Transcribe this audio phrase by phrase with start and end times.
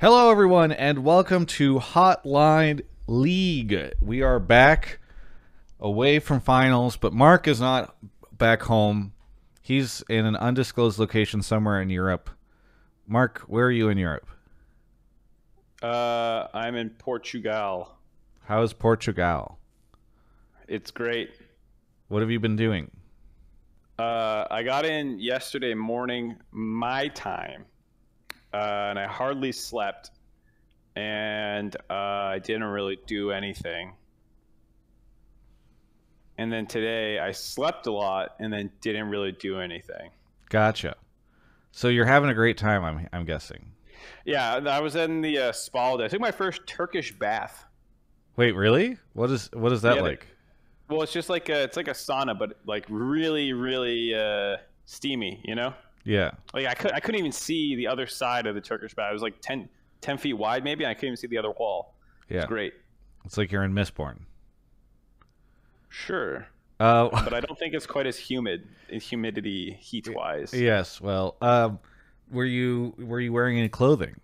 [0.00, 3.92] Hello, everyone, and welcome to Hotline League.
[4.00, 4.98] We are back
[5.78, 7.94] away from finals, but Mark is not
[8.32, 9.12] back home.
[9.62, 12.28] He's in an undisclosed location somewhere in Europe.
[13.06, 14.26] Mark, where are you in Europe?
[15.80, 17.96] Uh, I'm in Portugal.
[18.46, 19.60] How is Portugal?
[20.66, 21.30] It's great.
[22.08, 22.90] What have you been doing?
[23.96, 27.64] Uh, I got in yesterday morning, my time,
[28.54, 30.12] uh, and I hardly slept,
[30.94, 31.92] and uh,
[32.34, 33.94] I didn't really do anything.
[36.38, 40.10] And then today I slept a lot and then didn't really do anything.
[40.50, 40.96] Gotcha.
[41.72, 43.72] So you're having a great time, I'm I'm guessing.
[44.24, 45.78] Yeah, I was in the uh, spa.
[45.80, 46.04] all day.
[46.04, 47.64] I took my first Turkish bath.
[48.36, 48.98] Wait, really?
[49.12, 50.26] What is what is that Yeah, like?
[50.88, 55.40] Well, it's just like a, it's like a sauna, but like really, really uh, steamy.
[55.44, 55.74] You know.
[56.04, 56.32] Yeah.
[56.52, 59.10] Like I could I couldn't even see the other side of the Turkish bath.
[59.10, 59.68] It was like 10,
[60.02, 61.94] 10 feet wide maybe, I couldn't even see the other wall.
[62.28, 62.38] Yeah.
[62.38, 62.74] It's great.
[63.24, 64.18] It's like you're in Mistborn.
[65.88, 66.46] Sure.
[66.80, 70.52] Uh, But I don't think it's quite as humid, in humidity heat wise.
[70.52, 71.00] yes.
[71.00, 71.78] Well, um,
[72.30, 74.20] were you were you wearing any clothing?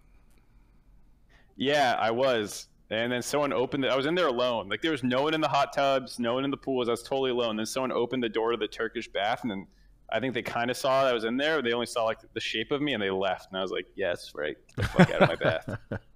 [1.56, 2.66] Yeah, I was.
[2.90, 3.90] And then someone opened it.
[3.92, 4.68] I was in there alone.
[4.68, 6.88] Like there was no one in the hot tubs, no one in the pools.
[6.88, 7.56] I was totally alone.
[7.56, 9.66] Then someone opened the door to the Turkish bath, and then
[10.12, 11.62] I think they kind of saw that I was in there.
[11.62, 13.48] They only saw like the shape of me, and they left.
[13.50, 15.78] And I was like, "Yes, right, get the fuck out of my bath."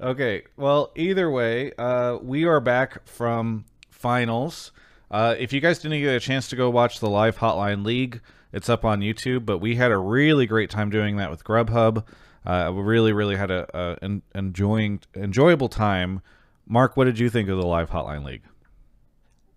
[0.00, 0.44] Okay.
[0.56, 4.70] Well, either way, uh, we are back from finals.
[5.10, 8.20] Uh, if you guys didn't get a chance to go watch the live Hotline League,
[8.52, 9.44] it's up on YouTube.
[9.44, 12.04] But we had a really great time doing that with Grubhub.
[12.46, 16.22] Uh, we really, really had a, a en- enjoying enjoyable time.
[16.66, 18.42] Mark, what did you think of the live Hotline League?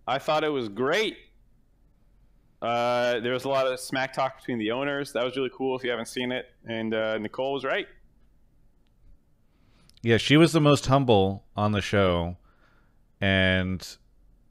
[0.07, 1.17] I thought it was great.
[2.61, 5.13] Uh, there was a lot of smack talk between the owners.
[5.13, 5.75] That was really cool.
[5.75, 7.87] If you haven't seen it, and uh, Nicole was right.
[10.03, 12.37] Yeah, she was the most humble on the show,
[13.19, 13.97] and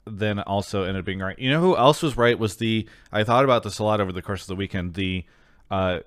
[0.05, 1.37] then also ended up being right.
[1.39, 4.11] You know who else was right was the I thought about this a lot over
[4.11, 4.93] the course of the weekend.
[4.95, 5.25] The
[5.69, 5.99] uh,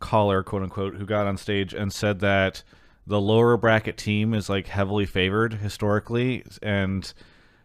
[0.00, 2.62] caller, quote unquote, who got on stage and said that
[3.06, 7.12] the lower bracket team is like heavily favored historically, and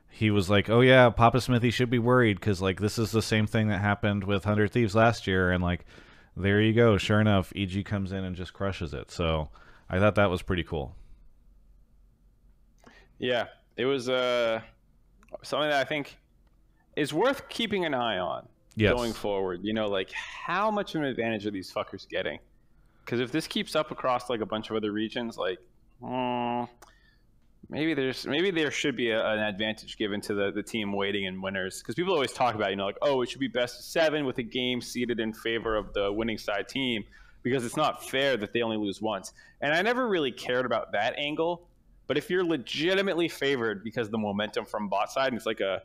[0.09, 3.22] he was like, "Oh yeah, Papa Smithy should be worried because like this is the
[3.22, 5.86] same thing that happened with Hundred Thieves last year, and like
[6.36, 6.97] there you go.
[6.97, 9.12] Sure enough, EG comes in and just crushes it.
[9.12, 9.50] So
[9.90, 10.96] I thought that was pretty cool.
[13.18, 14.62] Yeah, it was uh,
[15.44, 16.18] something that I think
[16.96, 18.94] is worth keeping an eye on Yes.
[18.94, 19.59] going forward.
[19.64, 22.40] You know, like how much of an advantage are these fuckers getting?
[23.03, 25.59] Because if this keeps up across like a bunch of other regions, like
[26.02, 26.64] hmm,
[27.69, 31.25] maybe there's maybe there should be a, an advantage given to the, the team waiting
[31.25, 31.80] in winners.
[31.80, 34.38] Because people always talk about you know like oh it should be best seven with
[34.40, 37.03] a game seeded in favor of the winning side team
[37.44, 39.34] because it's not fair that they only lose once.
[39.62, 41.68] And I never really cared about that angle.
[42.08, 45.84] But if you're legitimately favored because the momentum from bot side and it's like a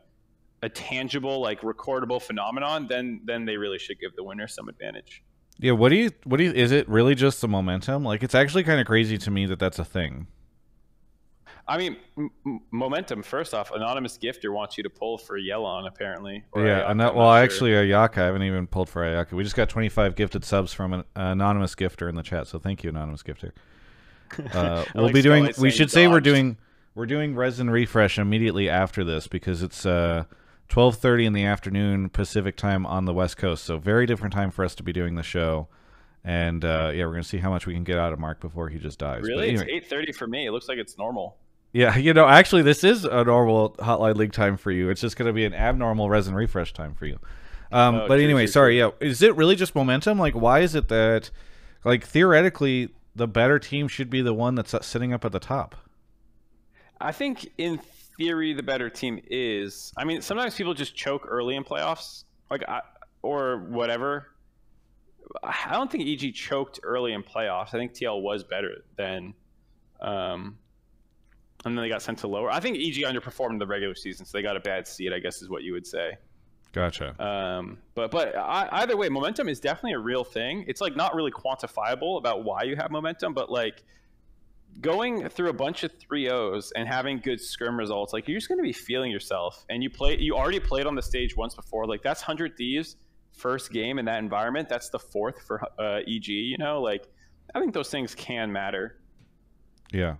[0.62, 5.22] a tangible, like recordable phenomenon, then then they really should give the winner some advantage.
[5.58, 8.04] Yeah, what do you what do you is it really just the momentum?
[8.04, 10.26] Like it's actually kind of crazy to me that that's a thing.
[11.66, 13.22] I mean, m- momentum.
[13.22, 16.44] First off, anonymous gifter wants you to pull for Yelan, apparently.
[16.54, 17.36] yeah, Ayaka, I'm well, not sure.
[17.36, 19.32] actually, Ayaka, I haven't even pulled for Ayaka.
[19.32, 22.84] We just got 25 gifted subs from an anonymous gifter in the chat, so thank
[22.84, 23.52] you, anonymous gifter.
[24.52, 25.52] Uh, we'll like be doing.
[25.58, 26.56] We should say we're doing
[26.96, 30.24] we're doing resin refresh immediately after this because it's uh
[30.70, 34.64] 12:30 in the afternoon Pacific time on the West Coast, so very different time for
[34.64, 35.68] us to be doing the show.
[36.24, 38.70] And uh, yeah, we're gonna see how much we can get out of Mark before
[38.70, 39.22] he just dies.
[39.22, 39.64] Really, anyway.
[39.64, 40.46] it's eight thirty for me.
[40.46, 41.36] It looks like it's normal.
[41.74, 44.90] Yeah, you know, actually, this is a normal Hotline League time for you.
[44.90, 47.18] It's just going to be an abnormal resin refresh time for you.
[47.72, 48.78] Um, Oh, but true, anyway, true, sorry.
[48.78, 50.16] Yeah, is it really just momentum?
[50.16, 51.32] Like, why is it that,
[51.84, 55.74] like, theoretically, the better team should be the one that's sitting up at the top?
[57.00, 57.80] I think in
[58.16, 59.92] theory the better team is.
[59.96, 62.82] I mean, sometimes people just choke early in playoffs, like I,
[63.22, 64.28] or whatever.
[65.42, 67.68] I don't think EG choked early in playoffs.
[67.68, 69.34] I think TL was better than,
[70.00, 70.56] um,
[71.64, 72.50] and then they got sent to lower.
[72.50, 75.12] I think EG underperformed the regular season, so they got a bad seed.
[75.12, 76.16] I guess is what you would say.
[76.72, 77.20] Gotcha.
[77.24, 80.64] Um, but but I, either way, momentum is definitely a real thing.
[80.66, 83.84] It's like not really quantifiable about why you have momentum, but like
[84.80, 88.58] going through a bunch of 3-0s and having good scrim results, like you're just going
[88.58, 89.64] to be feeling yourself.
[89.70, 91.86] And you play, you already played on the stage once before.
[91.86, 92.96] Like that's Hundred Thieves
[93.34, 94.68] first game in that environment.
[94.68, 96.28] That's the fourth for uh, EG.
[96.28, 97.08] You know, like
[97.54, 98.98] I think those things can matter.
[99.92, 100.16] Yeah,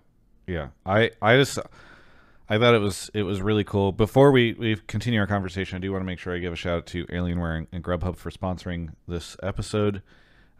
[0.47, 0.69] yeah.
[0.85, 1.59] I I just
[2.47, 3.91] I thought it was it was really cool.
[3.91, 6.55] Before we we continue our conversation, I do want to make sure I give a
[6.55, 10.01] shout out to Alienware and, Grubhub for sponsoring this episode,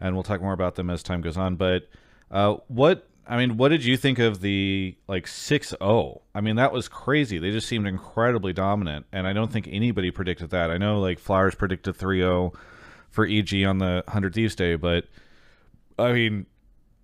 [0.00, 1.56] and we'll talk more about them as time goes on.
[1.56, 1.88] But
[2.30, 6.20] Uh, what I mean, what did you think of the like 6-0?
[6.34, 7.38] I mean, that was crazy.
[7.38, 10.70] They just seemed incredibly dominant, and I don't think anybody predicted that.
[10.70, 12.54] I know like Flowers predicted 3-0
[13.10, 15.06] for EG on the 100 Thieves Day, but
[15.98, 16.46] I mean,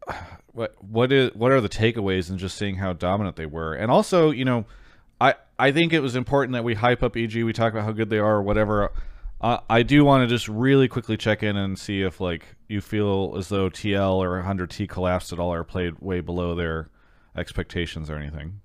[0.52, 3.74] what what is what are the takeaways in just seeing how dominant they were?
[3.74, 4.64] And also, you know,
[5.20, 7.42] I I think it was important that we hype up EG.
[7.42, 8.92] We talk about how good they are, or whatever.
[9.40, 12.80] Uh, I do want to just really quickly check in and see if like you
[12.80, 16.90] feel as though TL or 100T collapsed at all or played way below their
[17.36, 18.60] expectations or anything.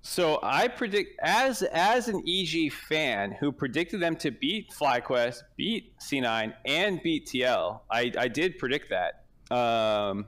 [0.00, 5.98] So I predict as as an EG fan who predicted them to beat FlyQuest, beat
[5.98, 7.80] C9, and beat TL.
[7.90, 9.25] I, I did predict that.
[9.50, 10.26] Um,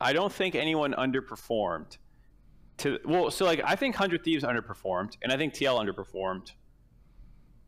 [0.00, 1.96] I don't think anyone underperformed.
[2.78, 6.50] To well, so like I think Hundred Thieves underperformed, and I think TL underperformed.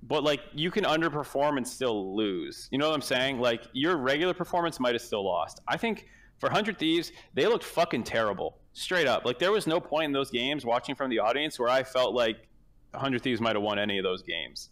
[0.02, 2.68] But like you can underperform and still lose.
[2.70, 3.38] You know what I'm saying?
[3.40, 5.60] Like your regular performance might have still lost.
[5.68, 6.06] I think
[6.38, 9.24] for Hundred Thieves, they looked fucking terrible, straight up.
[9.24, 12.14] Like there was no point in those games watching from the audience where I felt
[12.14, 12.48] like
[12.94, 14.70] Hundred Thieves might have won any of those games.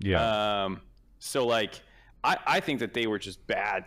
[0.00, 0.64] Yeah.
[0.64, 0.80] Um.
[1.18, 1.80] So like,
[2.24, 3.84] I I think that they were just bad,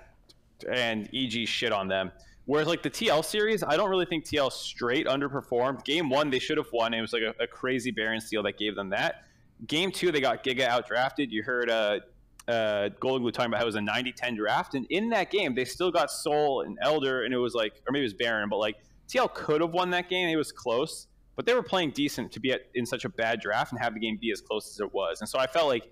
[0.69, 2.11] and EG shit on them.
[2.45, 5.83] Whereas like the TL series, I don't really think TL straight underperformed.
[5.83, 6.93] Game one, they should have won.
[6.93, 9.23] It was like a, a crazy Baron steal that gave them that.
[9.67, 11.31] Game two, they got Giga outdrafted.
[11.31, 11.99] You heard uh,
[12.47, 15.55] uh, Golden Glue talking about how it was a 90-10 draft, and in that game,
[15.55, 18.47] they still got Soul and Elder, and it was like, or maybe it was Baron,
[18.49, 18.75] but like
[19.09, 20.29] TL could have won that game.
[20.29, 23.39] It was close, but they were playing decent to be at, in such a bad
[23.39, 25.21] draft and have the game be as close as it was.
[25.21, 25.91] And so I felt like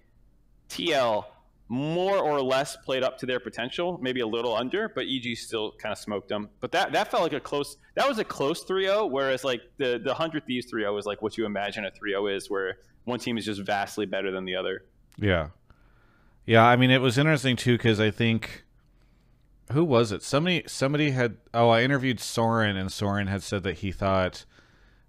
[0.70, 1.26] TL
[1.68, 5.72] more or less played up to their potential, maybe a little under, but EG still
[5.82, 6.50] kind of smoked them.
[6.60, 10.00] But that that felt like a close that was a close 3-0 whereas like the
[10.04, 13.38] the 100 Thieves 3-0 is like what you imagine a 3-0 is where one team
[13.38, 14.86] is just vastly better than the other.
[15.18, 15.50] Yeah.
[16.46, 18.66] Yeah, I mean it was interesting too cuz I think
[19.72, 20.22] who was it?
[20.22, 24.46] Somebody somebody had oh, I interviewed Soren and Soren had said that he thought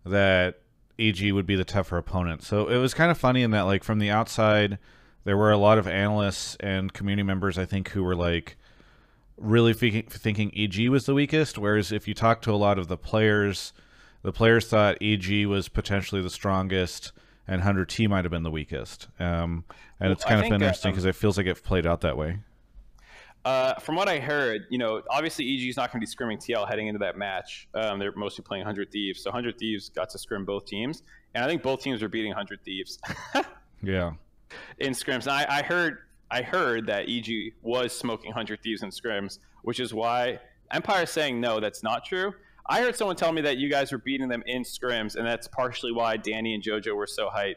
[0.06, 0.60] that
[0.98, 2.42] EG would be the tougher opponent.
[2.42, 4.78] So it was kind of funny in that like from the outside
[5.24, 8.56] there were a lot of analysts and community members I think who were like
[9.36, 12.88] really thinking, thinking EG was the weakest whereas if you talk to a lot of
[12.88, 13.72] the players
[14.22, 17.12] the players thought EG was potentially the strongest
[17.46, 19.08] and 100T might have been the weakest.
[19.18, 19.64] Um,
[20.00, 21.86] and Well, it's I kind of think, interesting um, because it feels like it played
[21.86, 22.38] out that way.
[23.44, 26.38] Uh, from what I heard, you know, obviously EG is not going to be scrimming
[26.38, 27.68] TL heading into that match.
[27.74, 29.22] Um, they're mostly playing 100 Thieves.
[29.22, 31.02] So 100 Thieves got to scrim both teams.
[31.34, 32.98] And I think both teams were beating 100 Thieves
[33.82, 34.12] Yeah.
[34.78, 35.22] In scrims.
[35.22, 35.98] And I, I heard
[36.30, 40.38] I heard that EG was smoking 100 Thieves in scrims, which is why
[40.70, 42.34] Empire's saying no, that's not true.
[42.66, 45.46] I heard someone tell me that you guys were beating them in scrims, and that's
[45.46, 47.56] partially why Danny and JoJo were so hyped.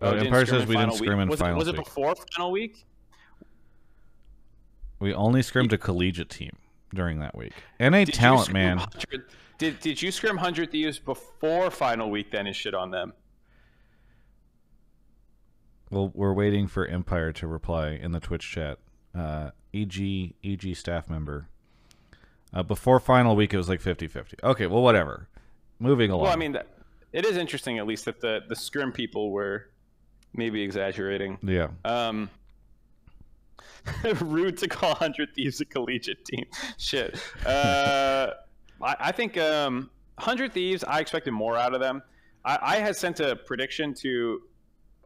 [0.00, 2.86] Oh, Empire says we didn't scrim in was it, finals Was it before final week?
[5.00, 6.56] We only scrimmed a collegiate team
[6.94, 7.52] during that week.
[7.80, 8.76] NA Did talent, man.
[8.78, 9.24] 100
[9.58, 13.12] Did, did you scrim 100 Thieves before final week then and shit on them?
[15.90, 18.78] Well, we're waiting for Empire to reply in the Twitch chat.
[19.14, 21.48] Uh, EG EG staff member.
[22.52, 24.34] Uh, before final week, it was like 50-50.
[24.42, 25.28] Okay, well, whatever.
[25.78, 26.24] Moving along.
[26.24, 26.66] Well, I mean, that,
[27.12, 29.68] it is interesting at least that the, the scrim people were
[30.34, 31.38] maybe exaggerating.
[31.42, 31.68] yeah.
[31.84, 32.30] Um,
[34.20, 36.44] rude to call 100 Thieves a collegiate team.
[36.78, 37.20] Shit.
[37.44, 38.30] Uh,
[38.82, 42.02] I, I think um, 100 Thieves, I expected more out of them.
[42.44, 44.42] I, I had sent a prediction to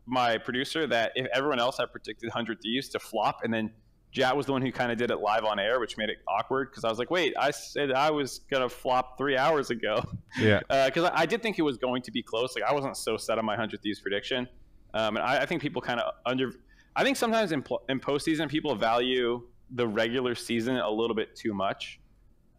[0.06, 3.70] my producer that if everyone else had predicted 100 Thieves to flop, and then
[4.12, 6.18] Jatt was the one who kind of did it live on air, which made it
[6.28, 9.70] awkward because I was like, wait, I said I was going to flop three hours
[9.70, 10.04] ago.
[10.38, 10.60] Yeah.
[10.86, 12.54] Because I, I did think it was going to be close.
[12.54, 14.46] Like, I wasn't so set on my 100 Thieves prediction.
[14.94, 16.52] Um, and I, I think people kind of under.
[16.94, 21.54] I think sometimes in, in postseason, people value the regular season a little bit too
[21.54, 21.98] much.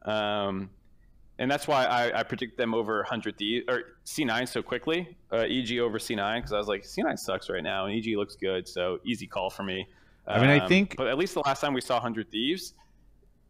[0.06, 0.72] Um,
[1.44, 5.16] and that's why I, I predict them over 100 Thieves or C9 so quickly.
[5.32, 8.36] Uh, EG over C9 because I was like, C9 sucks right now, and EG looks
[8.36, 9.86] good, so easy call for me.
[10.26, 12.74] I mean, I Um, think- but at least the last time we saw 100 Thieves,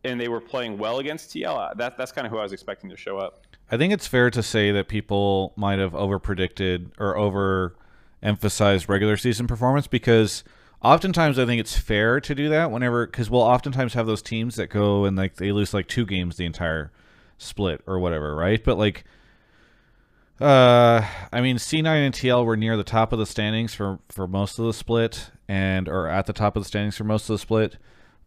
[0.03, 2.51] and they were playing well against TL, uh, that that's kind of who I was
[2.51, 3.45] expecting to show up.
[3.71, 7.75] I think it's fair to say that people might have over predicted or over
[8.21, 10.43] emphasized regular season performance because
[10.81, 14.55] oftentimes I think it's fair to do that whenever because we'll oftentimes have those teams
[14.55, 16.91] that go and like they lose like two games the entire
[17.43, 18.63] split or whatever, right?
[18.63, 19.03] But like
[20.41, 24.27] uh I mean C9 and TL were near the top of the standings for for
[24.27, 27.35] most of the split and or at the top of the standings for most of
[27.35, 27.77] the split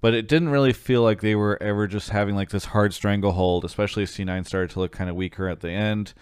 [0.00, 3.64] but it didn't really feel like they were ever just having like this hard stranglehold,
[3.64, 6.12] especially as C9 started to look kind of weaker at the end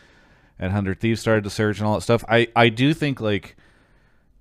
[0.59, 2.25] and 100 Thieves started to surge and all that stuff.
[2.29, 3.57] I, I do think like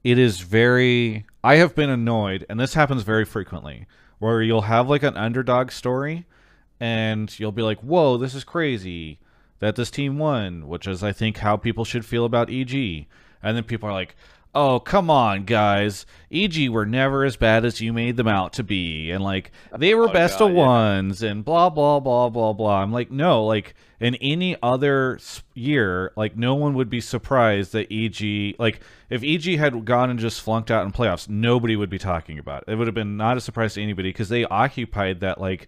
[0.04, 1.26] it is very.
[1.44, 3.88] I have been annoyed, and this happens very frequently,
[4.20, 6.26] where you'll have like an underdog story
[6.80, 9.20] and you'll be like, "Whoa, this is crazy
[9.60, 13.08] that this team won," which is I think how people should feel about EG.
[13.42, 14.16] And then people are like,
[14.56, 16.06] "Oh, come on, guys.
[16.32, 19.94] EG were never as bad as you made them out to be." And like, they
[19.96, 20.66] were Oh, best God, of yeah.
[20.66, 22.82] ones and blah blah blah blah blah.
[22.82, 25.18] I'm like, "No, like in any other
[25.54, 30.20] year, like no one would be surprised that EG like if EG had gone and
[30.20, 32.72] just flunked out in playoffs, nobody would be talking about it.
[32.74, 35.68] It would have been not a surprise to anybody because they occupied that like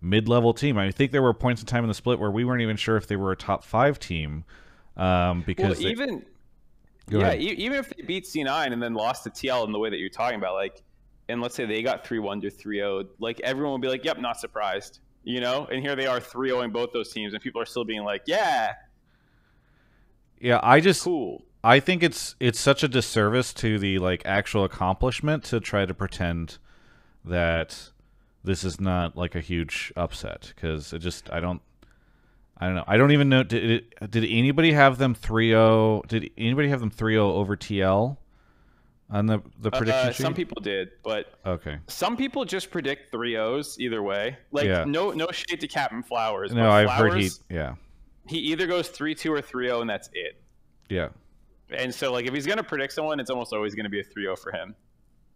[0.00, 0.78] mid-level team.
[0.78, 2.96] I think there were points in time in the split where we weren't even sure
[2.96, 4.44] if they were a top five team
[4.96, 5.04] um,
[5.38, 6.24] Well, because they- even
[7.08, 9.78] Go yeah, e- even if they beat C9 and then lost to TL in the
[9.80, 10.82] way that you're talking about, like,
[11.28, 14.38] and let's say they got 3-1 to 3-0, like everyone would be like, "Yep, not
[14.38, 15.66] surprised," you know.
[15.72, 18.74] And here they are 3-0ing both those teams, and people are still being like, "Yeah,
[20.40, 24.64] yeah, I just cool." I think it's it's such a disservice to the like actual
[24.64, 26.58] accomplishment to try to pretend
[27.24, 27.90] that
[28.44, 31.60] this is not like a huge upset because it just I don't
[32.56, 36.30] I don't know I don't even know did it, did anybody have them 3-0 did
[36.38, 38.16] anybody have them 3-0 over TL
[39.10, 40.22] on the the prediction Uh, sheet?
[40.22, 44.36] some people did, but okay some people just predict 3-0s either way.
[44.52, 44.84] Like, Yeah.
[44.84, 46.52] no, no shade to Captain Flowers.
[46.52, 47.74] no I've heard he yeah
[48.28, 50.40] he either goes 3-2 or 3-0, and that's it.
[50.88, 51.08] yeah
[51.70, 54.36] And so, like, if he's gonna predict someone, it's almost always gonna be a 3-0
[54.38, 54.74] for him.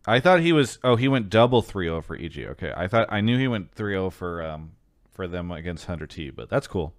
[0.07, 0.79] I thought he was.
[0.85, 2.39] Oh, he went double 3-0 for EG.
[2.53, 4.73] Okay, I thought I knew he went 3-0 for um
[5.11, 6.35] for them against 100T.
[6.35, 6.93] But that's cool.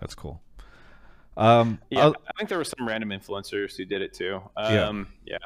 [0.00, 0.42] That's cool.
[1.36, 4.40] Um, Yeah, I'll- I think there were some random influencers who did it too.
[4.58, 4.88] Yeah.
[4.88, 5.38] Um, yeah.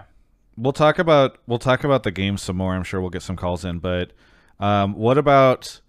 [0.56, 2.74] we'll talk about we'll talk about the game some more.
[2.74, 3.78] I'm sure we'll get some calls in.
[3.78, 4.12] But
[4.60, 5.80] um, what about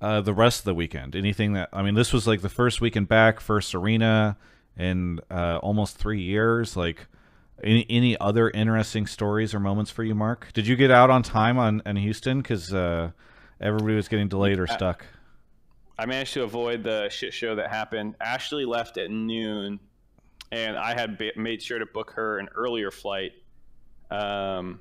[0.00, 1.14] uh, the rest of the weekend?
[1.16, 4.36] Anything that I mean, this was like the first weekend back, first arena
[4.76, 6.76] in uh, almost three years.
[6.76, 7.06] Like
[7.62, 10.48] any any other interesting stories or moments for you, Mark?
[10.52, 13.10] Did you get out on time on in Houston because uh,
[13.60, 15.06] everybody was getting delayed or stuck?
[15.98, 18.16] I managed to avoid the shit show that happened.
[18.20, 19.80] Ashley left at noon,
[20.52, 23.32] and I had ba- made sure to book her an earlier flight.
[24.10, 24.80] Um,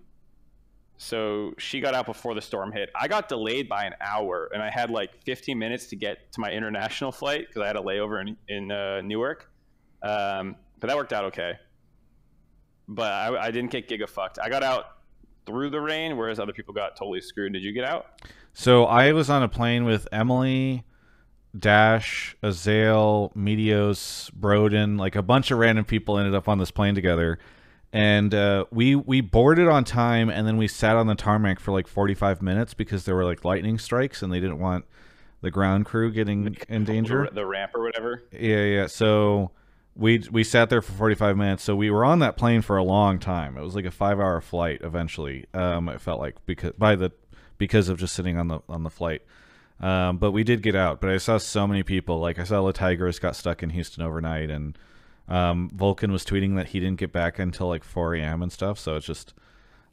[0.97, 2.89] so she got out before the storm hit.
[2.95, 6.41] I got delayed by an hour, and I had like 15 minutes to get to
[6.41, 9.49] my international flight because I had a layover in in uh, Newark.
[10.03, 11.53] Um, but that worked out okay.
[12.87, 14.39] But I, I didn't get giga fucked.
[14.39, 14.85] I got out
[15.45, 17.53] through the rain, whereas other people got totally screwed.
[17.53, 18.07] Did you get out?
[18.53, 20.83] So I was on a plane with Emily,
[21.57, 26.95] Dash, Azael, Medios, Broden, like a bunch of random people ended up on this plane
[26.95, 27.39] together.
[27.93, 31.71] And uh, we we boarded on time, and then we sat on the tarmac for
[31.71, 34.83] like forty five minutes because there were like lightning strikes, and they didn't want
[35.41, 37.25] the ground crew getting in danger.
[37.29, 38.23] The, the ramp or whatever.
[38.33, 38.87] Yeah, yeah.
[38.87, 39.51] So
[39.95, 41.63] we we sat there for 45 minutes.
[41.63, 43.57] So we were on that plane for a long time.
[43.57, 45.45] It was like a 5-hour flight eventually.
[45.53, 47.11] Um it felt like because by the
[47.57, 49.21] because of just sitting on the on the flight.
[49.79, 52.19] Um but we did get out, but I saw so many people.
[52.19, 54.77] Like I saw La Tigers got stuck in Houston overnight and
[55.27, 58.43] um Vulcan was tweeting that he didn't get back until like 4 a.m.
[58.43, 58.77] and stuff.
[58.77, 59.33] So it's just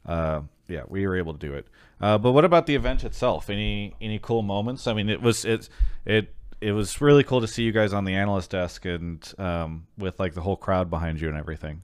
[0.05, 1.67] uh yeah, we were able to do it.
[1.99, 3.49] Uh, but what about the event itself?
[3.49, 4.87] Any any cool moments?
[4.87, 5.69] I mean, it was it
[6.05, 6.33] it
[6.63, 10.17] it was really cool to see you guys on the analyst desk and um, with
[10.17, 11.81] like the whole crowd behind you and everything.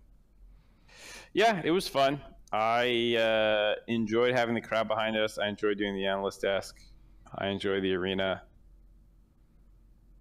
[1.33, 2.21] Yeah, it was fun.
[2.53, 5.37] I uh, enjoyed having the crowd behind us.
[5.37, 6.79] I enjoyed doing the analyst desk.
[7.35, 8.41] I enjoyed the arena.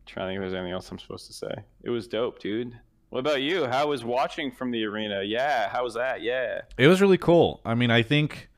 [0.07, 1.55] trying to think if there's anything else I'm supposed to say.
[1.83, 2.79] It was dope, dude.
[3.11, 3.67] What about you?
[3.67, 5.23] How was watching from the arena?
[5.23, 6.21] Yeah, how was that?
[6.21, 6.63] Yeah.
[6.77, 7.61] It was really cool.
[7.65, 8.51] I mean, I think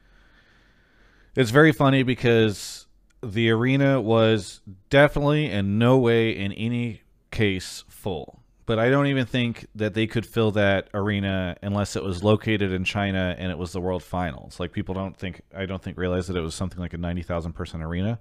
[1.37, 2.87] it's very funny because
[3.23, 8.41] the arena was definitely in no way in any case full.
[8.67, 12.73] But I don't even think that they could fill that arena unless it was located
[12.73, 14.61] in China and it was the World Finals.
[14.61, 17.23] Like people don't think I don't think realize that it was something like a ninety
[17.23, 18.21] thousand person arena.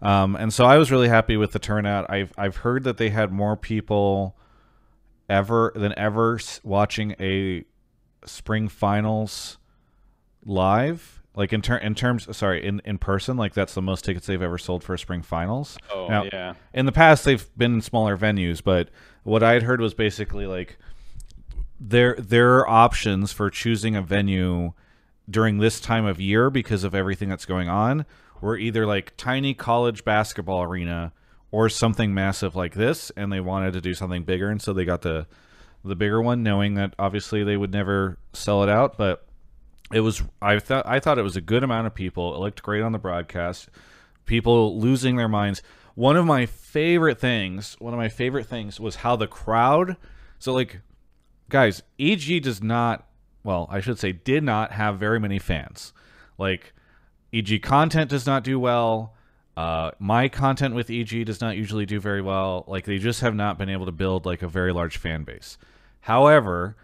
[0.00, 2.10] Um, and so I was really happy with the turnout.
[2.10, 4.36] I've I've heard that they had more people
[5.28, 7.64] ever than ever watching a
[8.24, 9.58] spring finals
[10.44, 14.26] live like in ter- in terms sorry in in person like that's the most tickets
[14.26, 16.54] they've ever sold for a spring finals Oh, Now, yeah.
[16.74, 18.88] in the past they've been in smaller venues but
[19.22, 20.78] what i had heard was basically like
[21.80, 24.72] there there are options for choosing a venue
[25.28, 28.04] during this time of year because of everything that's going on
[28.40, 31.12] were either like tiny college basketball arena
[31.50, 34.84] or something massive like this and they wanted to do something bigger and so they
[34.84, 35.26] got the
[35.84, 39.26] the bigger one knowing that obviously they would never sell it out but
[39.92, 42.34] it was I thought I thought it was a good amount of people.
[42.34, 43.68] It looked great on the broadcast.
[44.24, 45.62] People losing their minds.
[45.94, 49.96] One of my favorite things, one of my favorite things was how the crowd
[50.38, 50.80] so like
[51.50, 53.06] guys, EG does not
[53.44, 55.92] well, I should say did not have very many fans.
[56.38, 56.72] Like
[57.32, 59.14] EG content does not do well.
[59.56, 62.64] Uh, my content with EG does not usually do very well.
[62.66, 65.58] Like they just have not been able to build like a very large fan base.
[66.00, 66.76] However,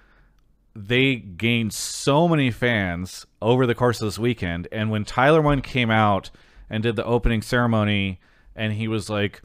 [0.87, 4.69] they gained so many fans over the course of this weekend.
[4.71, 6.31] And when Tyler One came out
[6.71, 8.21] and did the opening ceremony,
[8.55, 9.43] and he was like,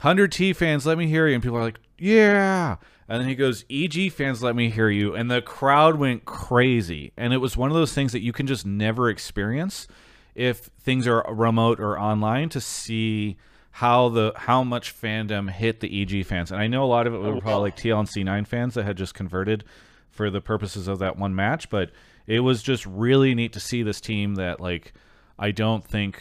[0.00, 2.76] "100 T fans, let me hear you," and people are like, "Yeah."
[3.08, 5.14] And then he goes, EG fans, let me hear you.
[5.14, 7.12] And the crowd went crazy.
[7.16, 9.88] And it was one of those things that you can just never experience
[10.34, 13.38] if things are remote or online to see
[13.70, 16.52] how the how much fandom hit the EG fans.
[16.52, 18.74] And I know a lot of it were oh, probably like TL and C9 fans
[18.74, 19.64] that had just converted
[20.18, 21.92] for the purposes of that one match, but
[22.26, 24.92] it was just really neat to see this team that like
[25.38, 26.20] I don't think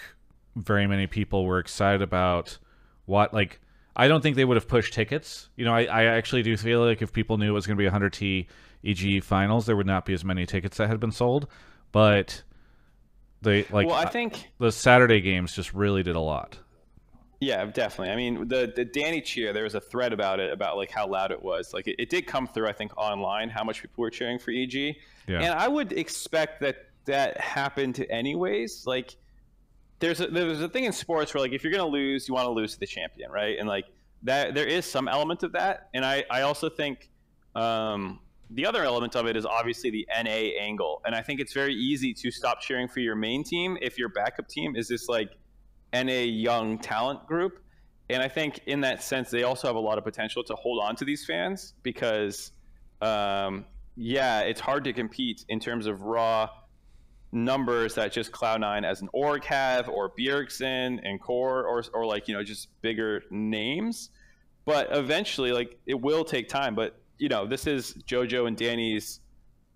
[0.55, 2.59] very many people were excited about
[3.07, 3.59] what like
[3.95, 5.49] I don't think they would have pushed tickets.
[5.55, 7.81] You know, I, I actually do feel like if people knew it was going to
[7.81, 8.45] be a 100T
[8.85, 11.47] EG finals, there would not be as many tickets that had been sold.
[11.91, 12.43] But
[13.41, 16.59] they like well, I think the Saturday games just really did a lot.
[17.39, 18.11] Yeah, definitely.
[18.11, 19.53] I mean, the the Danny cheer.
[19.53, 21.73] There was a thread about it about like how loud it was.
[21.73, 22.67] Like it, it did come through.
[22.67, 24.73] I think online how much people were cheering for EG.
[24.73, 24.95] Yeah.
[25.27, 28.87] And I would expect that that happened anyways.
[28.87, 29.15] Like
[29.99, 32.45] there's a, there's a thing in sports where like if you're gonna lose, you want
[32.45, 33.57] to lose to the champion, right?
[33.59, 33.85] And like
[34.23, 35.89] that, there is some element of that.
[35.93, 37.09] And I I also think
[37.55, 41.01] um, the other element of it is obviously the NA angle.
[41.05, 44.09] And I think it's very easy to stop cheering for your main team if your
[44.09, 45.31] backup team is this like
[45.93, 47.59] NA young talent group.
[48.09, 50.81] And I think in that sense, they also have a lot of potential to hold
[50.81, 52.51] on to these fans because,
[53.01, 53.65] um,
[53.95, 56.49] yeah, it's hard to compete in terms of raw
[57.31, 62.27] numbers that just Cloud9 as an org have, or Bjergsen and Core, or, or like,
[62.27, 64.09] you know, just bigger names.
[64.65, 66.75] But eventually, like, it will take time.
[66.75, 69.19] But, you know, this is JoJo and Danny's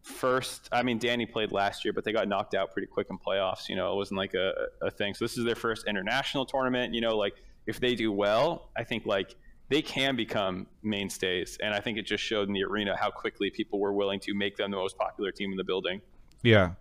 [0.02, 0.70] first.
[0.72, 3.70] I mean, Danny played last year, but they got knocked out pretty quick in playoffs.
[3.70, 5.14] You know, it wasn't like a, a thing.
[5.14, 6.94] So this is their first international tournament.
[6.94, 7.36] You know, like,
[7.68, 9.36] if they do well, I think, like,
[9.70, 11.58] they can become mainstays.
[11.62, 14.34] And I think it just showed in the arena how quickly people were willing to
[14.34, 16.02] make them the most popular team in the building.
[16.44, 16.72] Yeah.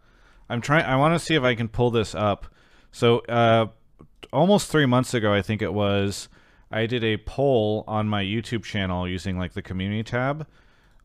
[0.48, 0.84] I'm trying.
[0.84, 2.46] I want to see if I can pull this up.
[2.90, 3.66] So, uh,
[4.32, 6.28] almost three months ago, I think it was,
[6.70, 10.46] I did a poll on my YouTube channel using like the community tab,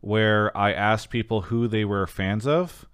[0.06, 2.86] where I asked people who they were fans of,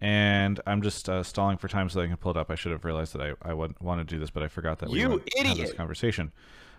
[0.00, 2.50] and I'm just uh, stalling for time so I can pull it up.
[2.50, 4.78] I should have realized that I I would want to do this, but I forgot
[4.78, 5.58] that you we idiot.
[5.58, 6.32] this conversation.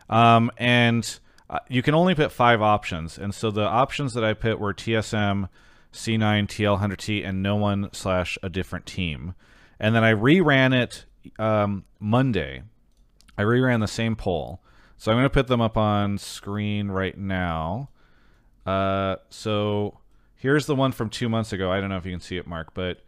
[0.10, 4.34] Um, and uh, you can only put five options, and so the options that I
[4.34, 5.48] put were TSM.
[5.94, 9.34] C9, TL100T, and no one slash a different team.
[9.80, 11.06] And then I reran it
[11.40, 12.62] um, Monday.
[13.38, 14.62] I reran the same poll.
[14.98, 17.90] So I'm going to put them up on screen right now.
[18.68, 19.98] Uh, so
[20.36, 21.72] here's the one from two months ago.
[21.72, 23.00] I don't know if you can see it, Mark, but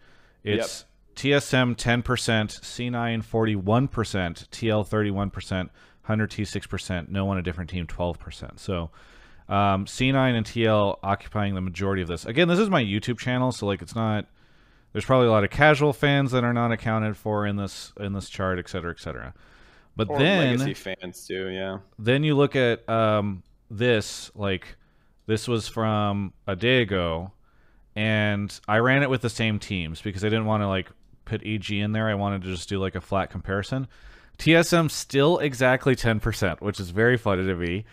[0.43, 1.43] it's yep.
[1.43, 5.69] TSM 10%, C9 41%, TL 31%,
[6.07, 8.57] 100T 6%, no one a different team 12%.
[8.57, 8.89] So
[9.49, 12.25] um, C9 and TL occupying the majority of this.
[12.25, 14.25] Again, this is my YouTube channel, so like it's not.
[14.93, 18.13] There's probably a lot of casual fans that are not accounted for in this in
[18.13, 19.33] this chart, et cetera, et cetera.
[19.95, 21.79] But or then legacy fans too, yeah.
[21.99, 24.77] Then you look at um, this, like
[25.29, 27.31] this was from a day ago,
[27.95, 30.89] and I ran it with the same teams because I didn't want to like
[31.25, 32.07] put EG in there.
[32.09, 33.87] I wanted to just do like a flat comparison.
[34.39, 37.85] TSM still exactly 10%, which is very funny to me.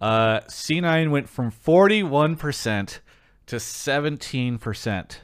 [0.00, 3.00] Uh, C9 went from 41%
[3.46, 5.16] to 17%.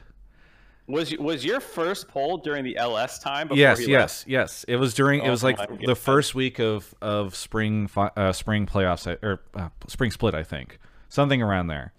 [0.87, 3.49] Was was your first poll during the LS time?
[3.53, 4.27] yes, yes, left?
[4.27, 4.65] yes.
[4.67, 5.21] It was during.
[5.21, 9.69] Oh, it was like the first week of of spring uh, spring playoffs or uh,
[9.87, 10.77] spring split, I think,
[11.09, 11.93] something around there.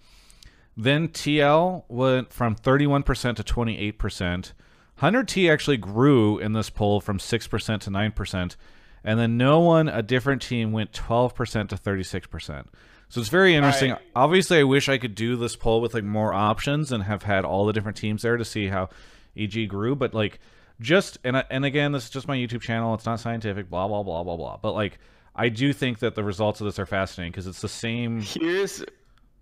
[0.75, 4.53] Then TL went from 31% to 28%.
[5.01, 8.55] 100T actually grew in this poll from 6% to 9%.
[9.03, 12.65] And then no one, a different team, went 12% to 36%.
[13.09, 13.95] So it's very interesting.
[14.15, 17.45] Obviously, I wish I could do this poll with like more options and have had
[17.45, 18.89] all the different teams there to see how
[19.37, 19.95] EG grew.
[19.95, 20.39] But like,
[20.81, 22.93] just and and again, this is just my YouTube channel.
[22.93, 23.69] It's not scientific.
[23.69, 24.57] Blah blah blah blah blah.
[24.57, 24.99] But like,
[25.37, 28.21] I do think that the results of this are fascinating because it's the same.
[28.21, 28.83] Here's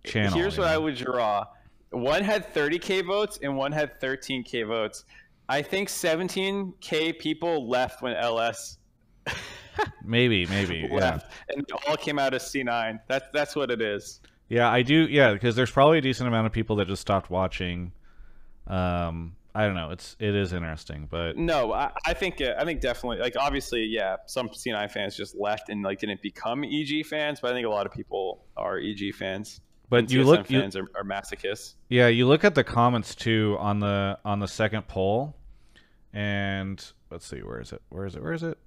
[0.03, 0.37] channel.
[0.37, 0.73] Here's what know?
[0.73, 1.45] I would draw.
[1.91, 5.05] One had 30k votes and one had 13k votes.
[5.47, 8.77] I think 17k people left when LS
[10.03, 10.87] maybe, maybe.
[10.91, 11.55] left, yeah.
[11.55, 12.99] and all came out as C9.
[13.07, 14.19] That's that's what it is.
[14.49, 15.07] Yeah, I do.
[15.09, 17.91] Yeah, because there's probably a decent amount of people that just stopped watching.
[18.67, 19.89] Um, I don't know.
[19.91, 23.85] It's it is interesting, but no, I, I think uh, I think definitely like obviously,
[23.85, 27.65] yeah, some C9 fans just left and like didn't become EG fans, but I think
[27.65, 29.61] a lot of people are EG fans.
[29.87, 31.75] But you look, fans you, are, are masochists.
[31.87, 35.37] Yeah, you look at the comments too on the on the second poll,
[36.11, 37.81] and let's see, where is it?
[37.87, 38.21] Where is it?
[38.21, 38.57] Where is it?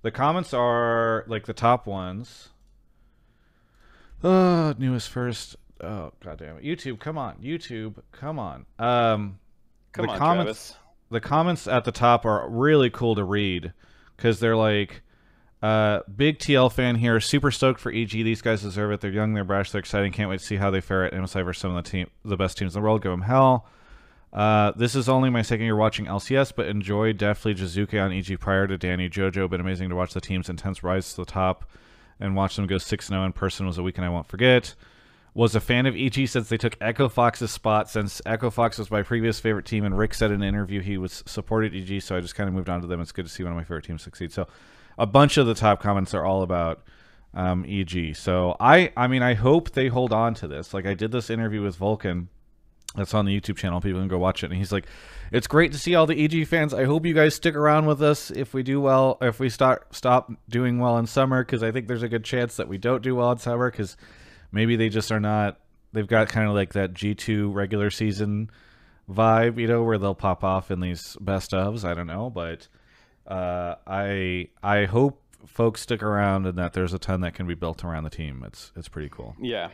[0.00, 2.48] The comments are like the top ones.
[4.24, 5.56] Uh, newest first.
[5.82, 6.64] Oh goddamn it!
[6.64, 7.36] YouTube, come on!
[7.36, 8.64] YouTube, come on!
[8.78, 9.40] Um,
[9.92, 10.76] Come the on, comments, Travis.
[11.10, 13.72] the comments at the top are really cool to read
[14.16, 15.02] because they're like,
[15.62, 18.10] uh, big TL fan here, super stoked for EG.
[18.10, 19.00] These guys deserve it.
[19.00, 20.12] They're young, they're brash, they're exciting.
[20.12, 22.36] Can't wait to see how they fare at MSI versus some of the team, the
[22.36, 23.02] best teams in the world.
[23.02, 23.66] Give them hell.
[24.32, 28.40] Uh, this is only my second year watching LCS, but enjoyed definitely Jiizuke on EG
[28.40, 29.48] prior to Danny Jojo.
[29.48, 31.70] Been amazing to watch the team's intense rise to the top
[32.18, 34.74] and watch them go 6 0 in person was a weekend I won't forget.
[35.34, 38.90] Was a fan of EG since they took Echo Fox's spot, since Echo Fox was
[38.90, 42.16] my previous favorite team, and Rick said in an interview he was supported EG, so
[42.16, 43.00] I just kind of moved on to them.
[43.00, 44.30] It's good to see one of my favorite teams succeed.
[44.30, 44.46] So,
[44.98, 46.82] a bunch of the top comments are all about
[47.34, 48.14] um, EG.
[48.16, 50.74] So I, I mean, I hope they hold on to this.
[50.74, 52.28] Like I did this interview with Vulcan
[52.94, 53.80] that's on the YouTube channel.
[53.80, 54.50] People can go watch it.
[54.50, 54.86] And he's like,
[55.30, 56.74] "It's great to see all the EG fans.
[56.74, 59.16] I hope you guys stick around with us if we do well.
[59.22, 62.56] If we start stop doing well in summer, because I think there's a good chance
[62.56, 63.96] that we don't do well in summer, because
[64.52, 65.58] maybe they just are not.
[65.92, 68.50] They've got kind of like that G2 regular season
[69.10, 71.84] vibe, you know, where they'll pop off in these best ofs.
[71.84, 72.68] I don't know, but
[73.26, 77.54] uh, I I hope folks stick around and that there's a ton that can be
[77.54, 78.44] built around the team.
[78.46, 79.34] It's it's pretty cool.
[79.40, 79.70] Yeah.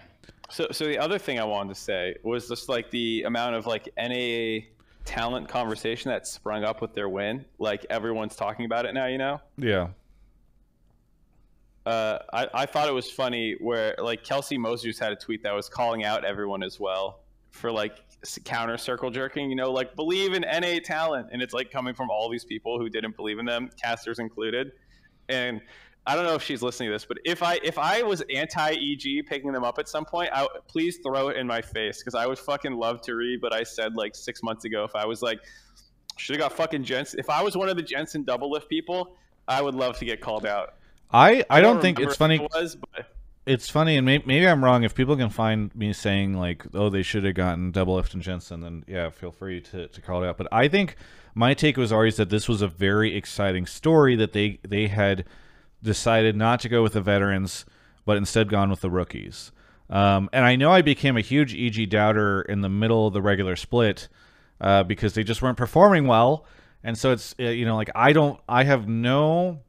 [0.50, 3.66] So, so the other thing I wanted to say was just like the amount of
[3.66, 4.66] like NAA
[5.04, 7.44] talent conversation that sprung up with their win.
[7.58, 9.40] Like everyone's talking about it now, you know.
[9.56, 9.88] Yeah.
[11.88, 15.54] Uh, I, I thought it was funny where like Kelsey Moser's had a tweet that
[15.54, 17.20] was calling out everyone as well
[17.50, 17.96] for like
[18.44, 21.28] counter circle jerking, you know, like believe in NA talent.
[21.32, 24.72] And it's like coming from all these people who didn't believe in them, casters included.
[25.30, 25.62] And
[26.06, 28.72] I don't know if she's listening to this, but if I if I was anti
[28.72, 32.14] EG picking them up at some point, I, please throw it in my face because
[32.14, 33.40] I would fucking love to read.
[33.40, 35.40] But I said like six months ago, if I was like,
[36.18, 37.18] should have got fucking Jensen.
[37.18, 40.44] If I was one of the Jensen Doublelift people, I would love to get called
[40.44, 40.74] out.
[41.12, 42.36] I I don't think it's funny.
[42.36, 43.06] It was, but
[43.46, 44.84] It's funny, and may, maybe I'm wrong.
[44.84, 48.60] If people can find me saying like, "Oh, they should have gotten Doublelift and Jensen,"
[48.60, 50.36] then yeah, feel free to, to call it out.
[50.36, 50.96] But I think
[51.34, 55.24] my take was always that this was a very exciting story that they they had
[55.82, 57.64] decided not to go with the veterans,
[58.04, 59.52] but instead gone with the rookies.
[59.88, 63.22] Um, and I know I became a huge EG doubter in the middle of the
[63.22, 64.08] regular split
[64.60, 66.44] uh, because they just weren't performing well,
[66.84, 69.60] and so it's uh, you know like I don't I have no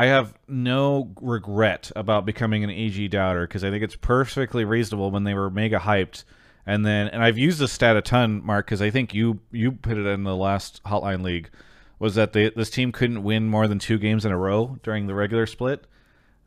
[0.00, 5.10] I have no regret about becoming an EG doubter because I think it's perfectly reasonable
[5.10, 6.24] when they were mega hyped.
[6.64, 9.72] And then, and I've used this stat a ton, Mark, because I think you you
[9.72, 11.50] put it in the last Hotline League,
[11.98, 15.06] was that they, this team couldn't win more than two games in a row during
[15.06, 15.84] the regular split.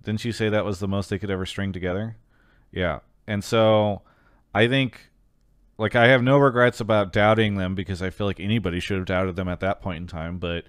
[0.03, 2.17] Didn't you say that was the most they could ever string together?
[2.71, 4.01] Yeah, and so
[4.55, 5.11] I think,
[5.77, 9.05] like, I have no regrets about doubting them because I feel like anybody should have
[9.05, 10.39] doubted them at that point in time.
[10.39, 10.65] But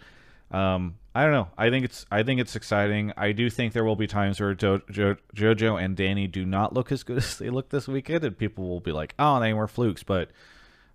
[0.50, 1.48] um, I don't know.
[1.56, 3.12] I think it's I think it's exciting.
[3.16, 6.74] I do think there will be times where jo- jo- JoJo and Danny do not
[6.74, 9.52] look as good as they look this weekend, and people will be like, "Oh, they
[9.52, 10.30] were flukes." But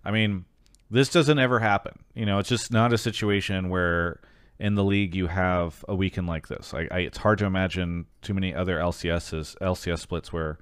[0.04, 0.44] I mean,
[0.90, 2.00] this doesn't ever happen.
[2.14, 4.20] You know, it's just not a situation where
[4.58, 6.74] in the league you have a weekend like this.
[6.74, 10.58] I, I it's hard to imagine too many other LCSs LCS splits where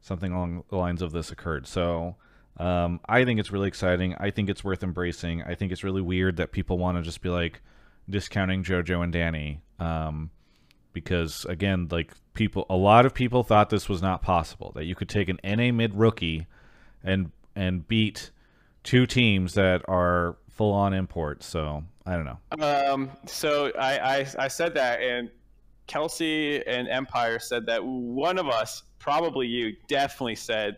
[0.00, 1.66] something along the lines of this occurred.
[1.66, 2.16] So.
[2.58, 4.14] Um, I think it's really exciting.
[4.20, 5.42] I think it's worth embracing.
[5.42, 7.62] I think it's really weird that people want to just be like,
[8.08, 10.30] discounting JoJo and Danny um,
[10.92, 14.94] because again, like people, a lot of people thought this was not possible that you
[14.94, 16.46] could take an NA mid rookie
[17.02, 18.30] and and beat
[18.84, 21.46] two teams that are full on imports.
[21.46, 22.92] So I don't know.
[22.92, 25.30] um, so I, I I said that, and
[25.86, 30.76] Kelsey and Empire said that one of us, probably you, definitely said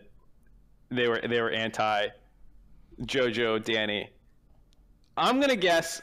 [0.89, 2.07] they were they were anti
[3.01, 4.09] JoJo Danny.
[5.17, 6.01] I'm gonna guess.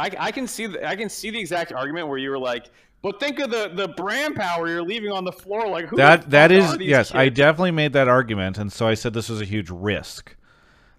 [0.00, 2.70] I, I can see the, I can see the exact argument where you were like,
[3.02, 5.68] but think of the the brand power you're leaving on the floor.
[5.68, 9.14] Like who That that is yes, I definitely made that argument, and so I said
[9.14, 10.36] this was a huge risk.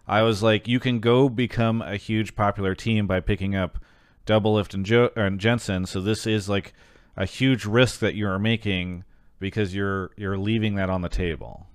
[0.08, 3.78] I was like, you can go become a huge popular team by picking up
[4.26, 5.86] Doublelift and, jo- and Jensen.
[5.86, 6.74] So this is like
[7.16, 9.04] a huge risk that you are making
[9.40, 11.68] because you're you're leaving that on the table.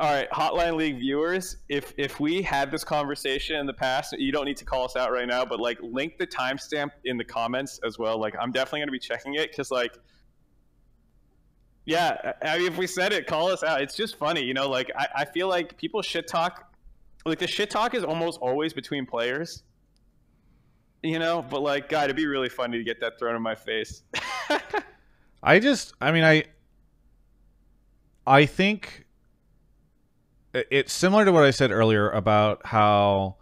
[0.00, 4.32] All right, Hotline League viewers, if if we had this conversation in the past, you
[4.32, 7.24] don't need to call us out right now, but like link the timestamp in the
[7.24, 8.18] comments as well.
[8.18, 9.98] Like I'm definitely gonna be checking it because like,
[11.84, 13.82] yeah, I mean, if we said it, call us out.
[13.82, 14.70] It's just funny, you know.
[14.70, 16.72] Like I, I feel like people shit talk,
[17.26, 19.64] like the shit talk is almost always between players,
[21.02, 21.42] you know.
[21.42, 24.02] But like, God, it'd be really funny to get that thrown in my face.
[25.42, 26.44] I just, I mean, I,
[28.26, 29.04] I think
[30.52, 33.36] it's similar to what I said earlier about how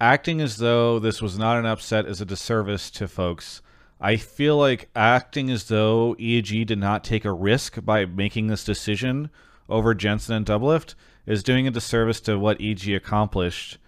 [0.00, 3.62] acting as though this was not an upset is a disservice to folks.
[4.00, 8.64] I feel like acting as though EG did not take a risk by making this
[8.64, 9.30] decision
[9.68, 10.94] over Jensen and Doublelift
[11.26, 13.78] is doing a disservice to what EG accomplished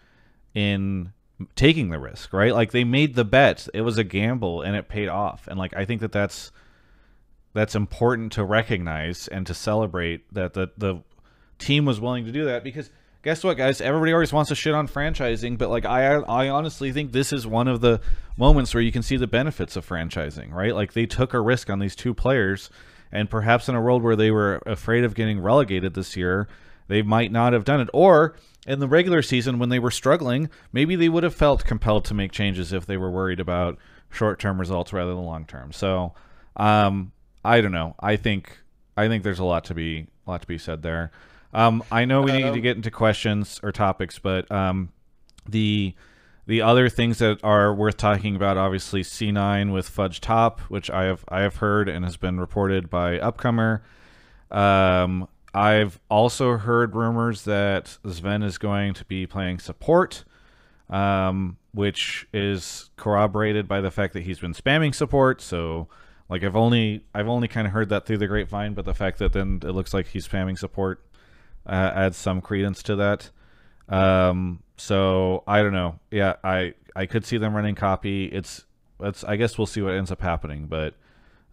[0.54, 1.12] in
[1.54, 2.54] taking the risk, right?
[2.54, 3.68] Like they made the bet.
[3.74, 5.46] It was a gamble and it paid off.
[5.48, 6.50] And like I think that that's
[7.52, 11.02] that's important to recognize and to celebrate that the the
[11.58, 12.90] team was willing to do that because
[13.22, 13.80] guess what guys?
[13.80, 17.44] Everybody always wants to shit on franchising but like i i honestly think this is
[17.46, 18.00] one of the
[18.36, 20.74] moments where you can see the benefits of franchising right?
[20.74, 22.70] Like they took a risk on these two players
[23.10, 26.48] and perhaps in a world where they were afraid of getting relegated this year
[26.88, 27.88] they might not have done it.
[27.92, 32.04] Or in the regular season when they were struggling maybe they would have felt compelled
[32.04, 33.76] to make changes if they were worried about
[34.10, 35.72] short-term results rather than long-term.
[35.72, 36.14] So
[36.56, 37.10] um
[37.44, 37.96] i don't know.
[37.98, 38.56] I think
[38.96, 41.10] i think there's a lot to be a lot to be said there
[41.52, 44.90] um, I know we need to Um, get into questions or topics, but um,
[45.48, 45.94] the
[46.48, 51.04] the other things that are worth talking about, obviously C9 with Fudge Top, which I
[51.04, 53.80] have I have heard and has been reported by Upcomer.
[54.50, 60.24] Um, I've also heard rumors that Sven is going to be playing support,
[60.90, 65.40] um, which is corroborated by the fact that he's been spamming support.
[65.40, 65.88] So,
[66.28, 69.18] like, I've only I've only kind of heard that through the grapevine, but the fact
[69.18, 71.02] that then it looks like he's spamming support
[71.66, 73.30] uh, adds some credence to that.
[73.88, 75.98] Um, so I don't know.
[76.10, 78.26] Yeah, I I could see them running copy.
[78.26, 78.64] It's
[79.00, 80.94] it's I guess we'll see what ends up happening, but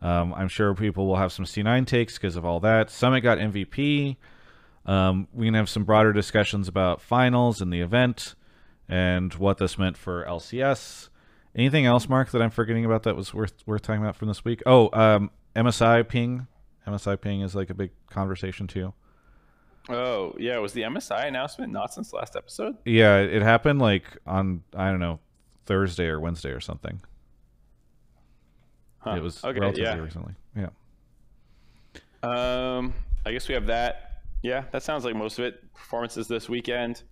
[0.01, 2.89] um, I'm sure people will have some C9 takes because of all that.
[2.89, 4.17] Summit got MVP.
[4.85, 8.35] Um, we can have some broader discussions about finals and the event
[8.89, 11.07] and what this meant for LCS.
[11.55, 14.43] Anything else, Mark, that I'm forgetting about that was worth worth talking about from this
[14.43, 14.61] week?
[14.65, 16.47] Oh, um, MSI ping.
[16.85, 18.93] MSI ping is like a big conversation too.
[19.89, 22.77] Oh yeah, was the MSI announcement not since last episode?
[22.85, 25.19] Yeah, it happened like on I don't know
[25.65, 27.01] Thursday or Wednesday or something.
[28.99, 29.15] Huh.
[29.17, 29.59] It was okay.
[29.59, 29.95] relatively Yeah.
[29.97, 30.33] recently.
[30.55, 30.69] Yeah.
[32.23, 32.93] Um,
[33.25, 34.21] I guess we have that.
[34.41, 35.73] Yeah, that sounds like most of it.
[35.73, 37.03] Performances this weekend.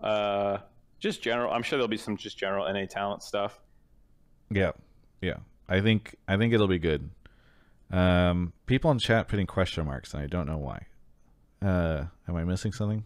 [0.00, 0.58] Uh,
[1.00, 1.52] just general.
[1.52, 3.58] I'm sure there'll be some just general NA talent stuff.
[4.50, 4.72] Yeah.
[5.22, 5.36] Yeah.
[5.68, 7.08] I think I think it'll be good.
[7.90, 10.86] Um, people in chat putting question marks, and I don't know why.
[11.62, 13.04] Uh, am I missing something?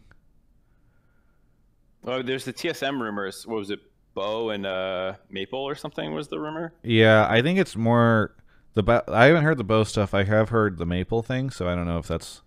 [2.05, 3.47] Oh, there's the TSM rumors.
[3.47, 3.81] What was it?
[4.15, 6.73] Bo and uh, Maple or something was the rumor.
[6.83, 8.35] Yeah, I think it's more
[8.75, 8.83] the.
[8.83, 10.15] Ba- I haven't heard the Bo stuff.
[10.15, 12.41] I have heard the maple thing, so I don't know if that's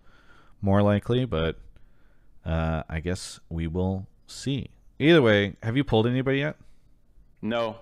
[0.63, 1.57] more likely, but
[2.43, 4.69] uh, I guess we will see.
[4.97, 6.55] Either way, have you pulled anybody yet?
[7.41, 7.77] No,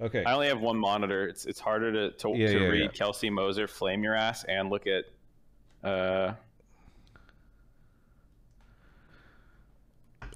[0.00, 0.24] Okay.
[0.24, 1.26] I only have one monitor.
[1.28, 2.88] It's it's harder to to, Yeah, to yeah, read yeah.
[2.88, 5.04] Kelsey Moser flame your ass and look at.
[5.88, 6.34] Uh,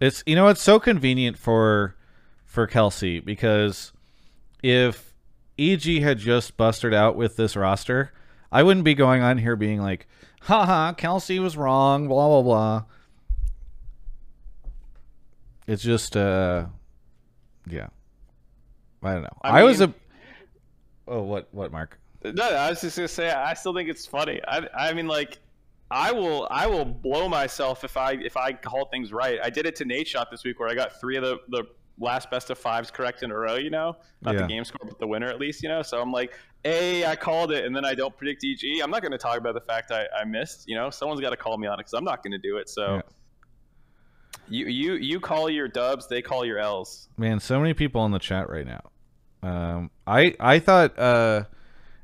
[0.00, 1.94] It's you know it's so convenient for
[2.44, 3.92] for Kelsey because
[4.62, 5.14] if
[5.58, 8.12] EG had just busted out with this roster,
[8.52, 10.06] I wouldn't be going on here being like,
[10.42, 12.84] haha, Kelsey was wrong, blah blah blah.
[15.66, 16.66] It's just uh
[17.68, 17.88] yeah.
[19.02, 19.38] I don't know.
[19.42, 19.92] I, I was a
[21.08, 21.98] Oh, what what Mark?
[22.24, 24.40] No, I was just gonna say I still think it's funny.
[24.46, 25.38] I I mean like
[25.90, 29.38] I will I will blow myself if I if I call things right.
[29.42, 31.64] I did it to Nate Shot this week where I got three of the the
[31.98, 33.54] last best of fives correct in a row.
[33.54, 34.42] You know, not Yeah.
[34.42, 35.62] the game score, but the winner at least.
[35.62, 38.80] You know, so I'm like, a I called it, and then I don't predict EG.
[38.82, 40.64] I'm not gonna talk about the fact I, I missed.
[40.66, 42.68] You know, someone's got to call me on it because I'm not gonna do it.
[42.68, 42.96] So.
[42.96, 43.02] Yeah.
[44.48, 47.08] You, you you call your dubs, they call your L's.
[47.16, 48.90] Man, so many people in the chat right now.
[49.42, 51.44] Um, I I thought uh,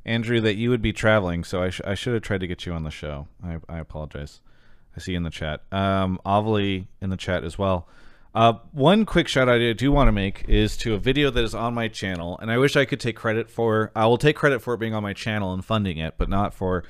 [0.04, 2.66] Andrew that you would be traveling, so I, sh- I should have tried to get
[2.66, 3.28] you on the show.
[3.42, 4.40] I I apologize.
[4.96, 5.62] I see you in the chat.
[5.70, 7.88] Um, Ovely in the chat as well.
[8.34, 11.44] Uh, one quick shout out I do want to make is to a video that
[11.44, 13.90] is on my channel, and I wish I could take credit for.
[13.94, 16.54] I will take credit for it being on my channel and funding it, but not
[16.54, 16.82] for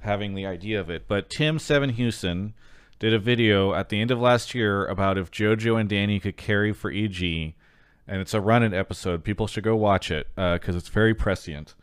[0.00, 1.08] having the idea of it.
[1.08, 2.52] But Tim Sevenhuysen
[2.98, 6.36] did a video at the end of last year about if JoJo and Danny could
[6.36, 7.54] carry for EG,
[8.06, 9.24] and it's a run-in episode.
[9.24, 11.74] People should go watch it because it's very prescient,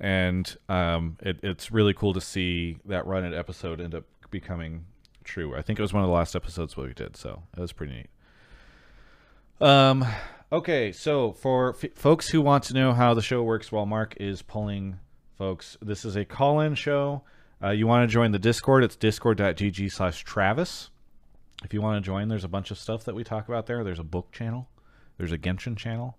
[0.00, 4.84] and um, it, it's really cool to see that run-in episode end up becoming
[5.24, 5.56] true.
[5.56, 7.94] I think it was one of the last episodes we did, so it was pretty
[7.94, 9.66] neat.
[9.66, 10.04] Um.
[10.50, 14.16] Okay, so for f- folks who want to know how the show works while Mark
[14.18, 14.98] is pulling
[15.36, 17.22] folks, this is a call-in show.
[17.62, 18.82] Uh, you want to join the Discord?
[18.82, 20.88] It's discord.gg slash Travis.
[21.64, 23.84] If you want to join, there's a bunch of stuff that we talk about there.
[23.84, 24.68] There's a book channel.
[25.18, 26.16] There's a Genshin channel.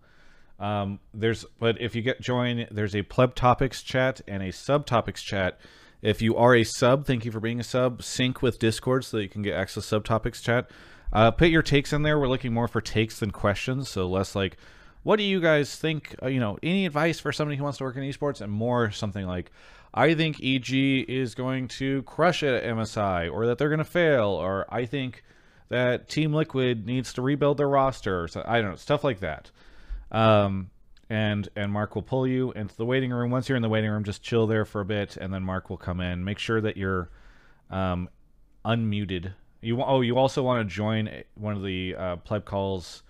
[0.60, 5.24] Um, there's but if you get join, there's a pleb topics chat and a subtopics
[5.24, 5.60] chat.
[6.02, 8.04] If you are a sub, thank you for being a sub.
[8.04, 10.70] Sync with Discord so that you can get access to subtopics chat.
[11.12, 12.20] Uh, put your takes in there.
[12.20, 14.58] We're looking more for takes than questions, so less like
[15.04, 16.16] what do you guys think?
[16.22, 18.92] Uh, you know, any advice for somebody who wants to work in esports, and more
[18.92, 19.52] something like,
[19.94, 20.72] I think EG
[21.10, 24.86] is going to crush it at MSI, or that they're going to fail, or I
[24.86, 25.24] think
[25.70, 29.52] that Team Liquid needs to rebuild their roster, so, I don't know, stuff like that.
[30.12, 30.72] Um,
[31.10, 33.32] and and Mark will pull you into the waiting room.
[33.32, 35.70] Once you're in the waiting room, just chill there for a bit, and then Mark
[35.70, 36.24] will come in.
[36.24, 37.10] Make sure that you're
[37.70, 38.10] um,
[38.64, 39.34] unmuted.
[39.62, 43.04] You oh, you also want to join one of the uh, pleb calls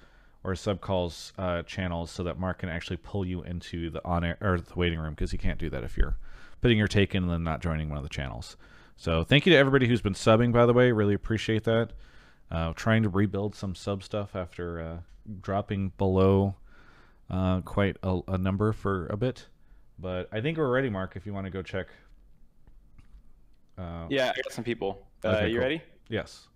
[0.44, 4.24] or sub calls uh, channels so that Mark can actually pull you into the on
[4.24, 6.18] air or the waiting room because he can't do that if you're
[6.62, 8.56] putting your take in and then not joining one of the channels.
[8.96, 10.52] So thank you to everybody who's been subbing.
[10.52, 11.92] By the way, really appreciate that.
[12.52, 14.98] Uh, trying to rebuild some sub stuff after uh,
[15.42, 16.56] dropping below
[17.30, 19.48] uh, quite a, a, number for a bit.
[19.98, 21.14] But I think we're ready, Mark.
[21.16, 21.88] If you want to go check.
[23.78, 25.08] Uh, yeah, I got some people.
[25.24, 25.64] Uh, okay, you cool.
[25.64, 25.82] ready?
[26.10, 26.48] Yes.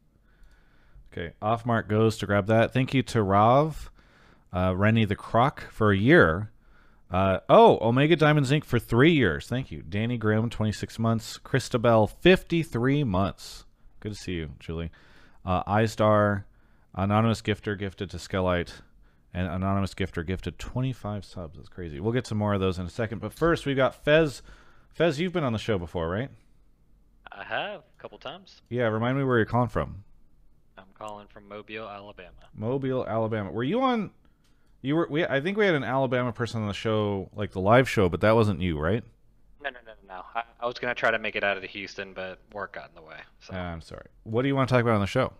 [1.11, 2.73] Okay, off mark goes to grab that.
[2.73, 3.91] Thank you to Rav,
[4.51, 6.49] uh, Rennie the Croc for a year.
[7.11, 8.63] Uh, oh, Omega Diamonds Inc.
[8.63, 9.47] for three years.
[9.47, 9.83] Thank you.
[9.83, 11.37] Danny Grimm, 26 months.
[11.37, 13.65] Christabel, 53 months.
[13.99, 14.89] Good to see you, Julie.
[15.45, 16.45] Uh, iStar,
[16.95, 18.81] Anonymous Gifter gifted to Skelite,
[19.33, 21.57] and Anonymous Gifter gifted 25 subs.
[21.57, 21.99] That's crazy.
[21.99, 23.19] We'll get some more of those in a second.
[23.19, 24.41] But first, we've got Fez.
[24.91, 26.29] Fez, you've been on the show before, right?
[27.31, 28.61] I have, a couple times.
[28.69, 30.03] Yeah, remind me where you're calling from.
[30.77, 32.31] I'm calling from Mobile, Alabama.
[32.55, 33.51] Mobile, Alabama.
[33.51, 34.11] Were you on?
[34.81, 35.07] You were.
[35.09, 35.25] We.
[35.25, 38.21] I think we had an Alabama person on the show, like the live show, but
[38.21, 39.03] that wasn't you, right?
[39.63, 40.23] No, no, no, no.
[40.35, 42.95] I, I was gonna try to make it out of Houston, but work got in
[42.95, 43.17] the way.
[43.39, 43.53] So.
[43.53, 44.07] Uh, I'm sorry.
[44.23, 45.33] What do you want to talk about on the show?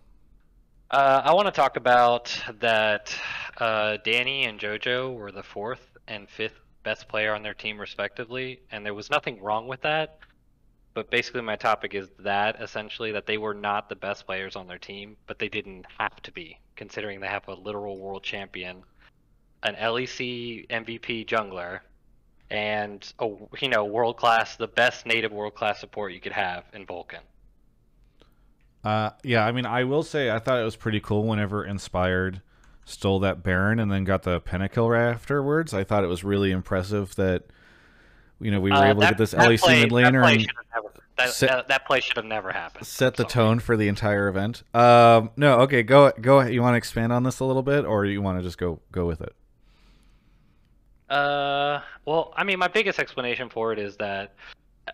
[0.94, 3.14] Uh, I want to talk about that
[3.58, 8.62] uh, Danny and JoJo were the fourth and fifth best player on their team, respectively,
[8.72, 10.20] and there was nothing wrong with that
[10.94, 14.68] but basically my topic is that essentially that they were not the best players on
[14.68, 18.84] their team, but they didn't have to be, considering they have a literal world champion,
[19.64, 21.80] an LEC MVP jungler,
[22.50, 23.30] and a
[23.60, 27.22] you know world class, the best native world class support you could have in Vulcan.
[28.84, 32.42] Uh, yeah, I mean, I will say I thought it was pretty cool whenever Inspired
[32.86, 35.74] stole that Baron and then got the Pentakill afterwards.
[35.74, 37.44] I thought it was really impressive that
[38.44, 40.48] you know, we were uh, able that, to get this LEC play, mid laner and
[41.18, 42.86] that, set, that, that, play should have never happened.
[42.86, 44.64] Set the tone for the entire event.
[44.74, 46.42] Um, no, okay, go go.
[46.42, 48.80] You want to expand on this a little bit, or you want to just go
[48.92, 49.34] go with it?
[51.10, 54.34] Uh, well, I mean, my biggest explanation for it is that,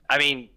[0.09, 0.49] I mean,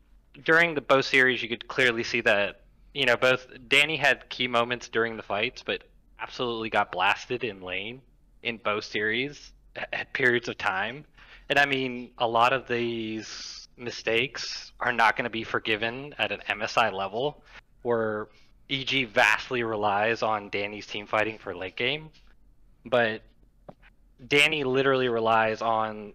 [0.44, 2.62] during the both series, you could clearly see that
[2.94, 5.85] you know both Danny had key moments during the fights, but
[6.20, 8.00] absolutely got blasted in lane
[8.42, 9.52] in both series
[9.92, 11.05] at periods of time.
[11.48, 16.33] And I mean, a lot of these mistakes are not going to be forgiven at
[16.33, 17.42] an MSI level,
[17.83, 18.28] where
[18.70, 22.11] EG vastly relies on Danny's team fighting for late game.
[22.85, 23.22] But
[24.26, 26.14] Danny literally relies on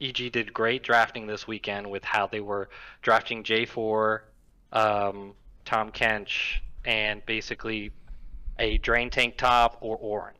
[0.00, 2.70] EG did great drafting this weekend with how they were
[3.02, 4.20] drafting J4,
[4.72, 7.92] um, Tahm Kench, and basically
[8.58, 10.34] a drain tank top or Ornn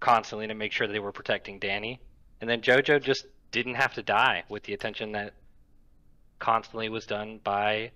[0.00, 2.00] constantly to make sure they were protecting Danny.
[2.40, 5.34] And then JoJo just didn't have to die with the attention that
[6.38, 7.90] constantly was done by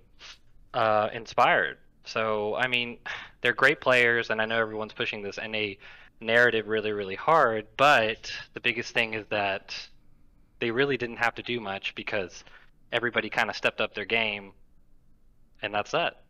[0.72, 1.78] uh, Inspired.
[2.04, 2.98] So, I mean,
[3.42, 5.74] they're great players, and I know everyone's pushing this NA
[6.20, 9.74] narrative really, really hard, but the biggest thing is that
[10.60, 12.44] they really didn't have to do much because
[12.90, 14.52] everybody kind of stepped up their game,
[15.60, 16.22] and that's that.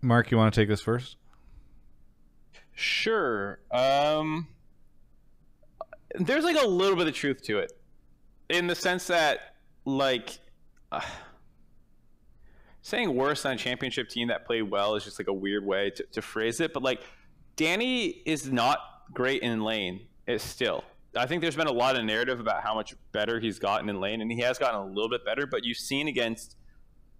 [0.00, 1.16] Mark, you want to take this first?
[2.74, 3.58] Sure.
[3.70, 4.46] Um,
[6.14, 7.72] there's like a little bit of truth to it
[8.48, 10.38] in the sense that like
[10.92, 11.00] uh,
[12.82, 15.90] saying worse on a championship team that played well is just like a weird way
[15.90, 17.00] to, to phrase it but like
[17.56, 18.78] danny is not
[19.12, 20.84] great in lane it's still
[21.16, 24.00] i think there's been a lot of narrative about how much better he's gotten in
[24.00, 26.56] lane and he has gotten a little bit better but you've seen against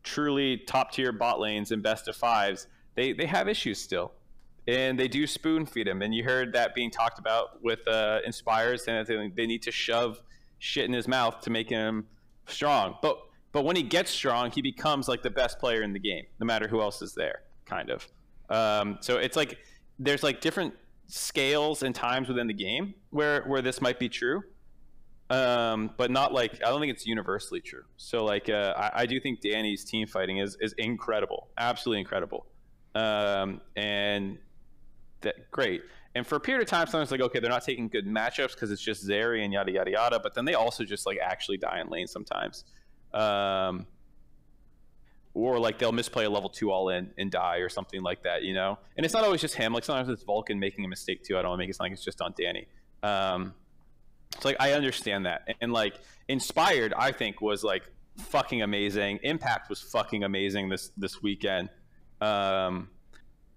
[0.09, 4.13] truly top tier bot lanes and best of fives they they have issues still
[4.67, 8.21] and they do spoon feed him and you heard that being talked about with uh,
[8.25, 10.21] inspires and they, they need to shove
[10.59, 12.07] shit in his mouth to make him
[12.47, 12.97] strong.
[13.03, 13.19] But
[13.53, 16.45] but when he gets strong, he becomes like the best player in the game, no
[16.45, 18.07] matter who else is there, kind of.
[18.51, 19.59] Um, so it's like
[19.99, 20.75] there's like different
[21.07, 24.43] scales and times within the game where where this might be true,
[25.31, 27.85] um, but not like I don't think it's universally true.
[27.97, 32.47] So like uh, I, I, do think Danny's team fighting is is incredible, absolutely incredible,
[32.95, 34.39] um, and
[35.21, 35.83] that great.
[36.15, 38.71] And for a period of time, sometimes like, okay, they're not taking good matchups because
[38.71, 40.19] it's just Zeri and yada yada yada.
[40.19, 42.65] But then they also just like actually die in lane sometimes,
[43.13, 43.87] um,
[45.35, 48.45] or like they'll misplay a level two all in and die or something like that,
[48.45, 48.79] you know.
[48.97, 49.75] And it's not always just him.
[49.75, 51.37] Like sometimes it's Vulcan making a mistake too.
[51.37, 52.67] I don't want to make it sound like it's just on Danny.
[54.37, 55.95] It's like I understand that, and like
[56.29, 57.83] inspired, I think was like
[58.19, 59.21] fucking amazing.
[59.23, 61.71] Impact was fucking amazing this this weekend.
[62.21, 62.91] Um,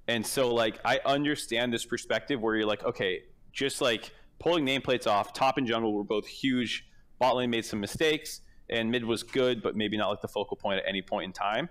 [0.08, 5.08] and so like I understand this perspective where you're like, okay, just like pulling nameplates
[5.08, 6.88] off, top and jungle were both huge.
[7.20, 10.58] Bot lane made some mistakes, and mid was good, but maybe not like the focal
[10.58, 11.70] point at any point in time.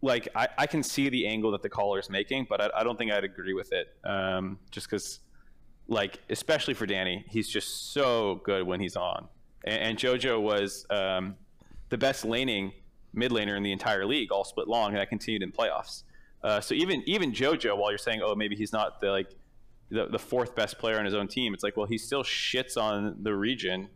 [0.00, 2.82] Like I, I can see the angle that the caller is making, but I, I
[2.82, 3.86] don't think I'd agree with it.
[4.04, 5.20] Um, just because,
[5.88, 9.28] like, especially for Danny, he's just so good when he's on.
[9.64, 11.36] And, and JoJo was um,
[11.88, 12.72] the best laning
[13.14, 16.04] mid laner in the entire league, all split long, and that continued in playoffs.
[16.42, 19.30] Uh, so even even JoJo, while you're saying, oh, maybe he's not the like
[19.90, 22.76] the, the fourth best player on his own team, it's like, well, he still shits
[22.76, 23.88] on the region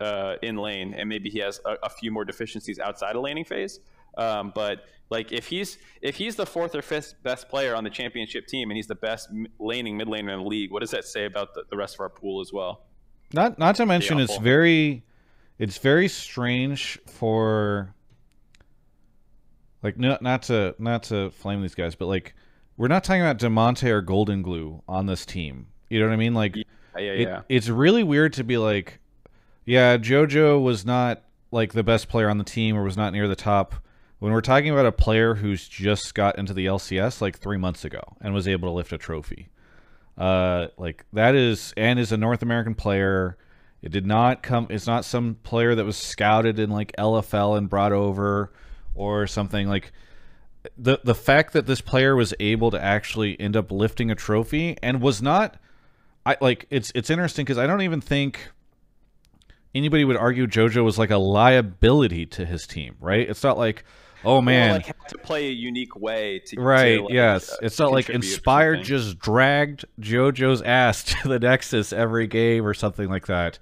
[0.00, 3.44] uh, in lane, and maybe he has a, a, few more deficiencies outside of laning
[3.44, 3.80] phase.
[4.16, 7.90] Um, but like if he's if he's the fourth or fifth best player on the
[7.90, 11.04] championship team, and he's the best laning mid laner in the league, what does that
[11.04, 12.86] say about the, the rest of our pool as well?
[13.32, 15.04] Not not to mention, it's very
[15.58, 17.94] it's very strange for
[19.82, 22.34] like not not to not to flame these guys, but like
[22.76, 25.66] we're not talking about Damonte or Golden Glue on this team.
[25.90, 26.34] You know what I mean?
[26.34, 26.62] Like, yeah,
[26.96, 27.42] yeah, it, yeah.
[27.48, 29.00] It's really weird to be like,
[29.66, 33.28] yeah, JoJo was not like the best player on the team or was not near
[33.28, 33.74] the top.
[34.20, 37.84] When we're talking about a player who's just got into the LCS like three months
[37.84, 39.48] ago and was able to lift a trophy,
[40.18, 43.36] uh, like that is and is a North American player.
[43.82, 44.66] It did not come.
[44.68, 48.52] It's not some player that was scouted in like LFL and brought over
[48.94, 49.90] or something like
[50.76, 54.76] the the fact that this player was able to actually end up lifting a trophy
[54.82, 55.56] and was not
[56.26, 58.50] I like it's it's interesting because I don't even think
[59.74, 63.28] anybody would argue JoJo was like a liability to his team, right?
[63.28, 63.84] It's not like
[64.24, 66.96] oh man, like have to play a unique way to right.
[66.96, 71.92] To, like, yes, uh, it's not like Inspired just dragged JoJo's ass to the Nexus
[71.92, 73.58] every game or something like that.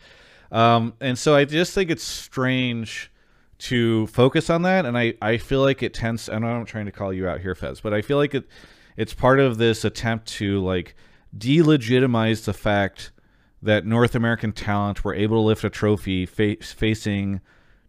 [0.50, 3.10] Um, and so I just think it's strange
[3.58, 6.92] to focus on that and I, I feel like it tends and I'm trying to
[6.92, 8.44] call you out here Fez but I feel like it
[8.96, 10.94] it's part of this attempt to like
[11.36, 13.10] delegitimize the fact
[13.62, 17.40] that North American talent were able to lift a trophy fa- facing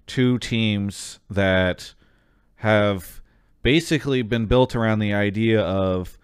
[0.08, 1.94] two teams that
[2.60, 3.22] have
[3.62, 6.18] basically been built around the idea of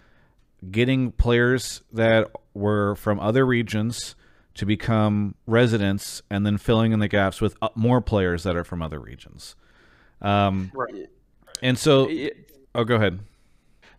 [0.70, 4.16] getting players that were from other regions
[4.56, 8.64] to become residents and then filling in the gaps with uh, more players that are
[8.64, 9.56] from other regions.
[10.22, 11.08] Um, right.
[11.62, 12.10] And so,
[12.74, 13.20] oh, go ahead.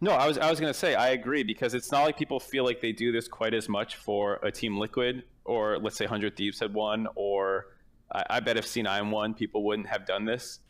[0.01, 2.65] No, I was I was gonna say I agree because it's not like people feel
[2.65, 6.37] like they do this quite as much for a team Liquid or let's say Hundred
[6.37, 7.69] Thieves had won or
[8.13, 10.61] I, I bet if C9 won, people wouldn't have done this.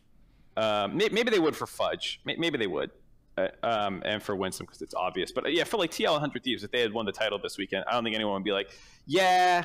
[0.57, 2.19] Um, maybe they would for Fudge.
[2.25, 2.91] Maybe they would.
[3.37, 5.31] Uh, um, and for Winsome because it's obvious.
[5.31, 7.55] But uh, yeah, for like TL 100 Thieves, if they had won the title this
[7.55, 8.71] weekend, I don't think anyone would be like,
[9.05, 9.63] yeah.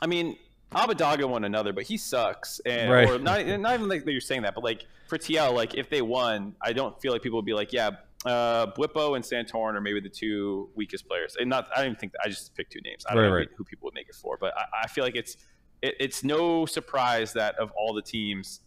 [0.00, 0.36] I mean,
[0.70, 2.60] Abbedagge won another, but he sucks.
[2.64, 3.10] And right.
[3.10, 5.90] or not, not even like that you're saying that, but like for TL, like if
[5.90, 7.90] they won, I don't feel like people would be like, yeah,
[8.24, 11.36] uh, Bwipo and Santorin are maybe the two weakest players.
[11.38, 13.04] And not, I don't even think that, I just picked two names.
[13.08, 13.48] I don't right, know right.
[13.56, 15.36] who people would make it for, but I, I feel like it's
[15.82, 18.60] it, it's no surprise that of all the teams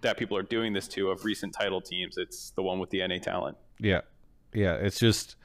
[0.00, 2.16] that people are doing this to of recent title teams.
[2.16, 3.56] It's the one with the NA talent.
[3.78, 4.02] Yeah,
[4.52, 4.74] yeah.
[4.74, 5.36] It's just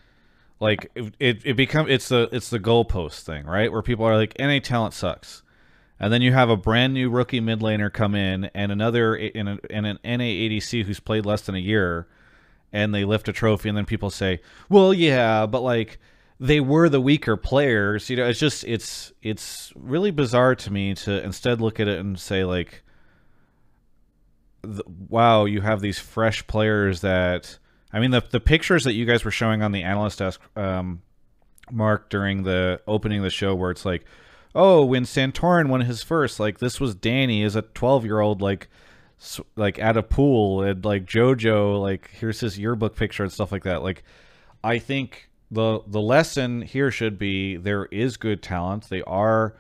[0.60, 1.14] like it.
[1.20, 3.72] It, it become it's the it's the goalpost thing, right?
[3.72, 5.44] Where people are like NA talent sucks,
[6.00, 9.48] and then you have a brand new rookie mid laner come in and another in,
[9.48, 12.08] a, in an NA ADC who's played less than a year,
[12.72, 14.40] and they lift a trophy, and then people say,
[14.70, 16.00] "Well, yeah, but like."
[16.40, 20.96] they were the weaker players you know it's just it's it's really bizarre to me
[20.96, 22.84] to instead look at it and say like
[24.64, 27.60] the, wow, you have these fresh players that
[27.92, 31.02] I mean the the pictures that you guys were showing on the analyst desk, um,
[31.72, 34.06] Mark, during the opening of the show, where it's like,
[34.56, 38.42] oh, when Santorin won his first, like this was Danny as a twelve year old,
[38.42, 38.70] like
[39.56, 43.64] like at a pool, and like JoJo, like here's his yearbook picture and stuff like
[43.64, 43.84] that.
[43.84, 44.04] Like,
[44.64, 48.90] I think the the lesson here should be there is good talent.
[48.90, 49.56] They are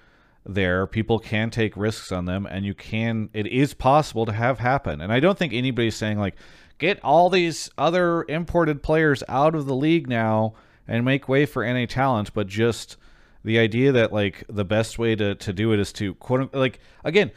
[0.45, 4.59] there people can take risks on them and you can it is possible to have
[4.59, 5.01] happen.
[5.01, 6.35] And i don't think anybody's saying like
[6.77, 10.53] get all these other imported players out of the league now
[10.87, 12.97] and make way for NA talent but just
[13.43, 16.79] the idea that like the best way to, to do it is to quote like
[17.03, 17.31] again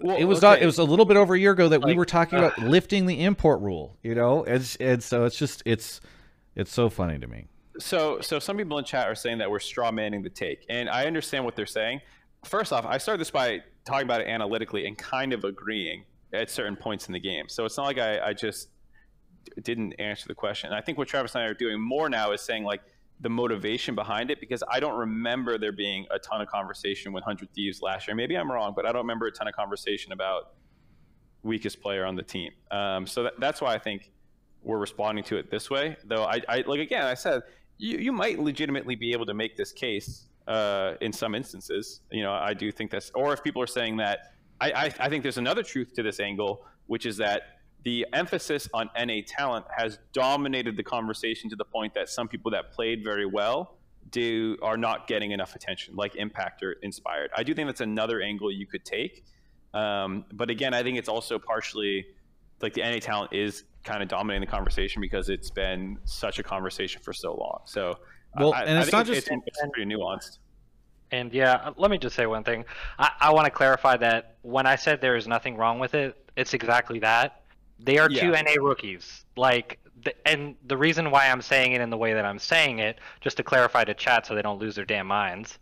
[0.00, 0.46] well, it was okay.
[0.48, 2.38] not it was a little bit over a year ago that like, we were talking
[2.38, 4.44] uh, about lifting the import rule you know?
[4.44, 6.00] And, and so it's just it's
[6.56, 7.46] it's so funny to me
[7.78, 10.88] so so some people in chat are saying that we're straw manning the take, and
[10.88, 12.00] I understand what they're saying.
[12.44, 16.50] First off, I started this by talking about it analytically and kind of agreeing at
[16.50, 17.48] certain points in the game.
[17.48, 18.68] So it's not like I, I just
[19.62, 20.68] didn't answer the question.
[20.68, 22.82] And I think what Travis and I are doing more now is saying like
[23.20, 27.22] the motivation behind it because I don't remember there being a ton of conversation with
[27.22, 28.16] 100 Thieves last year.
[28.16, 30.54] Maybe I'm wrong, but I don't remember a ton of conversation about
[31.42, 32.50] weakest player on the team.
[32.70, 34.10] Um, so that, that's why I think
[34.62, 35.96] we're responding to it this way.
[36.04, 37.42] Though I, I like again, I said
[37.78, 42.00] you, you might legitimately be able to make this case uh, in some instances.
[42.10, 45.08] You know, I do think that's, or if people are saying that, I, I, I
[45.08, 49.66] think there's another truth to this angle, which is that the emphasis on NA talent
[49.76, 53.76] has dominated the conversation to the point that some people that played very well
[54.10, 57.30] do are not getting enough attention, like Impact or Inspired.
[57.36, 59.24] I do think that's another angle you could take.
[59.74, 62.06] Um, but again, I think it's also partially
[62.64, 66.42] like the NA talent is kind of dominating the conversation because it's been such a
[66.42, 67.60] conversation for so long.
[67.66, 67.98] So,
[68.36, 70.38] well, I, and it's I not it's, just it's, it's pretty nuanced.
[71.12, 72.64] And yeah, let me just say one thing.
[72.98, 76.16] I, I want to clarify that when I said there is nothing wrong with it,
[76.34, 77.42] it's exactly that.
[77.78, 79.24] They are two NA rookies.
[79.36, 82.78] Like, the, and the reason why I'm saying it in the way that I'm saying
[82.78, 85.58] it, just to clarify to chat so they don't lose their damn minds,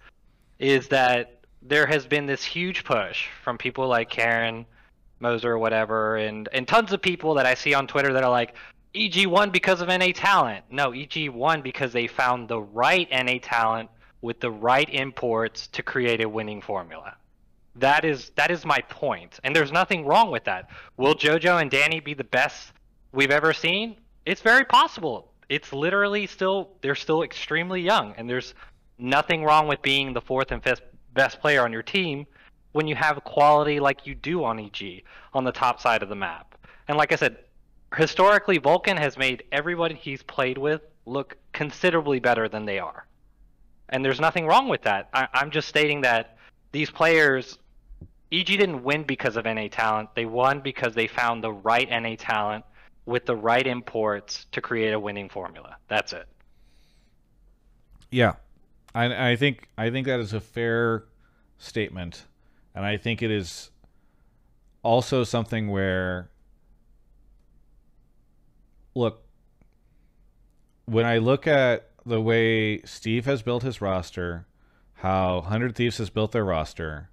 [0.58, 4.64] is that there has been this huge push from people like Karen,
[5.22, 8.30] Moser, or whatever, and and tons of people that I see on Twitter that are
[8.30, 8.54] like,
[8.94, 10.64] EG won because of NA talent.
[10.70, 13.88] No, EG won because they found the right NA talent
[14.20, 17.16] with the right imports to create a winning formula.
[17.76, 20.68] That is that is my point, and there's nothing wrong with that.
[20.98, 22.72] Will JoJo and Danny be the best
[23.12, 23.96] we've ever seen?
[24.26, 25.32] It's very possible.
[25.48, 28.54] It's literally still they're still extremely young, and there's
[28.98, 30.82] nothing wrong with being the fourth and fifth
[31.14, 32.26] best player on your team
[32.72, 36.14] when you have quality like you do on EG on the top side of the
[36.14, 36.54] map.
[36.88, 37.38] And like I said,
[37.94, 43.06] historically Vulcan has made everybody he's played with look considerably better than they are.
[43.88, 45.08] And there's nothing wrong with that.
[45.12, 46.38] I, I'm just stating that
[46.72, 47.58] these players,
[48.30, 50.08] EG didn't win because of NA talent.
[50.14, 52.64] They won because they found the right NA talent
[53.04, 55.76] with the right imports to create a winning formula.
[55.88, 56.26] That's it.
[58.10, 58.34] Yeah,
[58.94, 61.04] I, I think I think that is a fair
[61.58, 62.26] statement,
[62.74, 63.70] and I think it is
[64.82, 66.30] also something where,
[68.94, 69.24] look,
[70.86, 74.46] when I look at the way Steve has built his roster,
[74.94, 77.10] how Hundred Thieves has built their roster,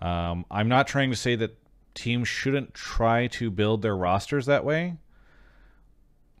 [0.00, 1.56] um, I'm not trying to say that
[1.94, 4.96] teams shouldn't try to build their rosters that way,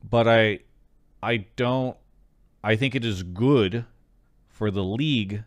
[0.08, 0.60] but I,
[1.22, 1.96] I don't.
[2.62, 3.84] I think it is good
[4.48, 5.44] for the league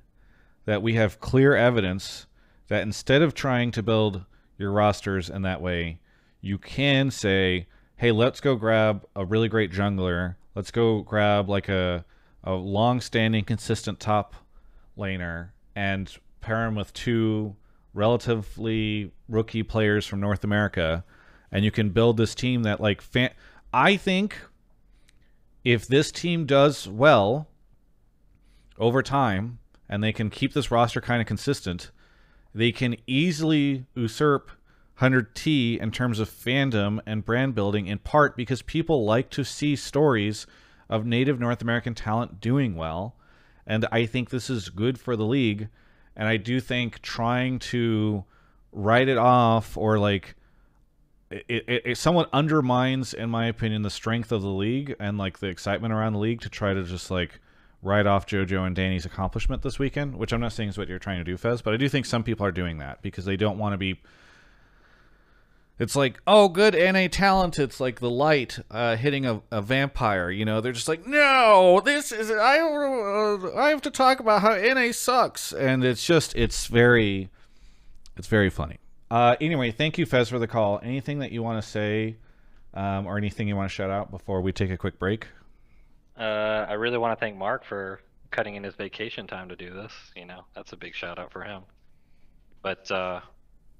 [0.65, 2.27] that we have clear evidence
[2.69, 4.25] that instead of trying to build
[4.57, 5.99] your rosters in that way,
[6.41, 7.67] you can say,
[7.97, 10.35] "Hey, let's go grab a really great jungler.
[10.55, 12.05] Let's go grab like a
[12.43, 14.33] a long-standing, consistent top
[14.97, 17.55] laner and pair him with two
[17.93, 21.03] relatively rookie players from North America,
[21.51, 23.31] and you can build this team that like fan.
[23.73, 24.37] I think
[25.63, 27.47] if this team does well
[28.77, 31.91] over time and they can keep this roster kind of consistent,
[32.53, 34.51] they can easily usurp
[34.99, 39.75] 100T in terms of fandom and brand building in part because people like to see
[39.75, 40.45] stories
[40.89, 43.15] of native North American talent doing well.
[43.65, 45.69] And I think this is good for the league.
[46.15, 48.25] And I do think trying to
[48.71, 50.35] write it off or like
[51.29, 55.39] it, it, it somewhat undermines, in my opinion, the strength of the league and like
[55.39, 57.39] the excitement around the league to try to just like
[57.81, 60.99] write off JoJo and Danny's accomplishment this weekend, which I'm not saying is what you're
[60.99, 63.37] trying to do, Fez, but I do think some people are doing that because they
[63.37, 63.99] don't want to be.
[65.77, 67.57] It's like, oh, good NA talent.
[67.57, 70.29] It's like the light uh, hitting a, a vampire.
[70.29, 72.59] You know, they're just like, no, this is I.
[72.59, 77.29] Uh, I have to talk about how NA sucks, and it's just, it's very,
[78.17, 78.79] it's very funny.
[79.09, 80.81] Uh, anyway, thank you, Fez, for the call.
[80.83, 82.17] Anything that you want to say,
[82.73, 85.27] um, or anything you want to shout out before we take a quick break?
[86.19, 89.73] Uh, I really want to thank Mark for cutting in his vacation time to do
[89.73, 89.93] this.
[90.15, 91.63] You know, that's a big shout out for him.
[92.61, 93.21] But uh,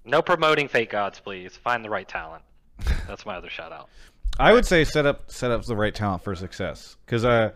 [0.06, 1.58] no promoting fake gods, please.
[1.58, 2.44] Find the right talent.
[3.08, 3.90] That's my other shout out.
[4.40, 7.52] I would say set up set up the right talent for success because uh,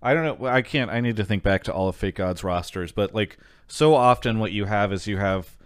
[0.00, 0.46] I don't know.
[0.46, 0.90] I can't.
[0.90, 4.52] I need to think back to all of FakeGod's rosters, but like so often, what
[4.52, 5.56] you have is you have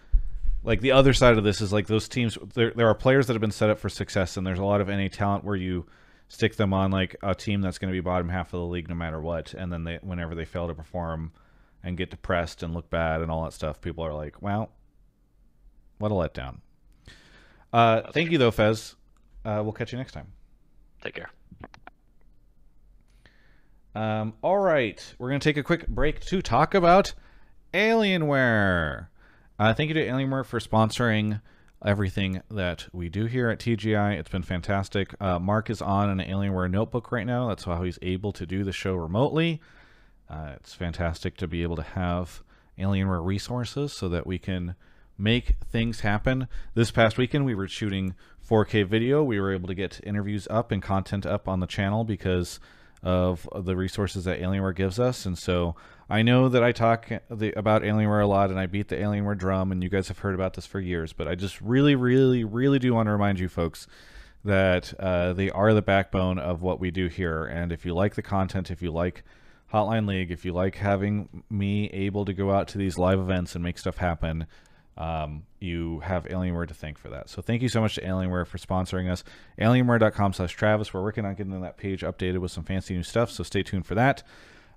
[0.63, 2.39] like the other side of this is like those teams.
[2.55, 4.81] There there are players that have been set up for success, and there's a lot
[4.81, 5.85] of NA talent where you
[6.29, 8.89] stick them on like a team that's going to be bottom half of the league
[8.89, 11.33] no matter what, and then they whenever they fail to perform
[11.83, 14.71] and get depressed and look bad and all that stuff, people are like, well,
[15.99, 16.59] what a letdown.
[17.73, 18.97] Uh, thank you though, Fez.
[19.45, 20.29] Uh, we'll catch you next time.
[21.03, 21.31] Take care.
[23.95, 27.15] Um, all right, we're going to take a quick break to talk about
[27.73, 29.09] Alienware.
[29.59, 31.41] Uh, thank you to Alienware for sponsoring
[31.85, 34.19] everything that we do here at TGI.
[34.19, 35.15] It's been fantastic.
[35.21, 37.49] Uh, Mark is on an Alienware notebook right now.
[37.49, 39.61] That's how he's able to do the show remotely.
[40.29, 42.43] Uh, it's fantastic to be able to have
[42.79, 44.75] Alienware resources so that we can
[45.19, 46.49] make things happen.
[46.75, 48.15] This past weekend, we were shooting
[48.49, 49.23] 4K video.
[49.23, 52.59] We were able to get interviews up and content up on the channel because
[53.05, 55.27] of the resources that Alienware gives us.
[55.27, 55.77] And so
[56.09, 59.37] I know that I talk the, about Alienware a lot and I beat the Alienware
[59.37, 61.13] drum, and you guys have heard about this for years.
[61.13, 63.87] But I just really, really, really do want to remind you folks
[64.43, 67.45] that uh, they are the backbone of what we do here.
[67.45, 69.23] And if you like the content, if you like
[69.73, 73.55] Hotline League, if you like having me able to go out to these live events
[73.55, 74.47] and make stuff happen,
[74.97, 77.29] um, you have Alienware to thank for that.
[77.29, 79.25] So thank you so much to Alienware for sponsoring us.
[79.59, 80.95] Alienware.com slash Travis.
[80.95, 83.87] We're working on getting that page updated with some fancy new stuff, so stay tuned
[83.87, 84.23] for that.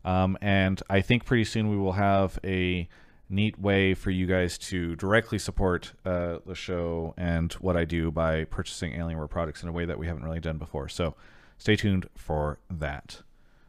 [0.05, 2.87] Um, and I think pretty soon we will have a
[3.29, 8.09] neat way for you guys to directly support uh, the show and what I do
[8.09, 10.87] by purchasing Alienware products in a way that we haven't really done before.
[10.87, 11.15] So
[11.57, 13.21] stay tuned for that.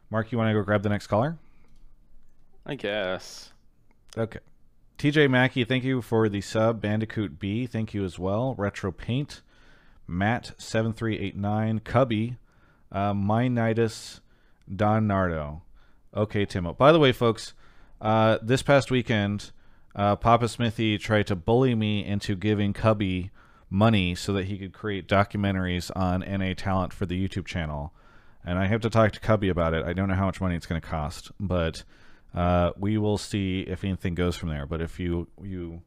[0.09, 1.37] Mark, you want to go grab the next caller?
[2.65, 3.51] I guess.
[4.17, 4.39] Okay.
[4.99, 6.81] TJ Mackey, thank you for the sub.
[6.81, 8.53] Bandicoot B, thank you as well.
[8.57, 9.41] Retro Paint,
[10.09, 12.35] Matt7389, Cubby,
[12.91, 14.19] uh, Mynitus,
[14.75, 15.61] Don Nardo.
[16.13, 16.77] Okay, Timo.
[16.77, 17.53] By the way, folks,
[18.01, 19.51] uh, this past weekend,
[19.95, 23.31] uh, Papa Smithy tried to bully me into giving Cubby
[23.69, 27.93] money so that he could create documentaries on NA talent for the YouTube channel.
[28.43, 29.85] And I have to talk to Cubby about it.
[29.85, 31.85] I don't know how much money it's going to cost, but
[32.33, 34.65] uh, we will see if anything goes from there.
[34.65, 35.81] But if you you,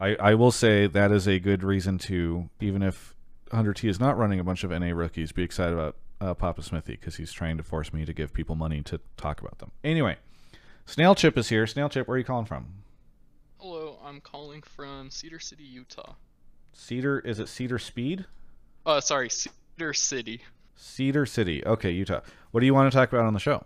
[0.00, 3.14] I I will say that is a good reason to even if
[3.50, 6.92] 100T is not running a bunch of NA rookies, be excited about uh, Papa Smithy
[6.92, 9.70] because he's trying to force me to give people money to talk about them.
[9.84, 10.16] Anyway,
[10.86, 11.66] Snail Chip is here.
[11.66, 12.66] Snail Chip, where are you calling from?
[13.58, 16.14] Hello, I'm calling from Cedar City, Utah.
[16.72, 18.24] Cedar is it Cedar Speed?
[18.84, 20.42] Uh, sorry, Cedar City.
[20.74, 21.64] Cedar City.
[21.64, 22.20] Okay, Utah.
[22.50, 23.64] What do you want to talk about on the show?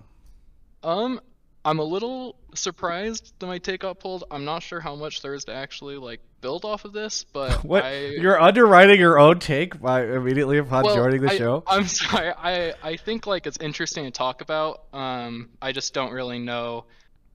[0.83, 1.21] Um,
[1.67, 4.23] I'm a little surprised that my take got pulled.
[4.31, 7.53] I'm not sure how much there is to actually like build off of this, but
[7.65, 11.65] What I, you're underwriting your own take by immediately upon well, joining the I, show?
[11.67, 12.33] I'm sorry.
[12.39, 14.85] I I think like it's interesting to talk about.
[14.93, 16.85] Um, I just don't really know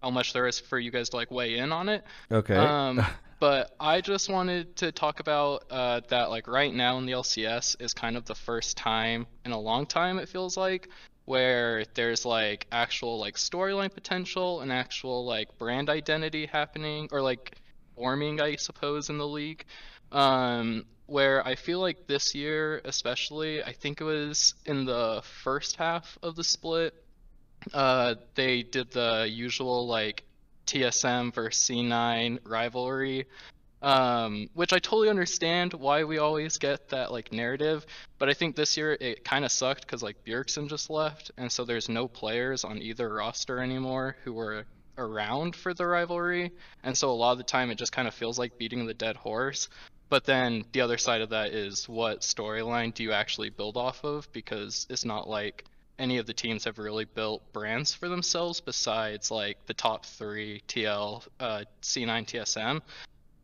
[0.01, 2.05] how much there is for you guys to like weigh in on it.
[2.31, 2.55] Okay.
[2.55, 3.05] Um,
[3.41, 7.81] but I just wanted to talk about uh, that like right now in the LCS
[7.81, 10.87] is kind of the first time in a long time it feels like
[11.31, 17.55] where there's like actual like storyline potential and actual like brand identity happening or like
[17.95, 19.63] forming I suppose in the league.
[20.11, 25.77] Um, where I feel like this year especially, I think it was in the first
[25.77, 26.93] half of the split,
[27.73, 30.25] uh, they did the usual like
[30.67, 33.25] TSM versus C9 rivalry,
[33.81, 37.85] um, which I totally understand why we always get that like narrative,
[38.19, 41.51] but I think this year it kind of sucked because like Bjergsen just left, and
[41.51, 44.65] so there's no players on either roster anymore who were
[44.97, 46.51] around for the rivalry,
[46.83, 48.93] and so a lot of the time it just kind of feels like beating the
[48.93, 49.69] dead horse.
[50.09, 54.03] But then the other side of that is what storyline do you actually build off
[54.03, 54.29] of?
[54.33, 55.63] Because it's not like
[55.97, 60.63] any of the teams have really built brands for themselves besides like the top three
[60.67, 62.81] TL, uh, C9, TSM.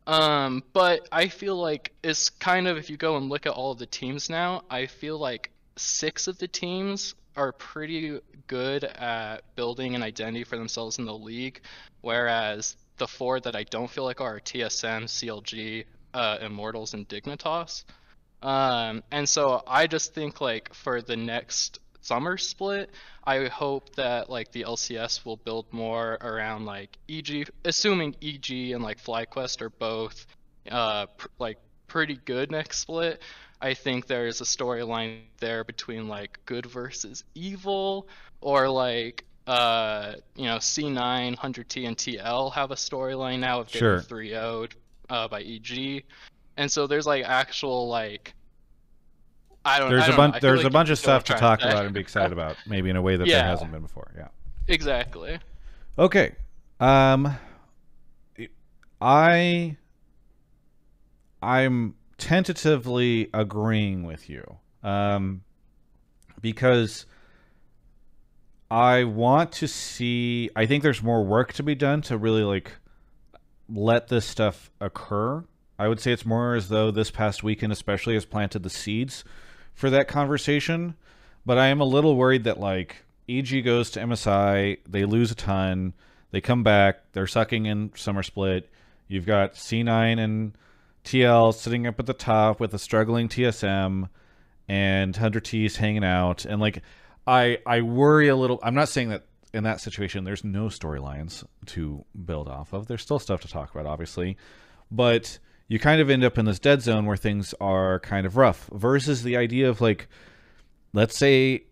[0.08, 3.74] Um, but I feel like it's kind of if you go and look at all
[3.74, 9.94] the teams now, I feel like six of the teams are pretty good at building
[9.94, 11.60] an identity for themselves in the league,
[12.00, 15.84] whereas the four that I don't feel like are, are TSM, CLG,
[16.14, 17.84] uh, Immortals, and Dignitas.
[18.42, 22.90] Um, and so I just think like for the next summer split,
[23.24, 28.82] I hope that like the LCS will build more around like EG, assuming EG and
[28.82, 30.26] like FlyQuest are both
[30.70, 33.20] uh pr- like pretty good next split.
[33.60, 38.08] I think there's a storyline there between like good versus evil,
[38.40, 43.80] or like uh you know C9, 100T, and TL have a storyline now of getting
[43.80, 44.00] Sure.
[44.00, 44.74] 3 0'd
[45.10, 46.04] uh, by EG,
[46.56, 48.34] and so there's like actual like.
[49.64, 49.90] I don't.
[49.90, 50.22] there's I a don't know.
[50.30, 51.68] bunch there's like a bunch of get what I'm stuff to talk say.
[51.68, 54.10] about and be excited about, maybe in a way that there hasn't been before.
[54.16, 54.28] Yeah.
[54.66, 55.38] Exactly.
[55.98, 56.34] Okay.
[56.80, 57.36] Um
[59.00, 59.76] I
[61.42, 64.56] I'm tentatively agreeing with you.
[64.82, 65.42] Um
[66.40, 67.06] because
[68.70, 72.72] I want to see I think there's more work to be done to really like
[73.68, 75.44] let this stuff occur.
[75.78, 79.24] I would say it's more as though this past weekend especially has planted the seeds
[79.78, 80.96] for that conversation,
[81.46, 85.36] but I am a little worried that like EG goes to MSI, they lose a
[85.36, 85.94] ton,
[86.32, 88.68] they come back, they're sucking in summer split.
[89.06, 90.58] You've got C9 and
[91.04, 94.08] TL sitting up at the top with a struggling TSM
[94.66, 96.82] and 100 T's hanging out and like
[97.24, 101.44] I I worry a little I'm not saying that in that situation, there's no storylines
[101.66, 102.88] to build off of.
[102.88, 104.36] There's still stuff to talk about, obviously,
[104.90, 105.38] but
[105.68, 108.68] you kind of end up in this dead zone where things are kind of rough.
[108.72, 110.08] Versus the idea of like,
[110.92, 111.64] let's say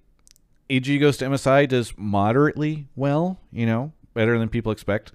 [0.68, 5.12] EG goes to MSI, does moderately well, you know, better than people expect.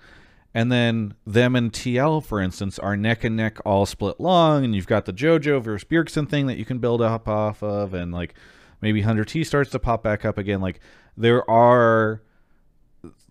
[0.54, 4.76] And then them and TL, for instance, are neck and neck all split long, and
[4.76, 8.12] you've got the JoJo versus Bjergsen thing that you can build up off of, and
[8.12, 8.34] like
[8.82, 10.60] maybe 100T starts to pop back up again.
[10.60, 10.82] Like
[11.16, 12.22] there are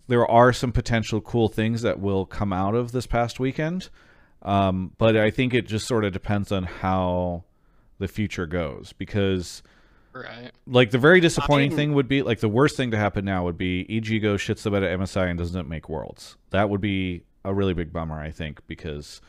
[0.07, 3.89] there are some potential cool things that will come out of this past weekend.
[4.41, 7.43] Um, but I think it just sort of depends on how
[7.99, 9.61] the future goes because
[10.13, 10.51] Right.
[10.67, 13.43] like the very disappointing I'm- thing would be like the worst thing to happen now
[13.45, 16.35] would be EG goes shits the bed at MSI and doesn't make worlds.
[16.49, 19.21] That would be a really big bummer, I think, because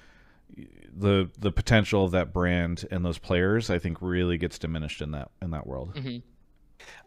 [0.94, 5.12] the the potential of that brand and those players, I think, really gets diminished in
[5.12, 5.96] that in that world.
[5.98, 6.16] hmm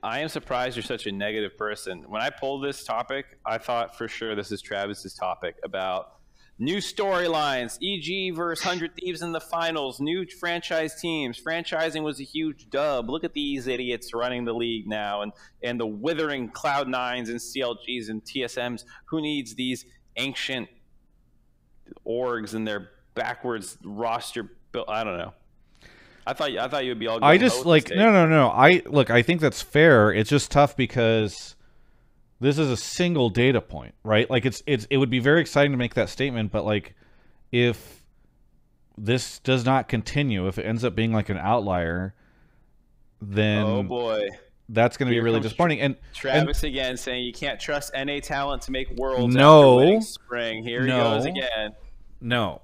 [0.01, 2.03] I am surprised you're such a negative person.
[2.07, 6.13] When I pulled this topic, I thought for sure this is Travis's topic about
[6.57, 11.39] new storylines, EG, versus 100 Thieves in the finals, new franchise teams.
[11.39, 13.09] Franchising was a huge dub.
[13.09, 18.09] Look at these idiots running the league now and, and the withering Cloud9s and CLGs
[18.09, 18.85] and TSMs.
[19.05, 19.85] Who needs these
[20.15, 20.69] ancient
[22.07, 24.89] orgs and their backwards roster built?
[24.89, 25.33] I don't know.
[26.27, 27.23] I thought I thought you would be all.
[27.23, 28.49] I just like no no no.
[28.49, 29.11] I look.
[29.11, 30.11] I think that's fair.
[30.11, 31.54] It's just tough because
[32.39, 34.29] this is a single data point, right?
[34.29, 36.95] Like it's it's it would be very exciting to make that statement, but like
[37.51, 38.03] if
[38.97, 42.13] this does not continue, if it ends up being like an outlier,
[43.21, 44.27] then Oh boy.
[44.69, 45.79] that's going to be really disappointing.
[45.81, 49.35] And Travis again saying you can't trust NA talent to make worlds.
[49.35, 49.79] No.
[49.79, 50.63] after spring.
[50.63, 50.95] Here No.
[50.97, 51.71] he goes again.
[52.21, 52.61] no,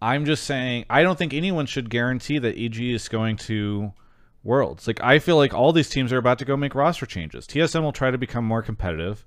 [0.00, 3.92] I'm just saying I don't think anyone should guarantee that EG is going to
[4.44, 4.86] worlds.
[4.86, 7.46] Like I feel like all these teams are about to go make roster changes.
[7.46, 9.24] TSM will try to become more competitive.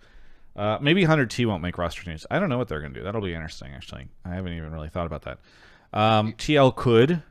[0.56, 2.26] Uh, maybe 100T won't make roster changes.
[2.32, 3.04] I don't know what they're going to do.
[3.04, 4.08] That'll be interesting, actually.
[4.24, 5.40] I haven't even really thought about that.
[5.94, 7.22] Um, TL could.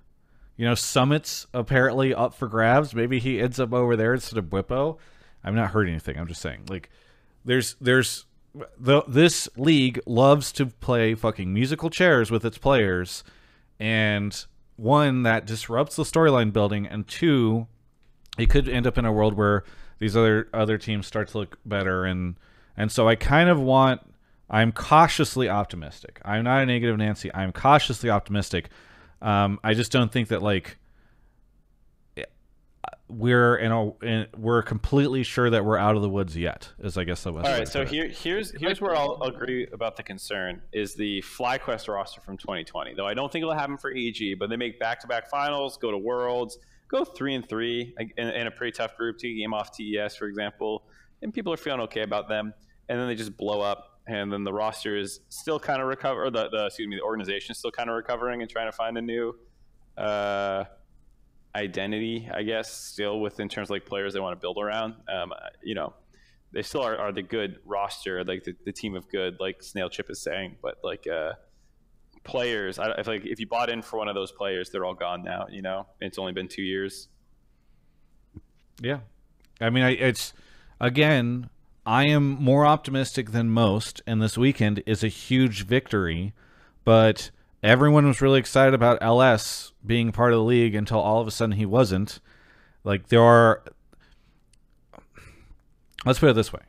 [0.57, 2.95] You know, Summit's apparently up for grabs.
[2.95, 4.99] Maybe he ends up over there instead of Bwipo.
[5.43, 6.19] I'm not hurting anything.
[6.19, 6.91] I'm just saying, like,
[7.45, 8.25] there's there's
[8.79, 13.25] the this league loves to play fucking musical chairs with its players,
[13.81, 14.45] and
[14.77, 17.67] one that disrupts the storyline building, and two,
[18.39, 19.65] it could end up in a world where
[19.99, 22.37] these other other teams start to look better and
[22.77, 24.01] and so I kind of want
[24.51, 26.21] I'm cautiously optimistic.
[26.25, 27.33] I'm not a negative Nancy.
[27.35, 28.69] I'm cautiously optimistic.
[29.23, 30.77] Um, I just don't think that like
[33.09, 36.71] we're in a in, we're completely sure that we're out of the woods yet.
[36.79, 37.47] Is I guess the best.
[37.47, 41.23] All right, to so here here's here's where I'll agree about the concern is the
[41.23, 42.95] FlyQuest roster from 2020.
[42.95, 45.99] Though I don't think it'll happen for EG, but they make back-to-back finals, go to
[45.99, 46.59] Worlds,
[46.95, 50.27] go three and three in, in a pretty tough group, two game off TES, for
[50.27, 50.85] example,
[51.23, 52.55] and people are feeling okay about them,
[52.89, 56.31] and then they just blow up, and then the roster is still kind of recover,
[56.31, 58.97] the, the excuse me, the organization is still kind of recovering and trying to find
[58.99, 59.35] a new.
[59.97, 60.65] Uh,
[61.57, 64.95] identity, I guess, still with in terms of like players they want to build around.
[65.09, 65.33] Um,
[65.63, 65.95] you know,
[66.53, 69.89] they still are, are the good roster, like the, the team of good, like Snail
[69.89, 71.33] Chip is saying, but like uh,
[72.25, 74.85] players, I, I feel like if you bought in for one of those players, they're
[74.85, 75.47] all gone now.
[75.51, 77.09] You know, it's only been two years.
[78.81, 79.01] Yeah,
[79.61, 80.33] I mean, I, it's
[80.81, 81.51] again,
[81.87, 86.33] I am more optimistic than most, and this weekend is a huge victory.
[86.85, 87.31] But
[87.63, 91.31] everyone was really excited about LS being part of the league until all of a
[91.31, 92.21] sudden he wasn't.
[92.85, 93.63] Like there are,
[96.05, 96.63] let's put it this way: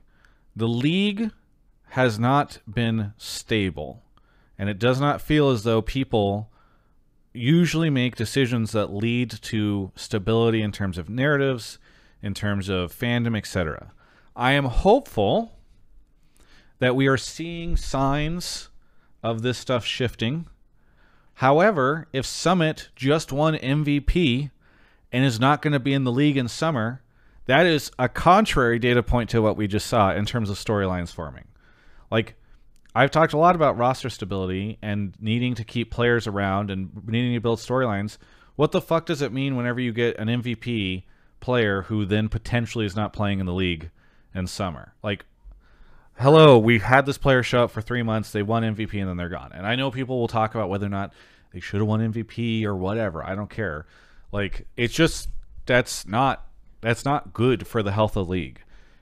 [0.56, 1.32] the league
[1.90, 4.04] has not been stable,
[4.58, 6.50] and it does not feel as though people
[7.34, 11.78] usually make decisions that lead to stability in terms of narratives,
[12.22, 13.92] in terms of fandom, etc.
[14.36, 15.54] I am hopeful
[16.80, 18.70] that we are seeing signs
[19.24, 20.48] of this stuff shifting.
[21.36, 24.52] However, if Summit just won MVP
[25.12, 27.02] and is not going to be in the league in summer,
[27.46, 31.12] that is a contrary data point to what we just saw in terms of storylines
[31.12, 31.46] forming.
[32.10, 32.36] Like,
[32.96, 37.34] I've talked a lot about roster stability and needing to keep players around and needing
[37.34, 38.18] to build storylines.
[38.56, 41.04] What the fuck does it mean whenever you get an MVP
[41.42, 43.92] player who then potentially is not playing in the league
[44.34, 44.94] in summer?
[45.04, 45.26] Like,
[46.18, 49.18] hello, we had this player show up for three months, they won MVP, and then
[49.18, 49.52] they're gone.
[49.54, 51.12] And I know people will talk about whether or not
[51.52, 53.26] they should have won MVP or whatever.
[53.26, 53.86] I don't care.
[54.32, 55.28] Like, it's just
[55.66, 56.48] that's not
[56.80, 58.62] that's not good for the health of the league.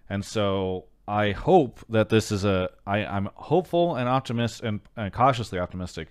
[0.10, 2.72] And so I hope that this is a.
[2.88, 6.07] I, I'm hopeful and optimist and, and cautiously optimistic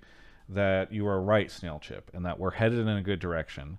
[0.51, 3.79] that you are right, Snail Chip, and that we're headed in a good direction.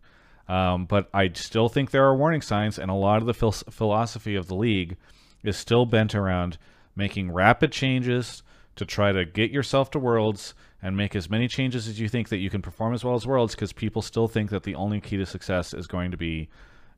[0.49, 3.53] Um, but I still think there are warning signs, and a lot of the phil-
[3.53, 4.97] philosophy of the league
[5.45, 6.57] is still bent around
[6.93, 8.43] making rapid changes
[8.76, 12.28] to try to get yourself to Worlds and make as many changes as you think
[12.28, 14.99] that you can perform as well as Worlds because people still think that the only
[14.99, 16.49] key to success is going to be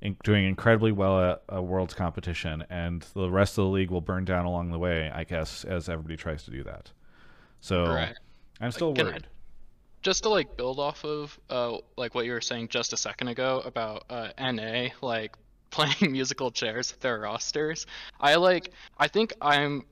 [0.01, 4.01] in, doing incredibly well at a Worlds competition, and the rest of the league will
[4.01, 6.91] burn down along the way, I guess, as everybody tries to do that.
[7.59, 8.15] So Right.
[8.61, 9.27] I'm still Like, can I- worried.
[10.01, 13.27] just to like build off of uh like what you were saying just a second
[13.27, 15.35] ago about uh NA like
[15.71, 17.85] playing musical chairs with their rosters.
[18.19, 19.83] I like I think I'm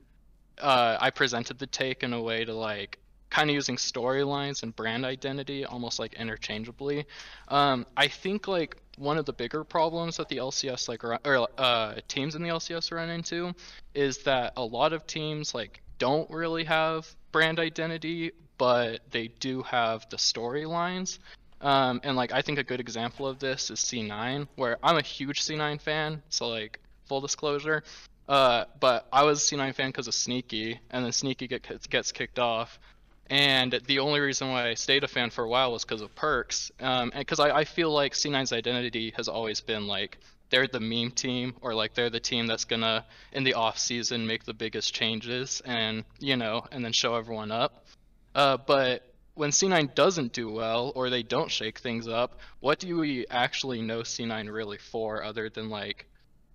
[0.61, 2.99] uh I presented the take in a way to like
[3.33, 7.05] kind of using storylines and brand identity almost like interchangeably.
[7.47, 11.17] Um I think like one of the bigger problems that the LCS like or
[11.57, 13.53] uh teams in the LCS run into
[13.95, 19.63] is that a lot of teams like don't really have brand identity but they do
[19.63, 21.19] have the storylines.
[21.59, 25.01] Um, and like I think a good example of this is C9, where I'm a
[25.01, 26.21] huge C9 fan.
[26.29, 27.83] So like full disclosure,
[28.27, 32.11] uh, but I was a C9 fan because of Sneaky, and then Sneaky get, gets
[32.11, 32.79] kicked off.
[33.27, 36.13] And the only reason why I stayed a fan for a while was because of
[36.13, 40.17] Perkz, um, and because I, I feel like C9's identity has always been like
[40.49, 44.27] they're the meme team, or like they're the team that's gonna in the off season
[44.27, 47.85] make the biggest changes, and you know, and then show everyone up.
[48.35, 52.97] Uh, but when C9 doesn't do well or they don't shake things up, what do
[52.97, 56.07] we actually know C9 really for other than like,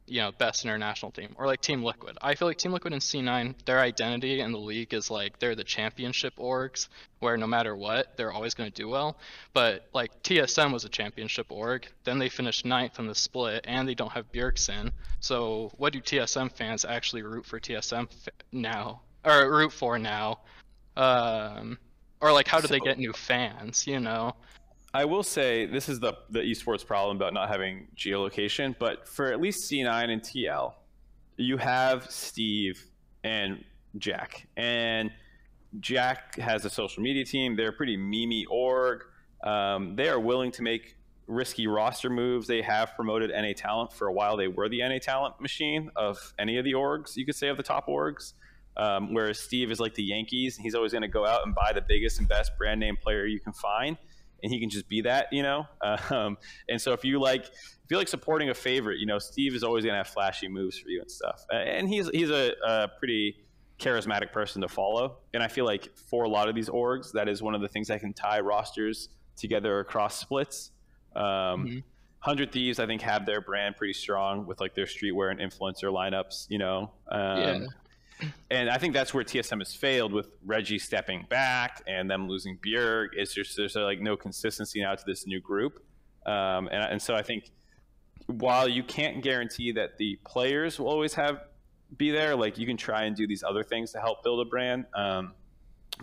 [0.09, 2.19] you know, best international team or like Team Liquid?
[2.21, 5.55] I feel like Team Liquid and C9, their identity in the league is like they're
[5.55, 6.89] the championship orgs
[7.21, 9.17] where no matter what, they're always going to do well.
[9.53, 13.89] But like TSM was a championship org, then they finished ninth in the split and
[13.89, 14.93] they don't have Bjergsen.
[15.21, 20.39] So what do TSM fans actually root for TSM f- now or root for now?
[20.99, 21.79] um,
[22.21, 23.87] or like how do they get new fans?
[23.87, 24.35] You know,
[24.95, 29.27] I will say this is the the esports problem about not having geolocation, but for
[29.27, 30.73] at least C9 and TL,
[31.37, 32.83] you have Steve
[33.23, 33.65] and
[33.99, 35.11] Jack, and
[35.81, 37.57] Jack has a social media team.
[37.57, 39.03] They're a pretty memey org.
[39.45, 42.47] Um, they are willing to make risky roster moves.
[42.47, 44.37] They have promoted NA talent for a while.
[44.37, 47.17] They were the NA talent machine of any of the orgs.
[47.17, 48.33] You could say of the top orgs.
[48.79, 51.73] Um, whereas Steve is like the Yankees, he's always going to go out and buy
[51.75, 53.99] the biggest and best brand name player you can find,
[54.43, 55.67] and he can just be that, you know.
[56.11, 59.55] Um, and so if you like, if you like supporting a favorite, you know, Steve
[59.55, 61.45] is always going to have flashy moves for you and stuff.
[61.53, 63.37] And he's he's a, a pretty
[63.79, 65.19] charismatic person to follow.
[65.35, 67.69] And I feel like for a lot of these orgs, that is one of the
[67.69, 70.71] things that can tie rosters together across splits.
[71.15, 71.83] Um, Mhm.
[72.21, 75.85] Hundred Thieves, I think, have their brand pretty strong with like their streetwear and influencer
[75.85, 76.47] lineups.
[76.51, 77.67] You know, um, Yeah.
[78.51, 82.59] And I think that's where TSM has failed with Reggie stepping back and them losing
[82.59, 83.09] Bjerg.
[83.13, 85.83] It's just there's like no consistency now to this new group,
[86.27, 87.51] um, and and so I think
[88.27, 91.41] while you can't guarantee that the players will always have
[91.97, 94.49] be there, like you can try and do these other things to help build a
[94.49, 94.85] brand.
[94.95, 95.33] Um,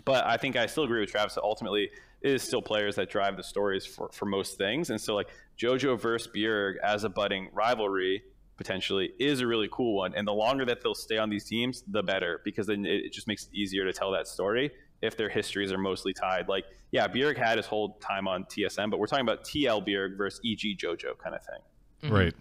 [0.04, 1.90] but I think I still agree with Travis that ultimately
[2.22, 4.90] it is still players that drive the stories for, for most things.
[4.90, 8.22] And so like JoJo versus Bjerg as a budding rivalry
[8.56, 10.14] potentially is a really cool one.
[10.14, 13.12] And the longer that they'll stay on these teams, the better because then it, it
[13.12, 14.70] just makes it easier to tell that story
[15.02, 16.48] if their histories are mostly tied.
[16.48, 20.16] Like, yeah, Bjerg had his whole time on TSM, but we're talking about TL Bjerg
[20.16, 22.10] versus EG JoJo kind of thing.
[22.10, 22.16] Mhm.
[22.16, 22.34] Right.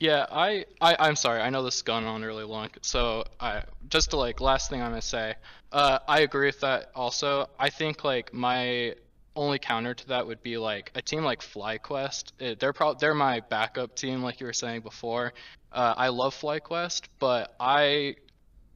[0.00, 1.40] Yeah, I, I I'm sorry.
[1.40, 2.70] I know this is going on really long.
[2.82, 5.34] So I just to like last thing I'm gonna say.
[5.72, 6.90] Uh, I agree with that.
[6.94, 8.94] Also, I think like my
[9.38, 12.32] only counter to that would be like a team like FlyQuest.
[12.40, 15.32] eh, They're pro- they're my backup team, like you were saying before.
[15.72, 18.16] Uh, I love FlyQuest, but I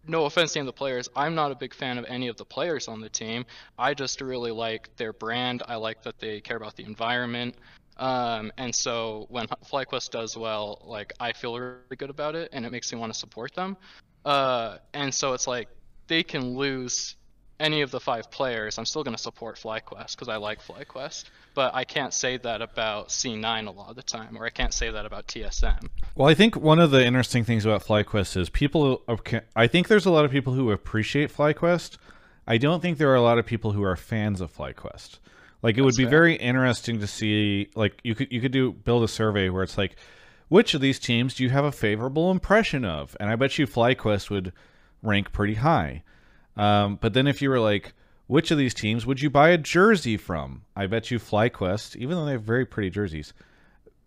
[0.07, 2.89] no offense to the players, I'm not a big fan of any of the players
[2.89, 3.45] on the team.
[3.79, 5.63] I just really like their brand.
[5.69, 7.55] I like that they care about the environment.
[7.99, 12.65] Um, and so when FlyQuest does well, like I feel really good about it, and
[12.67, 13.77] it makes me want to support them.
[14.25, 15.69] Uh, and so it's like
[16.09, 17.17] they can lose
[17.63, 18.77] any of the five players.
[18.77, 21.25] I'm still going to support FlyQuest because I like FlyQuest.
[21.55, 24.73] But I can't say that about C9 a lot of the time, or I can't
[24.73, 25.89] say that about TSM.
[26.15, 29.03] Well, I think one of the interesting things about FlyQuest is people.
[29.55, 31.99] I think there's a lot of people who appreciate FlyQuest.
[32.47, 35.19] I don't think there are a lot of people who are fans of FlyQuest.
[35.63, 36.11] Like it would be fair.
[36.11, 37.69] very interesting to see.
[37.77, 39.97] Like you could you could do build a survey where it's like,
[40.49, 43.17] which of these teams do you have a favorable impression of?
[43.21, 44.53] And I bet you FlyQuest would
[45.03, 46.03] rank pretty high.
[46.57, 47.95] Um, but then if you were like,
[48.27, 50.63] which of these teams would you buy a jersey from?
[50.77, 53.33] I bet you FlyQuest, even though they have very pretty jerseys,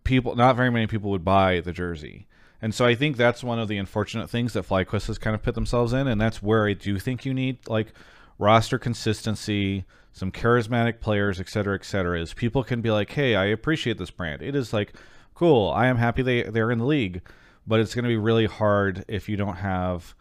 [0.04, 2.28] people not very many people would buy the jersey.
[2.62, 5.44] And so I think that's one of the unfortunate things that FlyQuest has kind of
[5.44, 7.94] put themselves in, and that's where I do think you need like
[8.40, 12.20] roster consistency, some charismatic players, et cetera, et cetera.
[12.20, 14.42] Is people can be like, hey, I appreciate this brand.
[14.42, 14.94] It is like
[15.36, 15.70] cool.
[15.70, 17.22] I am happy they they're in the league,
[17.68, 20.16] but it's going to be really hard if you don't have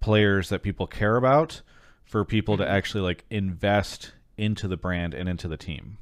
[0.00, 1.62] players that people care about
[2.04, 2.64] for people Mm-hmm.
[2.64, 5.98] to actually like invest into the brand and into the team.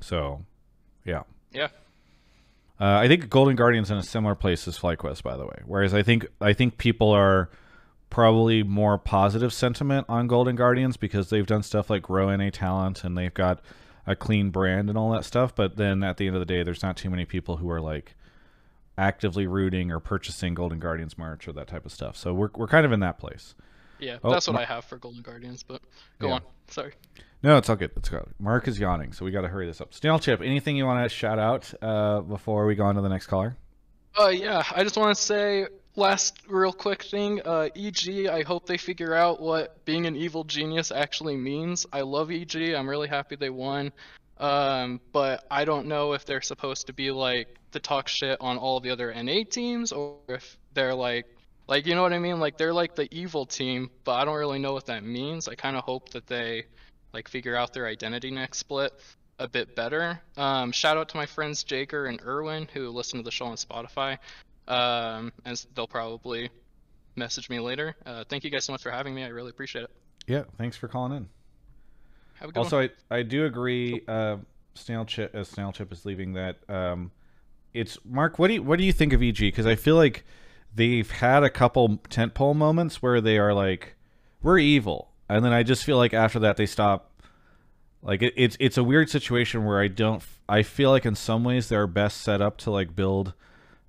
[0.00, 0.44] So,
[1.04, 1.22] yeah.
[1.52, 1.68] Yeah.
[2.80, 5.60] Uh, I think Golden Guardian's in a similar place as FlyQuest, by the way.
[5.66, 7.50] Whereas I think I think people are
[8.10, 13.02] probably more positive sentiment on Golden Guardians because they've done stuff like grow NA talent
[13.04, 13.60] and they've got
[14.06, 15.54] a clean brand and all that stuff.
[15.54, 17.80] But then at the end of the day, there's not too many people who are
[17.80, 18.14] like
[18.98, 22.16] actively rooting or purchasing Golden Guardians merch or that type of stuff.
[22.16, 23.54] So we're we're kind of in that place.
[24.00, 25.62] Yeah, Oh, that's what I have for Golden Guardians.
[25.62, 25.80] But
[26.18, 26.34] go Yeah.
[26.34, 26.42] on.
[26.68, 26.92] Sorry.
[27.42, 27.92] No, it's all good.
[27.96, 28.24] It's good.
[28.38, 29.94] Mark is yawning, so we got to hurry this up.
[29.94, 33.08] Snail Chip, anything you want to shout out uh, before we go on to the
[33.08, 33.56] next caller?
[34.18, 37.40] Uh, yeah, I just want to say last real quick thing.
[37.44, 41.86] Uh, EG, I hope they figure out what being an evil genius actually means.
[41.92, 42.56] I love EG.
[42.74, 43.92] I'm really happy they won.
[44.38, 48.56] Um, but I don't know if they're supposed to be like to talk shit on
[48.56, 51.26] all the other NA teams or if they're like,
[51.66, 52.40] like you know what I mean?
[52.40, 55.48] Like they're like the evil team, but I don't really know what that means.
[55.48, 56.64] I kind of hope that they
[57.12, 58.92] like figure out their identity next split
[59.38, 60.20] a bit better.
[60.36, 63.56] Um, shout out to my friends Jaker and Erwin who listen to the show on
[63.56, 64.18] Spotify.
[64.66, 66.50] Um, and they'll probably
[67.16, 67.96] message me later.
[68.04, 69.24] Uh, thank you guys so much for having me.
[69.24, 69.90] I really appreciate it.
[70.26, 71.37] Yeah, thanks for calling in.
[72.40, 72.90] Have a good Also, one.
[73.10, 74.02] I, I do agree.
[74.06, 74.38] Uh,
[74.74, 77.10] Snail Chip, as Snail Chip is leaving, that um,
[77.74, 78.38] it's Mark.
[78.38, 79.38] What do you what do you think of EG?
[79.38, 80.24] Because I feel like
[80.74, 83.96] they've had a couple tentpole moments where they are like,
[84.42, 87.22] "We're evil," and then I just feel like after that they stop.
[88.02, 90.22] Like it, it's it's a weird situation where I don't.
[90.48, 93.34] I feel like in some ways they're best set up to like build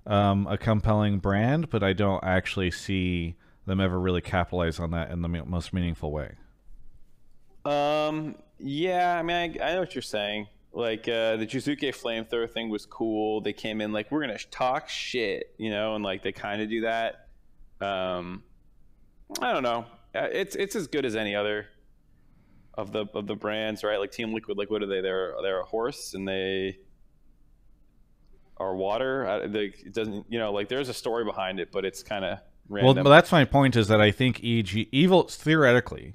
[0.06, 3.36] um, a compelling brand, but I don't actually see
[3.66, 6.32] them ever really capitalize on that in the most meaningful way.
[7.64, 8.36] Um.
[8.58, 9.18] Yeah.
[9.18, 10.48] I mean, I, I know what you're saying.
[10.72, 13.40] Like uh, the Jiizuke flamethrower thing was cool.
[13.40, 16.68] They came in like we're gonna talk shit, you know, and like they kind of
[16.68, 17.26] do that.
[17.80, 18.44] Um,
[19.42, 19.84] I don't know.
[20.14, 21.66] Uh, It's it's as good as any other
[22.74, 23.98] of the of the brands, right?
[23.98, 25.00] Like Team Liquid, like what are they?
[25.00, 26.78] They're they're a horse and they
[28.58, 29.26] are water.
[29.26, 32.24] I, they, it doesn't, you know, like there's a story behind it, but it's kind
[32.24, 32.38] of
[32.68, 33.04] Well, random.
[33.04, 36.14] but that's my point is that I think EG evil theoretically,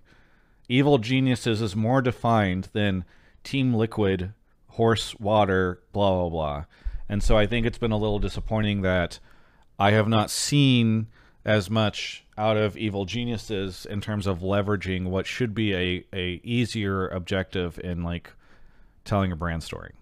[0.68, 3.06] evil geniuses is more defined than
[3.44, 4.34] Team Liquid,
[4.70, 6.66] Horse Water, blah blah blah,
[7.08, 9.20] and so I think it's been a little disappointing that
[9.78, 11.08] I have not seen
[11.44, 16.42] as much out of evil geniuses in terms of leveraging what should be a a
[16.44, 18.32] easier objective in like
[19.06, 19.94] telling a brand story.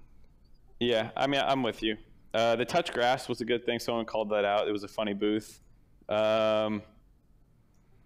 [0.79, 1.97] Yeah, I mean, I'm with you.
[2.33, 3.79] Uh, the touch grass was a good thing.
[3.79, 4.67] Someone called that out.
[4.67, 5.59] It was a funny booth.
[6.09, 6.81] Um,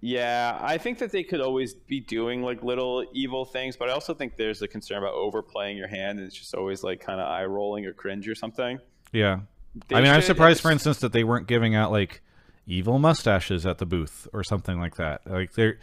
[0.07, 3.91] yeah, I think that they could always be doing like little evil things, but I
[3.91, 7.19] also think there's a concern about overplaying your hand, and it's just always like kind
[7.19, 8.79] of eye rolling or cringe or something.
[9.11, 9.41] Yeah.
[9.89, 12.21] They I mean, I'm surprised, for instance, that they weren't giving out like
[12.65, 15.21] evil mustaches at the booth or something like that.
[15.29, 15.77] Like they're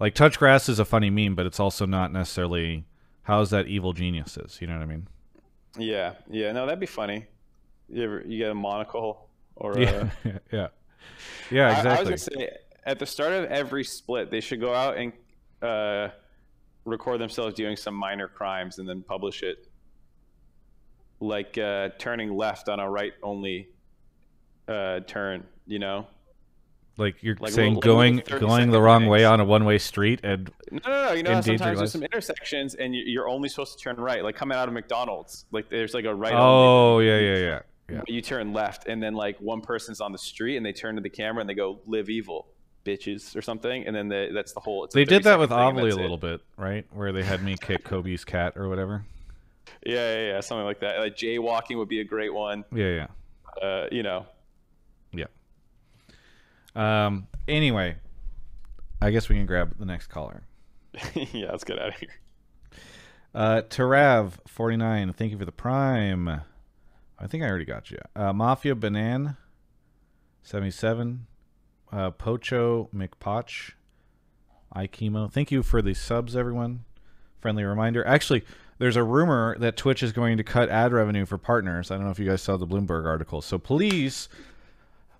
[0.00, 2.84] like touch grass is a funny meme, but it's also not necessarily
[3.22, 4.58] how's that evil geniuses.
[4.60, 5.06] You know what I mean?
[5.78, 7.26] Yeah, yeah, no, that'd be funny.
[7.88, 10.10] You ever you get a monocle or a, Yeah,
[10.52, 10.68] yeah,
[11.50, 11.68] yeah.
[11.68, 12.10] I- I, Exactly.
[12.10, 12.56] was gonna say
[12.88, 15.12] at the start of every split, they should go out and
[15.62, 16.08] uh,
[16.86, 19.68] record themselves doing some minor crimes and then publish it,
[21.20, 23.68] like uh, turning left on a right only
[24.66, 25.46] uh, turn.
[25.66, 26.06] You know?
[26.96, 30.18] like you're like saying little- going going the wrong way on a one way street
[30.24, 31.12] and No, no, no.
[31.12, 31.78] You know sometimes lives.
[31.78, 34.74] there's some intersections and you- you're only supposed to turn right, like coming out of
[34.74, 35.44] McDonald's.
[35.52, 36.32] Like there's like a right.
[36.32, 37.60] only oh yeah yeah yeah
[37.90, 38.00] yeah.
[38.08, 41.00] you turn left and then like one person's on the street and they turn to
[41.00, 42.48] the camera and they go live evil
[42.88, 45.58] bitches or something and then they, that's the whole it's They did that with second
[45.60, 46.00] thing and Ovely a it.
[46.02, 46.86] little bit, right?
[46.92, 49.04] Where they had me kick Kobe's cat or whatever.
[49.84, 53.06] yeah yeah yeah something like that like jaywalking would be a great one Yeah
[53.60, 53.66] yeah.
[53.66, 54.26] uh you know
[55.12, 55.26] Yeah.
[56.74, 57.26] Um.
[57.48, 57.96] Anyway,
[59.00, 60.42] I guess we can grab the next caller.
[61.32, 62.10] yeah let's get out of here
[63.34, 65.12] Uh, Tarav forty nine.
[65.12, 66.28] Thank you for the prime.
[67.20, 67.98] I think I already got you.
[68.16, 69.36] Uh, Mafia Banan
[70.42, 71.26] seventy seven.
[71.92, 73.72] Uh, Pocho McPotch.
[74.74, 75.32] iChemo.
[75.32, 76.84] Thank you for the subs, everyone.
[77.40, 78.06] Friendly reminder.
[78.06, 78.44] Actually,
[78.78, 81.90] there's a rumor that Twitch is going to cut ad revenue for partners.
[81.90, 83.40] I don't know if you guys saw the Bloomberg article.
[83.40, 84.28] So please,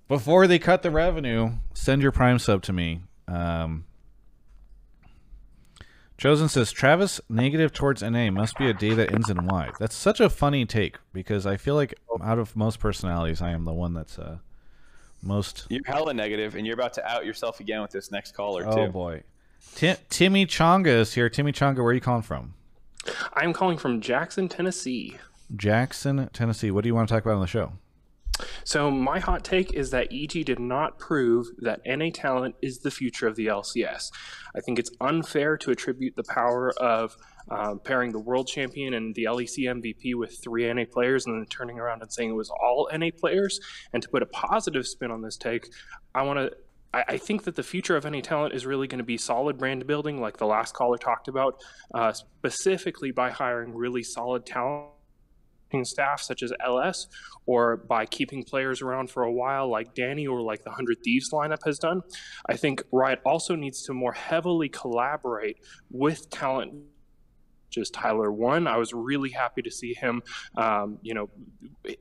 [0.06, 3.00] before they cut the revenue, send your Prime sub to me.
[3.26, 3.84] Um,
[6.18, 9.70] Chosen says Travis negative towards NA must be a day that ends in Y.
[9.78, 13.64] That's such a funny take because I feel like out of most personalities, I am
[13.64, 14.38] the one that's uh,
[15.22, 15.66] most.
[15.68, 18.86] you're hella negative and you're about to out yourself again with this next caller Oh
[18.86, 19.22] too boy,
[19.74, 21.28] Tim, Timmy Chonga is here.
[21.28, 22.54] Timmy Chonga, where are you calling from?
[23.34, 25.16] I'm calling from Jackson, Tennessee.
[25.56, 26.70] Jackson, Tennessee.
[26.70, 27.72] What do you want to talk about on the show?
[28.64, 32.90] So my hot take is that EG did not prove that NA talent is the
[32.90, 34.12] future of the LCS.
[34.54, 37.16] I think it's unfair to attribute the power of
[37.50, 41.46] um, pairing the world champion and the LEC MVP with three NA players and then
[41.46, 43.60] turning around and saying it was all NA players.
[43.92, 45.68] And to put a positive spin on this take,
[46.14, 46.56] I want to
[46.94, 49.86] I, think that the future of NA talent is really going to be solid brand
[49.86, 51.60] building, like the last caller talked about,
[51.94, 54.88] uh, specifically by hiring really solid talent
[55.82, 57.06] staff such as LS,
[57.44, 61.30] or by keeping players around for a while like Danny or like the 100 Thieves
[61.30, 62.00] lineup has done.
[62.48, 65.58] I think Riot also needs to more heavily collaborate
[65.90, 66.72] with talent
[67.70, 68.66] just Tyler one.
[68.66, 70.22] I was really happy to see him,
[70.56, 71.30] um, you know,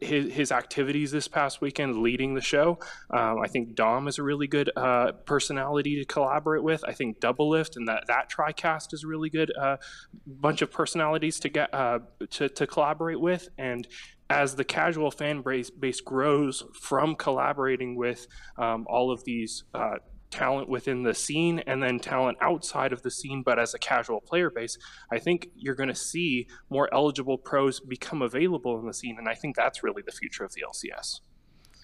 [0.01, 2.79] his, his activities this past weekend leading the show.
[3.09, 6.83] Um, I think Dom is a really good uh, personality to collaborate with.
[6.85, 9.77] I think Doublelift and that that TriCast is a really good uh,
[10.25, 11.99] bunch of personalities to get uh,
[12.31, 13.49] to, to collaborate with.
[13.57, 13.87] And
[14.29, 19.95] as the casual fan base, base grows from collaborating with um, all of these uh,
[20.29, 24.21] talent within the scene and then talent outside of the scene, but as a casual
[24.21, 24.77] player base,
[25.11, 29.27] I think you're going to see more eligible pros become available in the scene, and
[29.27, 31.21] I think that's really the future of the LCS.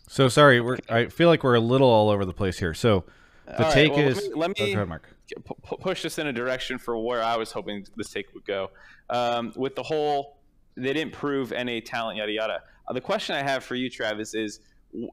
[0.08, 2.74] So sorry, we're, I feel like we're a little all over the place here.
[2.74, 3.06] So
[3.46, 4.16] the all take right, well, is.
[4.18, 5.10] Let me, let me oh, ahead, Mark.
[5.30, 8.72] P- push this in a direction for where I was hoping this take would go.
[9.10, 10.40] Um, with the whole,
[10.76, 12.60] they didn't prove NA talent, yada yada.
[12.88, 14.60] Uh, the question I have for you, Travis, is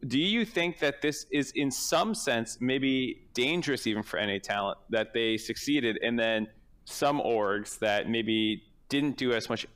[0.06, 4.78] do you think that this is in some sense maybe dangerous even for NA talent
[4.90, 6.46] that they succeeded and then
[6.84, 9.66] some orgs that maybe didn't do as much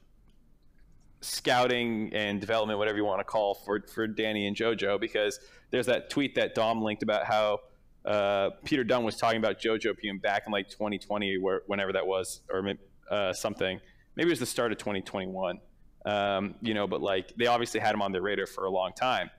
[1.24, 5.40] scouting and development, whatever you want to call for for Danny and JoJo, because
[5.70, 7.60] there's that tweet that Dom linked about how
[8.04, 12.06] uh, Peter Dun was talking about JoJo being back in like 2020, where whenever that
[12.06, 12.62] was, or
[13.10, 13.80] uh, something.
[14.16, 15.58] Maybe it was the start of 2021.
[16.06, 18.92] Um, you know, but like they obviously had him on their radar for a long
[18.92, 19.30] time.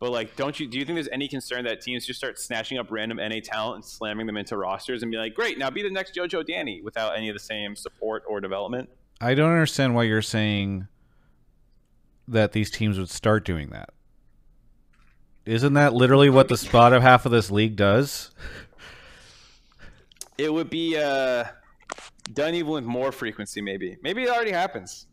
[0.00, 2.78] But like, don't you do you think there's any concern that teams just start snatching
[2.78, 5.82] up random NA talent and slamming them into rosters and be like, great, now be
[5.82, 8.88] the next JoJo Danny without any of the same support or development?
[9.20, 10.88] I don't understand why you're saying
[12.26, 13.90] that these teams would start doing that.
[15.44, 18.30] Isn't that literally what the spot of half of this league does?
[20.38, 21.44] It would be uh,
[22.32, 23.98] done even with more frequency, maybe.
[24.02, 25.06] Maybe it already happens.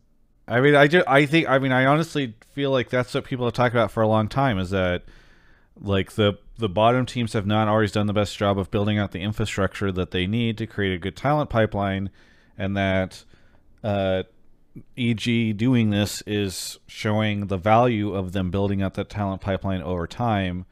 [0.48, 3.44] I mean, I just, I think, I mean, I honestly feel like that's what people
[3.44, 5.02] have talked about for a long time is that,
[5.80, 9.12] like the the bottom teams have not always done the best job of building out
[9.12, 12.10] the infrastructure that they need to create a good talent pipeline,
[12.56, 13.24] and that,
[13.84, 14.24] uh,
[14.96, 20.06] EG doing this is showing the value of them building out that talent pipeline over
[20.06, 20.64] time.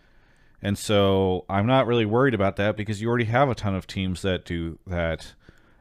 [0.62, 3.86] And so I'm not really worried about that because you already have a ton of
[3.86, 5.34] teams that do that.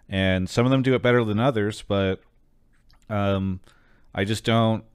[0.07, 2.21] And some of them do it better than others, but
[3.09, 3.59] um,
[4.16, 4.86] I just don't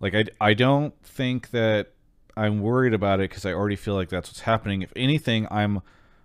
[0.00, 1.92] like I I don't think that
[2.36, 4.82] I'm worried about it because I already feel like that's what's happening.
[4.82, 5.80] If anything, I'm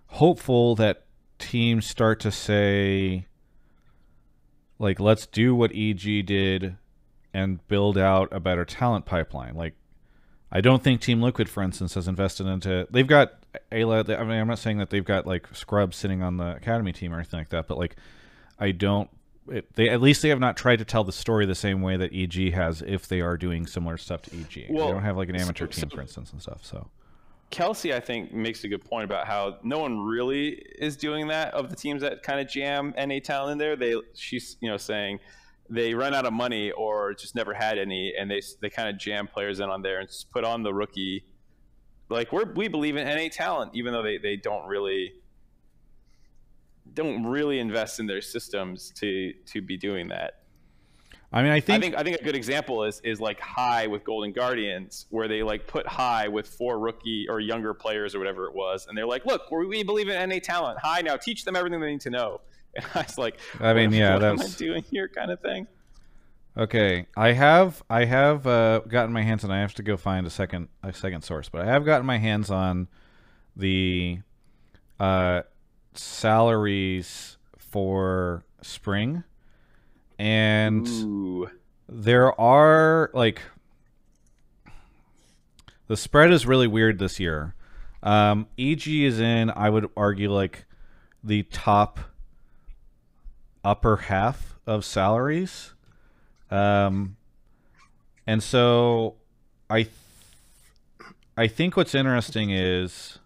[0.08, 1.06] hopeful that
[1.38, 3.26] teams start to say
[4.78, 6.76] like let's do what EG did
[7.32, 9.54] and build out a better talent pipeline.
[9.54, 9.74] Like
[10.50, 12.86] I don't think Team Liquid, for instance, has invested into.
[12.90, 13.34] They've got
[13.70, 14.18] Ayla.
[14.18, 17.12] I mean, I'm not saying that they've got like scrubs sitting on the academy team
[17.12, 17.96] or anything like that, but like
[18.58, 19.10] I don't
[19.50, 21.96] it, they at least they have not tried to tell the story the same way
[21.96, 24.66] that EG has if they are doing similar stuff to EG.
[24.68, 26.60] Well, they don't have like an amateur so, team, for instance, and stuff.
[26.64, 26.88] So
[27.50, 31.54] Kelsey, I think, makes a good point about how no one really is doing that
[31.54, 33.76] of the teams that kind of jam NA talent in there.
[33.76, 35.20] They she's you know saying
[35.70, 38.98] they run out of money or just never had any, and they they kind of
[38.98, 41.24] jam players in on there and put on the rookie.
[42.08, 45.12] Like we we believe in NA talent, even though they, they don't really
[46.96, 50.40] don't really invest in their systems to to be doing that.
[51.32, 53.88] I mean, I think I think I think a good example is is like Huhi
[53.88, 58.18] with Golden Guardians, where they like put Huhi with four rookie or younger players or
[58.18, 60.78] whatever it was, and they're like, "Look, we believe in NA talent.
[60.84, 62.40] Huhi now, teach them everything they need to know."
[62.76, 65.40] And I was like, "I mean, yeah, what that's am I doing here?" kind of
[65.40, 65.66] thing.
[66.58, 69.50] Okay, I have I have uh, gotten my hands on.
[69.50, 72.18] I have to go find a second a second source, but I have gotten my
[72.18, 72.88] hands on
[73.56, 74.20] the
[75.00, 75.42] uh,
[75.98, 79.24] salaries for spring,
[80.18, 81.50] and Ooh.
[81.88, 83.42] there are like
[85.88, 87.54] the spread is really weird this year.
[88.02, 90.64] Um, EG is in, I would argue, like
[91.22, 92.00] the top
[93.64, 95.74] upper half of salaries.
[96.50, 97.16] Um,
[98.26, 99.14] and so
[99.70, 99.94] I, th-
[101.36, 103.18] I think what's interesting is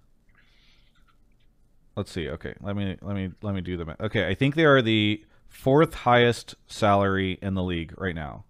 [1.97, 2.29] let's see.
[2.29, 3.95] Okay, let me let me let me do them.
[4.01, 8.45] Okay, I think they are the fourth highest salary in the league right now,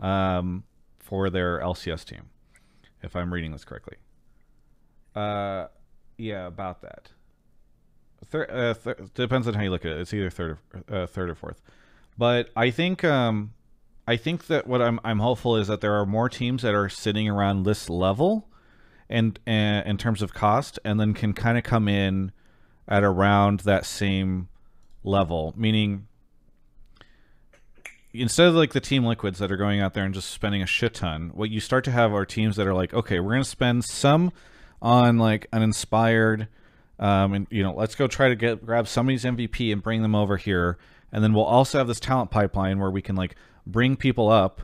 [0.00, 0.64] um,
[0.98, 2.30] for their LCS team,
[3.02, 3.96] if I'm reading this correctly.
[5.14, 5.66] Uh,
[6.18, 7.10] yeah, about that.
[8.26, 10.00] Thir- uh, depends on how you look at it.
[10.00, 11.60] It's either third or uh, third or fourth.
[12.16, 13.54] But I think um,
[14.06, 16.88] I think that what I'm I'm hopeful is that there are more teams that are
[16.88, 18.48] sitting around this level,
[19.08, 22.32] and, and in terms of cost, and then can kind of come in
[22.88, 24.48] at around that same
[25.02, 26.06] level, meaning
[28.14, 30.66] instead of like the team liquids that are going out there and just spending a
[30.66, 33.44] shit ton, what you start to have are teams that are like, okay, we're gonna
[33.44, 34.32] spend some
[34.80, 36.48] on like an inspired,
[36.98, 40.14] um, and you know, let's go try to get grab somebody's MVP and bring them
[40.14, 40.78] over here,
[41.12, 43.34] and then we'll also have this talent pipeline where we can like
[43.66, 44.62] bring people up,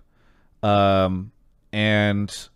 [0.63, 1.33] um,
[1.73, 2.49] and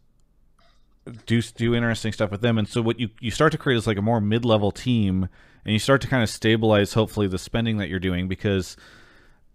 [1.26, 2.58] do do interesting stuff with them.
[2.58, 5.28] And so what you you start to create is like a more mid level team,
[5.64, 8.76] and you start to kind of stabilize hopefully the spending that you're doing because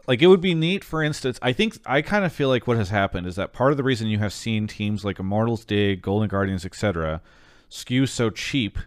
[0.07, 2.77] like it would be neat for instance i think i kind of feel like what
[2.77, 6.01] has happened is that part of the reason you have seen teams like immortals dig
[6.01, 7.21] golden guardians etc
[7.69, 8.79] skew so cheap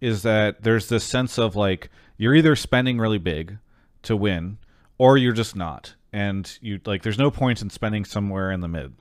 [0.00, 3.58] is that there's this sense of like you're either spending really big
[4.02, 4.58] to win
[4.96, 5.94] or you're just not.
[6.12, 8.94] And you like there's no point in spending somewhere in the mid.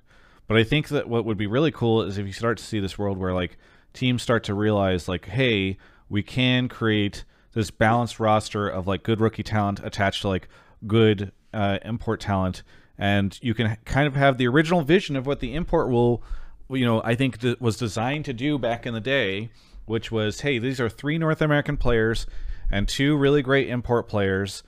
[0.48, 2.80] But i think that what would be really cool is if you start to see
[2.80, 3.57] this world where like
[3.94, 5.78] teams start to realize like hey
[6.10, 7.26] we can create
[7.58, 10.48] this balanced roster of like good rookie talent attached to like
[10.86, 12.62] good uh, import talent,
[13.00, 16.22] and you can kind of have the original vision of what the import will,
[16.70, 19.50] you know, I think th- was designed to do back in the day,
[19.88, 22.28] which was, hey, these are three North American players
[22.70, 24.62] and two really great import players,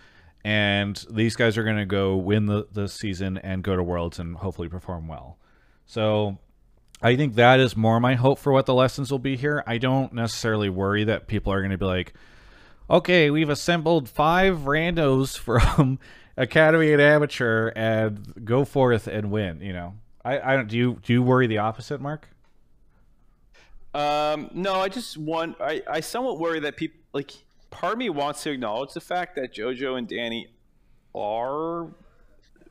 [0.43, 4.17] and these guys are going to go win the, the season and go to Worlds
[4.17, 5.37] and hopefully perform well.
[5.85, 6.39] So
[7.03, 9.63] I think that is more my hope for what the lessons will be here.
[9.67, 12.15] I don't necessarily worry that people are going to be like,
[12.89, 15.99] okay, we've assembled five randos from
[16.37, 19.61] Academy and Amateur and go forth and win.
[19.61, 19.93] You know,
[20.23, 20.67] I, I don't.
[20.67, 22.29] Do you do you worry the opposite, Mark?
[23.93, 25.57] Um, no, I just want.
[25.59, 27.31] I, I somewhat worry that people like.
[27.69, 30.47] Part of me wants to acknowledge the fact that JoJo and Danny
[31.13, 31.87] are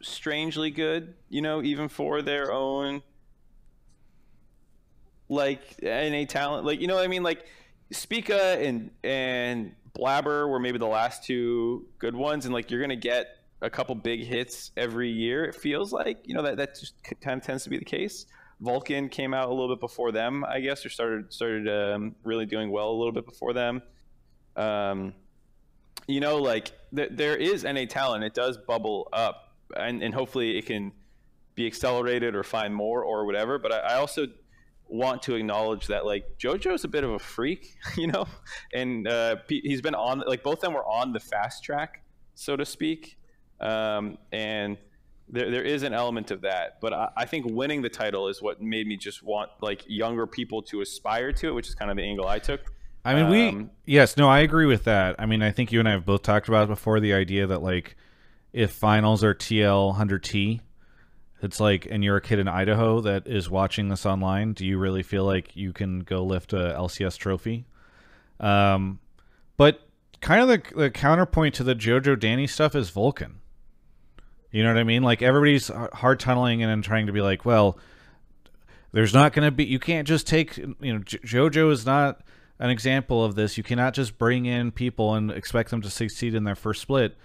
[0.03, 1.15] strangely good.
[1.29, 3.03] You know, even for their own
[5.29, 6.65] like NA talent.
[6.65, 7.23] Like you know what I mean?
[7.23, 7.45] Like
[7.91, 12.97] Spica and and Blabber were maybe the last two good ones, and like you're gonna
[12.97, 13.29] get
[13.61, 15.45] a couple big hits every year.
[15.45, 18.27] It feels like you know that that just kind of tends to be the case.
[18.61, 22.47] Vulcan came out a little bit before them, I guess, or started started um, really
[22.47, 23.83] doing well a little bit before them.
[24.57, 25.15] Um,
[26.07, 28.25] you know, like th- there is NA talent.
[28.25, 30.93] It does bubble up, and, and hopefully it can
[31.55, 33.59] be accelerated or find more or whatever.
[33.59, 34.27] But I, I also
[34.89, 38.27] want to acknowledge that like JoJo's a bit of a freak, you know,
[38.73, 42.03] and uh, he's been on like both of them were on the fast track,
[42.35, 43.19] so to speak,
[43.61, 44.77] um, and
[45.29, 46.81] there there is an element of that.
[46.81, 50.27] But I, I, think winning the title is what made me just want like younger
[50.27, 52.61] people to aspire to it, which is kind of the angle I took.
[53.05, 55.17] I mean, um, we yes, no, I agree with that.
[55.19, 57.63] I mean, I think you and I have both talked about before the idea that
[57.63, 57.97] like
[58.53, 60.61] if finals are TL 100T,
[61.41, 64.53] it's like, and you're a kid in Idaho that is watching this online.
[64.55, 67.67] Do you really feel like you can go lift a LCS trophy?
[68.41, 68.99] Um,
[69.57, 69.81] but
[70.21, 73.41] kind of the, the counterpoint to the JoJo Danny stuff is Vulcan.
[74.51, 75.03] You know what I mean?
[75.03, 77.79] Like everybody's hard tunneling and trying to be like, well,
[78.93, 79.65] there's not going to be.
[79.65, 80.57] You can't just take.
[80.57, 82.23] You know, JoJo is not
[82.59, 83.59] an example of this.
[83.59, 87.17] You cannot just bring in people and expect them to succeed in their first split.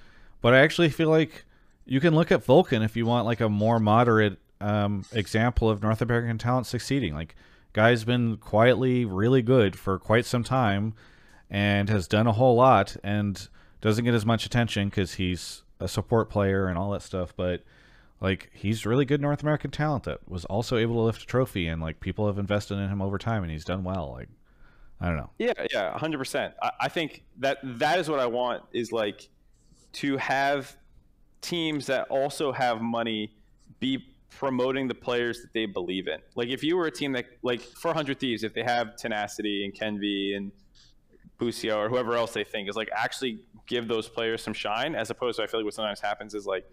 [0.41, 1.45] But I actually feel like
[1.85, 5.81] you can look at Vulcan if you want like a more moderate um, example of
[5.81, 7.13] North American talent succeeding.
[7.13, 7.35] Like,
[7.73, 10.93] guy's been quietly really good for quite some time
[11.49, 13.47] and has done a whole lot and
[13.81, 17.33] doesn't get as much attention because he's a support player and all that stuff.
[17.35, 17.63] But
[18.21, 21.67] like, he's really good North American talent that was also able to lift a trophy
[21.67, 24.13] and like people have invested in him over time and he's done well.
[24.13, 24.29] Like,
[25.01, 25.31] I don't know.
[25.37, 26.53] Yeah, yeah, hundred percent.
[26.61, 29.27] I, I think that that is what I want is like
[29.93, 30.77] to have
[31.43, 33.35] teams that also have money
[33.79, 36.19] be promoting the players that they believe in.
[36.35, 39.63] Like if you were a team that like for 100 Thieves, if they have tenacity
[39.63, 40.51] and Kenvi and
[41.37, 45.09] Busio or whoever else they think is like actually give those players some shine, as
[45.09, 46.65] opposed to I feel like what sometimes happens is like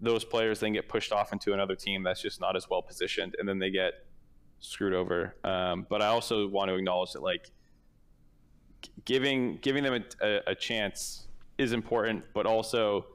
[0.00, 3.36] those players then get pushed off into another team that's just not as well positioned,
[3.38, 3.94] and then they get
[4.60, 5.36] screwed over.
[5.44, 7.50] Um, but I also want to acknowledge that like
[9.04, 13.06] giving giving them a, a, a chance is important, but also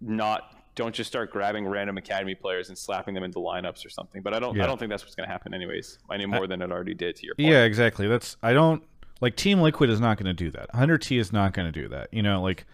[0.00, 4.22] not don't just start grabbing random academy players and slapping them into lineups or something.
[4.22, 4.64] But I don't yeah.
[4.64, 5.98] I don't think that's what's going to happen anyways.
[6.12, 7.48] Any more I, than it already did to your point.
[7.48, 8.06] Yeah, exactly.
[8.06, 8.82] That's I don't
[9.20, 10.72] like Team Liquid is not going to do that.
[10.72, 12.12] 100T is not going to do that.
[12.12, 12.64] You know, like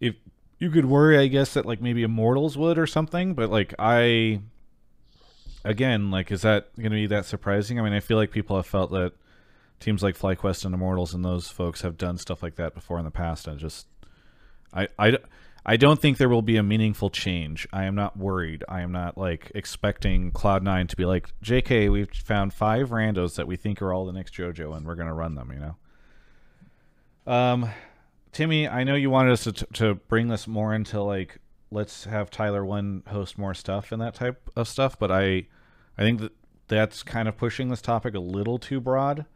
[0.00, 0.14] if
[0.58, 4.40] you could worry I guess that like maybe Immortals would or something, but like I
[5.64, 7.80] again, like, is that going to be that surprising?
[7.80, 9.12] I mean, I feel like people have felt that
[9.80, 13.04] teams like FlyQuest and Immortals and those folks have done stuff like that before in
[13.04, 13.86] the past, and just,
[14.72, 15.18] I, I,
[15.66, 17.66] I don't think there will be a meaningful change.
[17.72, 18.64] I am not worried.
[18.68, 23.46] I am not like expecting Cloud9 to be like, JK, we've found five randos that
[23.46, 25.50] we think are all the next JoJo, and we're going to run them.
[25.52, 25.60] You
[27.26, 27.32] know.
[27.32, 27.70] Um,
[28.32, 31.38] Timmy, I know you wanted us to, to bring this more into like
[31.70, 35.46] let's have Tyler one host more stuff and that type of stuff, but I
[35.96, 36.32] I think that
[36.68, 39.26] that's kind of pushing this topic a little too broad.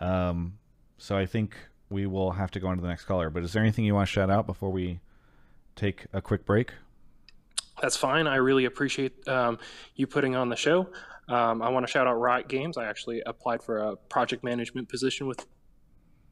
[0.00, 0.58] Um,
[0.98, 1.56] so I think
[1.90, 3.30] we will have to go on to the next caller.
[3.30, 5.00] But is there anything you want to shout out before we
[5.76, 6.72] take a quick break?
[7.80, 8.26] That's fine.
[8.26, 9.58] I really appreciate um,
[9.96, 10.88] you putting on the show.
[11.28, 12.76] Um, I want to shout out Riot Games.
[12.76, 15.46] I actually applied for a project management position with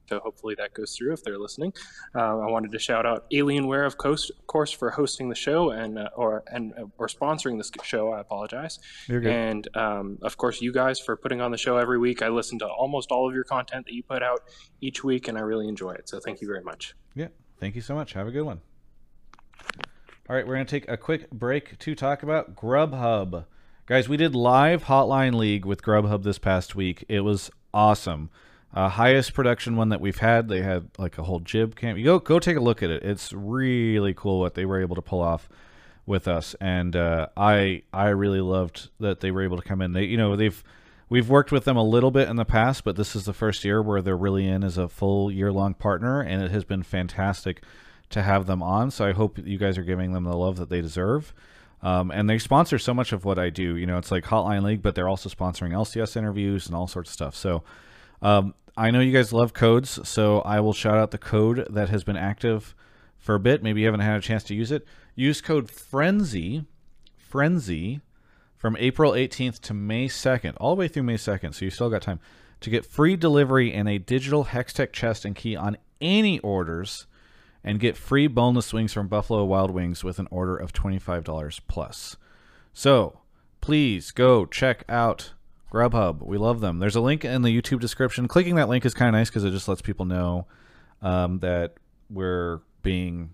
[0.08, 1.72] so hopefully that goes through if they're listening.
[2.14, 5.98] Uh, I wanted to shout out Alienware, of course, course for hosting the show and
[5.98, 8.12] uh, or and uh, or sponsoring this show.
[8.12, 8.78] I apologize.
[9.08, 9.32] You're good.
[9.32, 12.20] And um, of course, you guys for putting on the show every week.
[12.20, 14.40] I listen to almost all of your content that you put out
[14.80, 16.08] each week, and I really enjoy it.
[16.08, 16.94] So thank you very much.
[17.14, 17.28] Yeah,
[17.58, 18.12] thank you so much.
[18.12, 18.60] Have a good one.
[20.28, 23.44] All right, we're going to take a quick break to talk about Grubhub.
[23.86, 27.04] Guys, we did live Hotline League with Grubhub this past week.
[27.08, 28.30] It was awesome.
[28.74, 30.48] Uh, highest production one that we've had.
[30.48, 31.98] They had like a whole jib camp.
[31.98, 33.02] You go go take a look at it.
[33.02, 35.48] It's really cool what they were able to pull off
[36.06, 39.92] with us, and uh, I I really loved that they were able to come in.
[39.92, 40.64] They you know they've
[41.10, 43.64] we've worked with them a little bit in the past, but this is the first
[43.64, 46.82] year where they're really in as a full year long partner, and it has been
[46.82, 47.62] fantastic
[48.12, 48.90] to have them on.
[48.90, 51.34] So I hope you guys are giving them the love that they deserve.
[51.82, 53.76] Um, and they sponsor so much of what I do.
[53.76, 57.10] You know, it's like Hotline League, but they're also sponsoring LCS interviews and all sorts
[57.10, 57.34] of stuff.
[57.34, 57.64] So
[58.22, 61.88] um, I know you guys love codes, so I will shout out the code that
[61.88, 62.74] has been active
[63.18, 63.62] for a bit.
[63.62, 64.86] Maybe you haven't had a chance to use it.
[65.16, 66.64] Use code FRENZY,
[67.18, 68.00] FRENZY,
[68.56, 71.90] from April 18th to May 2nd, all the way through May 2nd, so you still
[71.90, 72.20] got time
[72.60, 77.06] to get free delivery and a digital Hextech chest and key on any orders
[77.64, 82.16] and get free boneless wings from Buffalo Wild Wings with an order of $25 plus.
[82.72, 83.20] So,
[83.60, 85.32] please go check out
[85.72, 86.22] Grubhub.
[86.22, 86.78] We love them.
[86.78, 88.28] There's a link in the YouTube description.
[88.28, 90.46] Clicking that link is kind of nice because it just lets people know
[91.00, 91.74] um, that
[92.10, 93.30] we're being,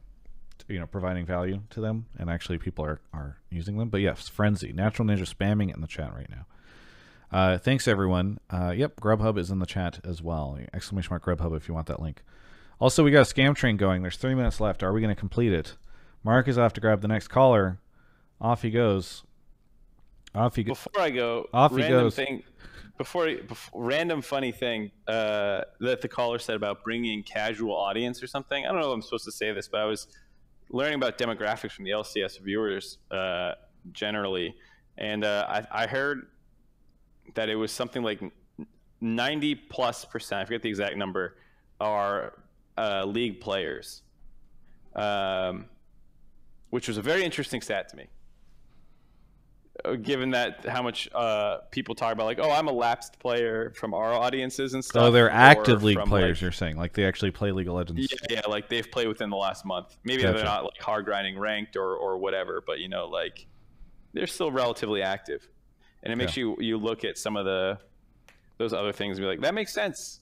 [0.68, 3.88] you know, providing value to them, and actually people are are using them.
[3.88, 6.46] But yes, Frenzy, Natural Ninja spamming in the chat right now.
[7.30, 8.38] Uh, thanks everyone.
[8.48, 10.58] Uh, yep, Grubhub is in the chat as well.
[10.72, 12.22] Exclamation mark Grubhub if you want that link.
[12.80, 14.02] Also, we got a scam train going.
[14.02, 14.82] There's three minutes left.
[14.82, 15.76] Are we going to complete it?
[16.22, 17.80] Mark is off to grab the next caller.
[18.40, 19.24] Off he goes.
[20.34, 20.76] Off he goes.
[20.84, 22.14] Before I go, Off he goes.
[22.14, 22.42] thing.
[22.96, 28.26] Before, before random funny thing uh, that the caller said about bringing casual audience or
[28.26, 28.64] something.
[28.64, 30.08] I don't know if I'm supposed to say this, but I was
[30.70, 33.52] learning about demographics from the LCS viewers uh,
[33.92, 34.54] generally,
[34.98, 36.26] and uh, I, I heard
[37.34, 38.20] that it was something like
[39.00, 40.42] 90 plus percent.
[40.42, 41.36] I forget the exact number.
[41.80, 42.34] Are
[42.78, 44.02] uh, league players,
[44.94, 45.66] um,
[46.70, 48.06] which was a very interesting stat to me.
[49.84, 53.72] Uh, Given that how much uh, people talk about, like, oh, I'm a lapsed player
[53.76, 55.02] from our audiences and stuff.
[55.04, 56.36] Oh, they're active league players.
[56.38, 58.10] like- you're saying like they actually play League of Legends.
[58.10, 59.96] yeah, yeah, like they've played within the last month.
[60.04, 60.36] Maybe Gotcha.
[60.36, 63.46] they're not like hard grinding ranked or, or whatever, but you know, like
[64.14, 65.46] they're still relatively active.
[66.02, 67.78] And it makes you you look at some of the
[68.58, 70.20] those other things and be like, that makes sense.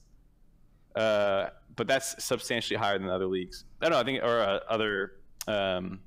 [0.95, 1.47] Uh,
[1.77, 3.63] but that's substantially higher than other leagues.
[3.81, 3.99] I don't know.
[3.99, 5.13] I think or uh, other
[5.47, 6.01] um,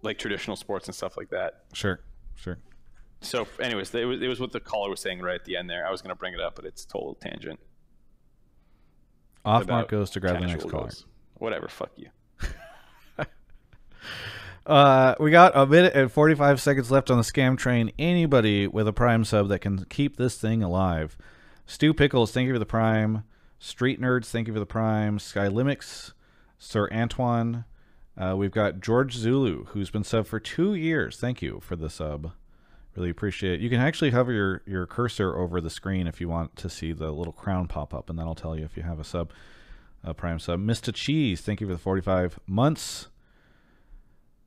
[0.00, 1.64] like traditional sports and stuff like that.
[1.74, 2.00] Sure,
[2.34, 2.58] sure.
[3.20, 5.68] So, anyways, it was, it was what the caller was saying right at the end
[5.68, 5.86] there.
[5.86, 7.60] I was going to bring it up, but it's total tangent.
[9.44, 10.90] Off Mark goes to grab the next caller.
[11.34, 12.08] Whatever, fuck you.
[14.64, 17.90] Uh, we got a minute and 45 seconds left on the scam train.
[17.98, 21.16] Anybody with a Prime sub that can keep this thing alive.
[21.66, 23.24] Stu Pickles, thank you for the Prime.
[23.62, 25.20] Street Nerds, thank you for the Prime.
[25.20, 26.14] Sky Limix,
[26.58, 27.64] Sir Antoine.
[28.18, 31.16] Uh, we've got George Zulu, who's been sub for two years.
[31.16, 32.32] Thank you for the sub.
[32.96, 33.60] Really appreciate it.
[33.60, 36.92] You can actually hover your, your cursor over the screen if you want to see
[36.92, 39.30] the little crown pop up, and that'll tell you if you have a sub,
[40.02, 40.58] a Prime sub.
[40.58, 40.92] Mr.
[40.92, 43.10] Cheese, thank you for the 45 months.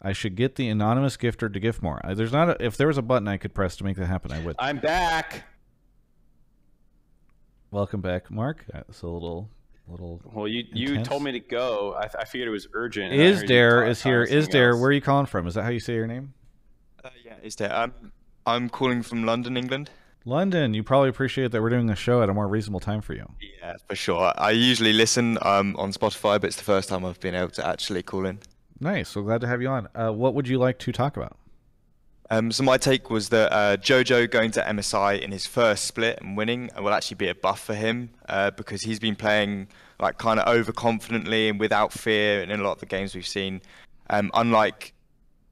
[0.02, 2.06] I should get the anonymous gifter to gift more.
[2.06, 4.08] Uh, There's not a, if there was a button I could press to make that
[4.08, 4.58] happen, I would.
[4.60, 5.46] I'm back.
[7.76, 8.64] Welcome back, Mark.
[8.72, 9.50] That's a little
[9.90, 10.22] little.
[10.24, 11.94] Well, you you told me to go.
[11.94, 13.12] I, I figured it was urgent.
[13.12, 14.22] Is heard you Dare talk is here.
[14.22, 14.70] about Is something Dare?
[14.70, 14.80] else.
[14.80, 15.46] Where are you calling from?
[15.46, 16.34] Is that how you say your name?
[17.04, 17.76] Uh, yeah, is there?
[17.76, 17.92] Um,
[18.46, 19.90] I'm calling from London, England.
[20.24, 20.74] London.
[20.74, 23.30] You probably appreciate that we're doing a show at a more reasonable time for you.
[23.60, 24.32] Yeah, for sure.
[24.38, 27.68] I usually listen um, on Spotify, but it's the first time I've been able to
[27.68, 28.40] actually call in.
[28.80, 29.10] Nice.
[29.10, 29.90] So glad to have you on.
[29.94, 31.38] Uh, what would you like to talk about?
[32.32, 36.20] Um, so my take was that uh, Jojo going to MSI in his first split
[36.22, 39.68] and winning will actually be a buff for him uh, because he's been playing
[40.00, 43.62] like kind of overconfidently and without fear in a lot of the games we've seen.
[44.10, 44.94] Um, unlike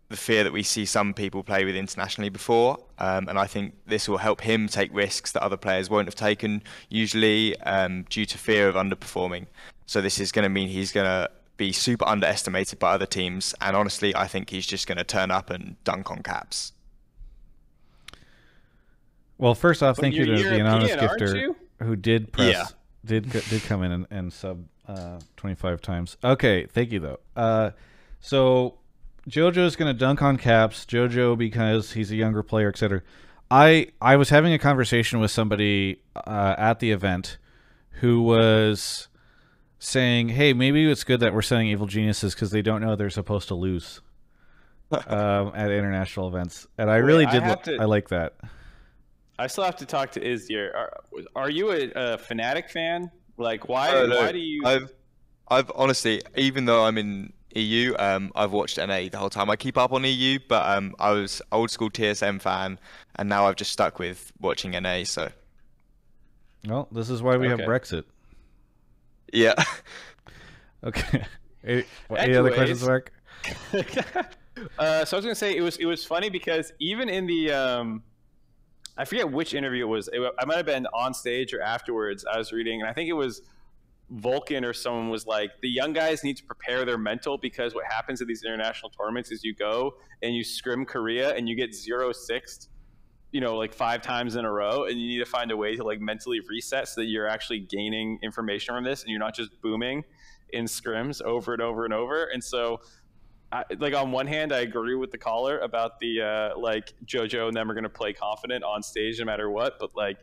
[0.10, 3.76] the fear that we see some people play with internationally before, um, and I think
[3.86, 8.26] this will help him take risks that other players won't have taken usually um, due
[8.26, 9.48] to fear of underperforming.
[9.86, 13.54] So this is going to mean he's going to be super underestimated by other teams.
[13.62, 16.74] And honestly, I think he's just going to turn up and dunk on caps.
[19.38, 21.56] Well, first off, thank you you're to the anonymous European, gifter
[21.86, 22.66] who did press Yeah.
[23.06, 26.18] did did come in and, and sub uh, 25 times.
[26.24, 27.20] Okay, thank you though.
[27.36, 27.72] Uh,
[28.20, 28.78] so
[29.30, 30.86] JoJo's going to dunk on caps.
[30.86, 33.02] JoJo because he's a younger player, etc.
[33.50, 37.38] I I was having a conversation with somebody uh, at the event
[38.00, 39.08] who was
[39.84, 43.10] saying, "Hey, maybe it's good that we're sending evil geniuses because they don't know they're
[43.10, 44.02] supposed to lose."
[45.08, 47.44] um, at international events, and I Wait, really I did.
[47.44, 48.36] have li- to- I like that.
[49.40, 50.74] I still have to talk to Izdir.
[50.76, 51.02] Are,
[51.36, 53.10] are you a, a Fnatic fan?
[53.38, 53.92] Like, why?
[53.92, 54.18] No.
[54.18, 54.64] Why do you?
[54.64, 54.94] I've,
[55.48, 59.50] I've honestly, even though I'm in EU, um, I've watched NA the whole time.
[59.50, 62.80] I keep up on EU, but um, I was old school TSM fan,
[63.16, 65.04] and now I've just stuck with watching NA.
[65.06, 65.32] So
[66.68, 68.04] Well, this is why we have Brexit.
[69.34, 69.54] Yeah,
[70.84, 71.24] Okay.
[71.64, 73.12] any, what- any other questions, Mark?
[74.80, 77.52] uh, so I was gonna say it was it was funny because even in the
[77.52, 78.04] um,
[78.98, 80.10] I forget which interview it was.
[80.12, 82.26] It, I might have been on stage or afterwards.
[82.32, 83.42] I was reading, and I think it was
[84.12, 87.86] Vulcan or someone was like, the young guys need to prepare their mental because what
[87.86, 91.74] happens at these international tournaments is you go and you scrim Korea and you get
[91.74, 92.68] zero sixth,
[93.34, 95.76] you know, like five times in a row, and you need to find a way
[95.76, 99.36] to like mentally reset so that you're actually gaining information from this and you're not
[99.36, 100.06] just booming
[100.54, 102.26] in scrims over and over and over.
[102.26, 102.80] And so
[103.52, 107.48] I, like on one hand, I agree with the caller about the uh, like JoJo
[107.48, 109.80] and them are going to play confident on stage no matter what.
[109.80, 110.20] But like,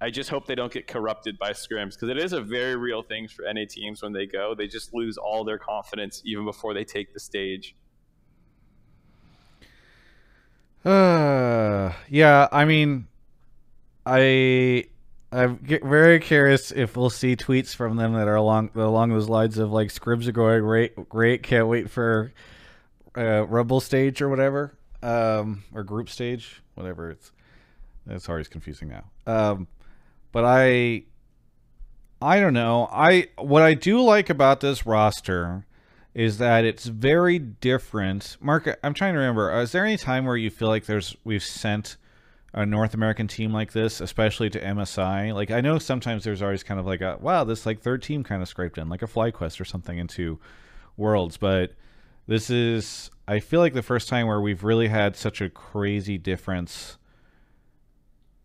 [0.00, 3.02] I just hope they don't get corrupted by scrims because it is a very real
[3.02, 4.56] thing for NA teams when they go.
[4.56, 7.76] They just lose all their confidence even before they take the stage.
[10.84, 13.06] Uh, yeah, I mean,
[14.06, 14.86] I
[15.30, 19.58] I'm very curious if we'll see tweets from them that are along along those lines
[19.58, 22.32] of like scrims are going great, great, can't wait for
[23.16, 24.72] uh, Rumble stage or whatever,
[25.02, 27.10] um, or group stage, whatever.
[27.10, 27.32] It's
[28.06, 29.04] it's always confusing now.
[29.26, 29.66] Um,
[30.32, 31.04] but I
[32.22, 32.88] I don't know.
[32.90, 35.66] I what I do like about this roster
[36.18, 38.36] is that it's very different.
[38.40, 39.52] Mark, I'm trying to remember.
[39.52, 41.96] uh, Is there any time where you feel like there's we've sent
[42.52, 45.32] a North American team like this, especially to MSI?
[45.32, 48.24] Like I know sometimes there's always kind of like a wow, this like third team
[48.24, 50.40] kind of scraped in, like a FlyQuest or something into
[50.96, 51.74] Worlds, but
[52.26, 56.18] this is I feel like the first time where we've really had such a crazy
[56.18, 56.98] difference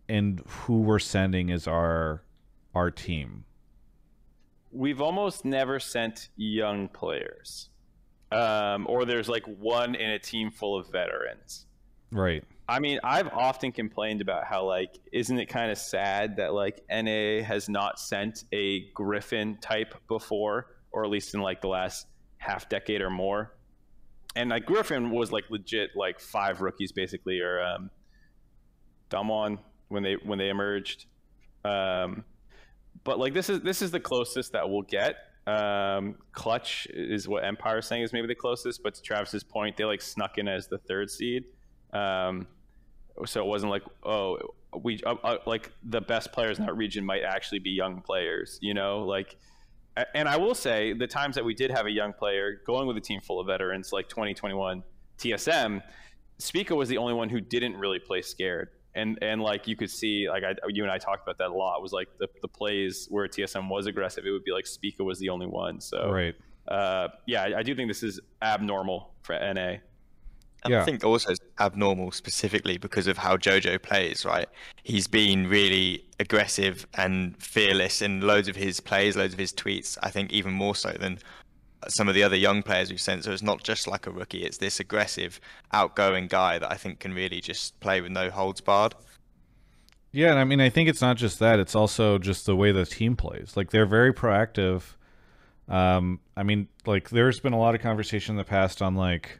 [0.07, 2.21] in who we're sending as our
[2.75, 3.45] our team.
[4.73, 7.69] We've almost never sent young players,
[8.31, 11.67] um, or there's like one in a team full of veterans.
[12.11, 12.43] Right.
[12.67, 16.81] I mean, I've often complained about how like, isn't it kind of sad that like
[16.89, 22.07] NA has not sent a Griffin type before, or at least in like the last
[22.37, 23.53] half decade or more.
[24.35, 27.89] And like Griffin was like legit like five rookies basically, or um,
[29.09, 29.59] Damwon
[29.89, 31.05] when they when they emerged.
[31.65, 32.23] Um,
[33.03, 35.17] but like this is this is the closest that we'll get.
[35.45, 39.75] Um, Clutch is what Empire is saying is maybe the closest, but to Travis's point,
[39.75, 41.43] they like snuck in as the third seed.
[41.91, 42.47] Um,
[43.25, 44.38] so it wasn't like oh
[44.81, 48.57] we uh, uh, like the best players in that region might actually be young players
[48.61, 49.38] you know like
[50.15, 52.97] and i will say the times that we did have a young player going with
[52.97, 54.84] a team full of veterans like 2021
[55.17, 55.81] tsm
[56.39, 59.89] Spica was the only one who didn't really play scared and and like you could
[59.89, 62.47] see like I, you and i talked about that a lot was like the, the
[62.47, 66.11] plays where tsm was aggressive it would be like Spica was the only one so
[66.11, 66.35] Right.
[66.67, 69.77] uh, yeah I, I do think this is abnormal for na
[70.65, 70.81] And Yeah.
[70.81, 74.47] I think also it's abnormal specifically because of how JoJo plays, right?
[74.83, 79.97] He's been really aggressive and fearless in loads of his plays, loads of his tweets.
[80.01, 81.19] I think even more so than
[81.88, 83.23] some of the other young players we've sent.
[83.23, 85.39] So it's not just like a rookie, it's this aggressive,
[85.72, 88.95] outgoing guy that I think can really just play with no holds barred.
[90.11, 92.72] Yeah, and I mean, I think it's not just that; it's also just the way
[92.72, 93.57] the team plays.
[93.57, 94.84] Like they're very proactive.
[95.68, 99.39] Um, I mean, like there's been a lot of conversation in the past on like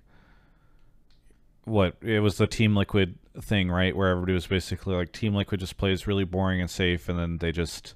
[1.66, 3.96] what it was the Team Liquid thing, right?
[3.96, 7.38] Where everybody was basically like, Team Liquid just plays really boring and safe, and then
[7.38, 7.94] they just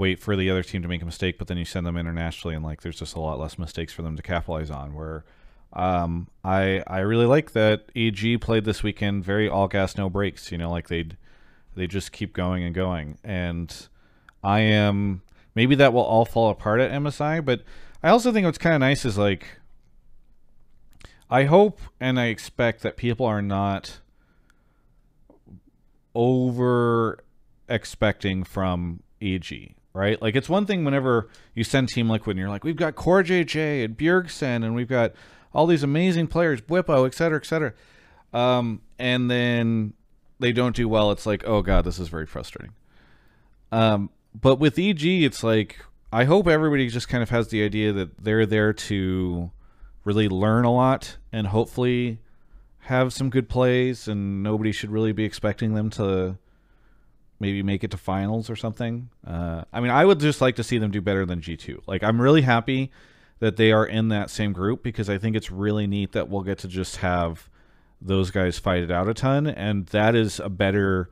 [0.00, 2.56] wait for the other team to make a mistake, but then you send them internationally,
[2.56, 4.94] and like there's just a lot less mistakes for them to capitalize on.
[4.94, 5.24] Where
[5.72, 10.50] Um, I I really like that EG played this weekend very all gas no brakes.
[10.50, 11.04] You know, like they
[11.76, 13.18] they just keep going and going.
[13.22, 13.72] And
[14.42, 15.22] I am
[15.54, 17.62] maybe that will all fall apart at MSI, but
[18.02, 19.60] I also think what's kind of nice is like
[21.28, 24.00] I hope and I expect that people are not
[26.14, 27.22] over
[27.68, 30.20] expecting from EG, right?
[30.20, 33.22] Like it's one thing whenever you send Team Liquid and you're like, we've got Core
[33.22, 35.12] JJ and Bjergsen and we've got
[35.52, 37.72] all these amazing players, Bwipo, et cetera, et cetera.
[38.32, 39.94] Um, and then
[40.38, 41.10] they don't do well.
[41.10, 42.74] It's like, oh god, this is very frustrating.
[43.72, 47.92] Um, but with EG, it's like I hope everybody just kind of has the idea
[47.92, 49.50] that they're there to
[50.04, 52.18] really learn a lot and hopefully
[52.84, 56.38] have some good plays, and nobody should really be expecting them to
[57.40, 59.08] maybe make it to finals or something.
[59.26, 61.80] Uh, I mean, I would just like to see them do better than G2.
[61.86, 62.92] Like, I'm really happy
[63.40, 66.42] that they are in that same group because I think it's really neat that we'll
[66.42, 67.48] get to just have
[68.00, 71.10] those guys fight it out a ton, and that is a better,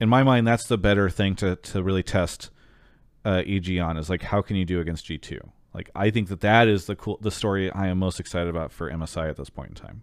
[0.00, 2.50] in my mind, that's the better thing to to really test
[3.24, 5.40] uh, EG on is like how can you do against G two.
[5.74, 8.72] Like I think that that is the cool the story I am most excited about
[8.72, 10.02] for MSI at this point in time.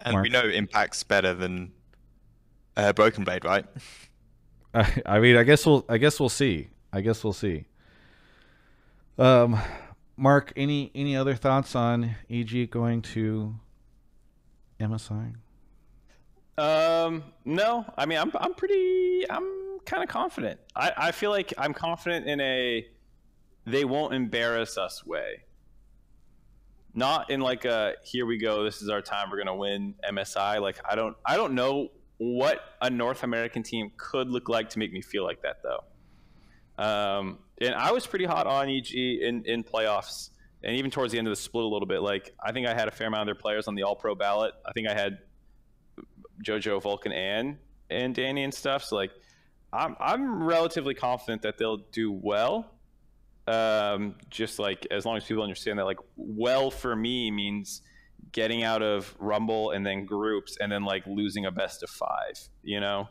[0.00, 0.22] And Mark?
[0.24, 1.72] we know Impact's better than
[2.76, 3.66] uh, Broken Blade, right?
[4.74, 6.68] I, I mean, I guess we'll I guess we'll see.
[6.92, 7.66] I guess we'll see.
[9.18, 9.60] Um,
[10.16, 13.54] Mark, any any other thoughts on EG going to
[14.78, 15.34] MSI?
[16.58, 20.60] Um, no, I mean, I'm I'm pretty, I'm kind of confident.
[20.76, 22.86] I I feel like I'm confident in a
[23.66, 25.42] they won't embarrass us way.
[26.92, 30.60] Not in like a here we go, this is our time, we're gonna win MSI.
[30.60, 31.88] Like I don't I don't know
[32.20, 36.82] what a North American team could look like to make me feel like that though.
[36.82, 40.28] Um, and I was pretty hot on EG in in playoffs
[40.62, 42.02] and even towards the end of the split a little bit.
[42.02, 44.14] Like I think I had a fair amount of their players on the All Pro
[44.14, 44.52] ballot.
[44.66, 45.16] I think I had
[46.44, 47.56] JoJo, Vulcan, and
[47.88, 48.84] and Danny and stuff.
[48.84, 49.12] So like,
[49.72, 52.70] I'm I'm relatively confident that they'll do well.
[53.46, 57.80] Um, just like as long as people understand that, like, well for me means
[58.32, 62.48] getting out of Rumble and then groups and then like losing a best of five.
[62.62, 63.08] You know.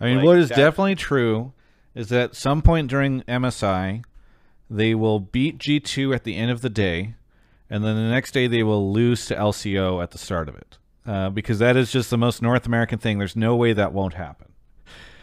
[0.00, 1.52] I mean, Like, what is that- definitely true
[1.94, 4.02] is that at some point during MSI,
[4.70, 7.14] they will beat G2 at the end of the day,
[7.68, 10.78] and then the next day they will lose to LCO at the start of it.
[11.06, 13.18] Uh, because that is just the most North American thing.
[13.18, 14.48] There's no way that won't happen.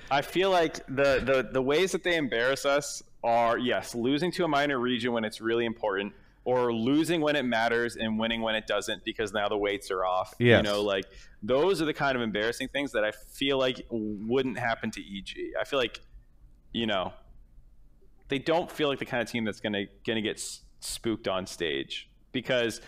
[0.09, 4.45] I feel like the, the the ways that they embarrass us are yes, losing to
[4.45, 6.13] a minor region when it's really important,
[6.45, 10.05] or losing when it matters and winning when it doesn't because now the weights are
[10.05, 10.33] off.
[10.39, 10.57] Yes.
[10.57, 11.05] You know, like
[11.41, 15.53] those are the kind of embarrassing things that I feel like wouldn't happen to EG.
[15.59, 15.99] I feel like,
[16.71, 17.13] you know,
[18.27, 20.41] they don't feel like the kind of team that's gonna gonna get
[20.79, 22.79] spooked on stage because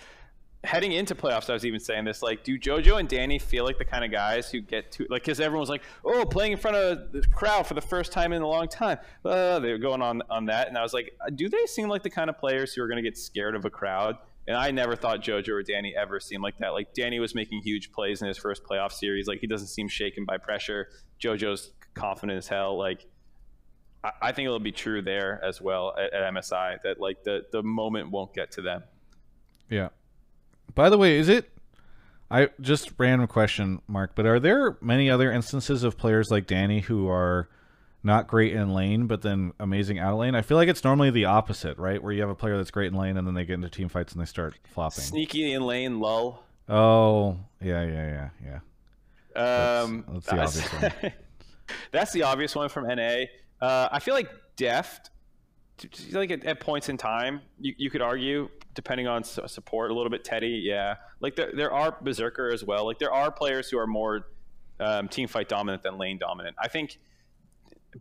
[0.63, 2.21] heading into playoffs, I was even saying this.
[2.21, 5.23] Like, do JoJo and Danny feel like the kind of guys who get to like?
[5.23, 8.41] Because everyone's like, "Oh, playing in front of the crowd for the first time in
[8.41, 11.49] a long time." Uh, they were going on on that, and I was like, "Do
[11.49, 13.69] they seem like the kind of players who are going to get scared of a
[13.69, 14.17] crowd?"
[14.47, 16.69] And I never thought JoJo or Danny ever seemed like that.
[16.69, 19.27] Like Danny was making huge plays in his first playoff series.
[19.27, 20.87] Like he doesn't seem shaken by pressure.
[21.21, 22.77] JoJo's confident as hell.
[22.77, 23.05] Like
[24.21, 27.61] I, think it'll be true there as well at, at MSI that like the the
[27.61, 28.83] moment won't get to them.
[29.69, 29.89] Yeah.
[30.75, 31.49] By the way, is it?
[32.29, 34.11] I just random question, Mark.
[34.15, 37.47] But are there many other instances of players like Danny who are
[38.03, 40.35] not great in lane, but then amazing out of lane?
[40.35, 42.01] I feel like it's normally the opposite, right?
[42.01, 43.87] Where you have a player that's great in lane, and then they get into team
[43.87, 45.03] fights and they start flopping.
[45.03, 46.43] Sneaky in lane, lull.
[46.67, 48.59] Oh, yeah, yeah, yeah,
[49.35, 49.81] yeah.
[49.81, 51.13] Um, that's the obvious one.
[51.91, 53.25] that's the obvious one from NA.
[53.61, 55.11] Uh, I feel like Deft,
[56.11, 59.93] like at, at points in time, you, you could argue, depending on su- support, a
[59.95, 60.97] little bit Teddy, yeah.
[61.19, 62.85] Like there, there are Berserker as well.
[62.85, 64.27] Like there are players who are more
[64.79, 66.55] um, team fight dominant than lane dominant.
[66.61, 66.99] I think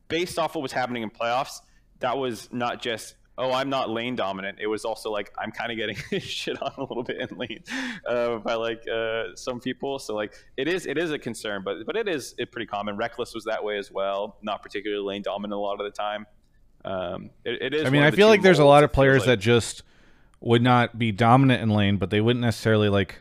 [0.08, 1.62] based off what was happening in playoffs,
[2.00, 4.58] that was not just oh I'm not lane dominant.
[4.60, 7.64] It was also like I'm kind of getting shit on a little bit in lane
[8.06, 9.98] uh, by like uh, some people.
[9.98, 12.98] So like it is it is a concern, but but it is it pretty common.
[12.98, 14.36] Rekkles was that way as well.
[14.42, 16.26] Not particularly lane dominant a lot of the time.
[16.84, 17.86] Um, it, it is.
[17.86, 19.26] I mean, I feel like there's a lot of players like.
[19.26, 19.82] that just
[20.46, 23.18] would not be dominant in lane, but they wouldn't necessarily like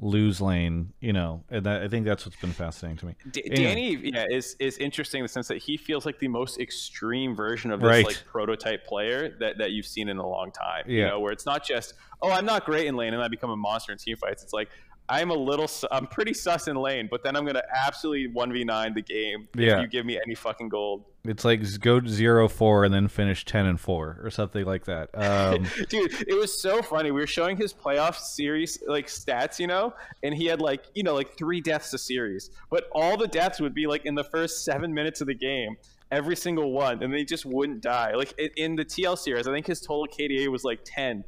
[0.00, 0.92] lose lane.
[1.00, 3.14] You know, and that, I think that's what's been fascinating to me.
[3.32, 3.64] D- Anyway.
[3.64, 7.34] Danny, yeah, is is interesting in the sense that he feels like the most extreme
[7.34, 8.04] version of this Right.
[8.06, 10.84] like prototype player that, that you've seen in a long time.
[10.86, 11.08] You Yeah.
[11.10, 13.56] know, where it's not just oh I'm not great in lane and I become a
[13.56, 14.42] monster in team fights.
[14.42, 14.68] It's like
[15.10, 18.62] I'm a little, I'm pretty sus in lane, but then I'm gonna absolutely one v
[18.64, 19.76] nine the game Yeah.
[19.76, 21.04] if you give me any fucking gold.
[21.28, 24.86] It's like go to zero four and then finish ten and four or something like
[24.86, 25.10] that.
[25.28, 27.10] Um, Dude, it was so funny.
[27.10, 29.92] We were showing his playoff series like stats, you know,
[30.22, 33.60] and he had like you know like three deaths a series, but all the deaths
[33.60, 35.76] would be like in the first seven minutes of the game,
[36.10, 38.14] every single one, and they just wouldn't die.
[38.14, 41.24] Like in, in the TL series, I think his total KDA was like ten,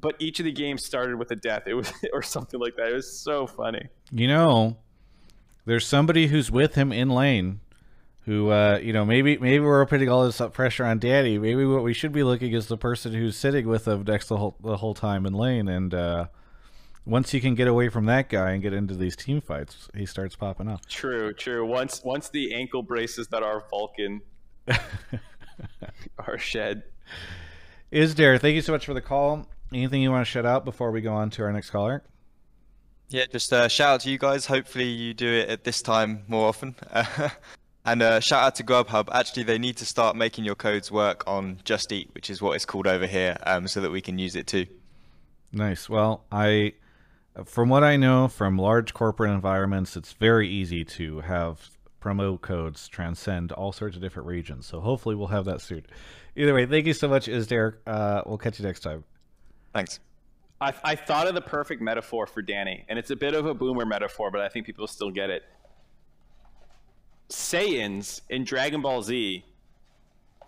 [0.00, 1.64] but each of the games started with a death.
[1.66, 2.88] It was or something like that.
[2.90, 3.88] It was so funny.
[4.12, 4.76] you know,
[5.64, 7.60] there's somebody who's with him in lane.
[8.24, 11.38] Who uh, you know maybe maybe we're putting all this pressure on Danny.
[11.38, 14.36] Maybe what we should be looking is the person who's sitting with him next the
[14.36, 15.68] whole the whole time in lane.
[15.68, 16.26] And uh,
[17.04, 20.06] once you can get away from that guy and get into these team fights, he
[20.06, 20.86] starts popping up.
[20.86, 21.66] True, true.
[21.66, 24.20] Once once the ankle braces that are Vulcan
[26.18, 26.84] are shed.
[27.90, 28.38] Is there?
[28.38, 29.48] Thank you so much for the call.
[29.72, 32.04] Anything you want to shout out before we go on to our next caller?
[33.08, 34.46] Yeah, just uh, shout out to you guys.
[34.46, 36.76] Hopefully, you do it at this time more often.
[37.84, 39.08] and uh, shout out to Grubhub.
[39.12, 42.52] Actually, they need to start making your codes work on Just Eat, which is what
[42.52, 44.66] it's called over here, um, so that we can use it too.
[45.52, 45.88] Nice.
[45.88, 46.74] Well, I,
[47.44, 52.88] from what I know from large corporate environments, it's very easy to have promo codes
[52.88, 54.66] transcend all sorts of different regions.
[54.66, 55.84] So hopefully we'll have that soon.
[56.36, 57.76] Either way, thank you so much, Is Derek.
[57.86, 59.04] Uh, we'll catch you next time.
[59.72, 60.00] Thanks.
[60.60, 63.54] I, I thought of the perfect metaphor for Danny, and it's a bit of a
[63.54, 65.42] boomer metaphor, but I think people still get it.
[67.32, 69.44] Saiyans in Dragon Ball Z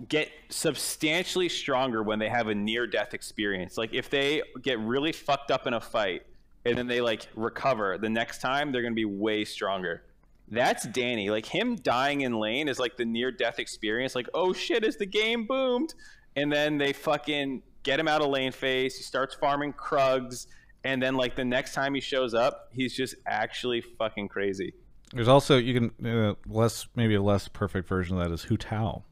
[0.09, 3.79] get substantially stronger when they have a near death experience.
[3.79, 6.23] Like if they get really fucked up in a fight
[6.65, 10.03] and then they like recover the next time, they're going to be way stronger.
[10.49, 11.31] That's Danny.
[11.31, 14.15] Like him dying in lane is like the near death experience.
[14.15, 15.95] Like, oh shit, is the game boomed?
[16.37, 18.97] And then they fucking get him out of lane phase.
[18.97, 20.47] He starts farming Krugs.
[20.83, 24.75] And then like the next time he shows up, he's just actually fucking crazy.
[25.13, 28.57] There's also you can uh, less maybe a less perfect version of that is Hu
[28.57, 29.05] Tao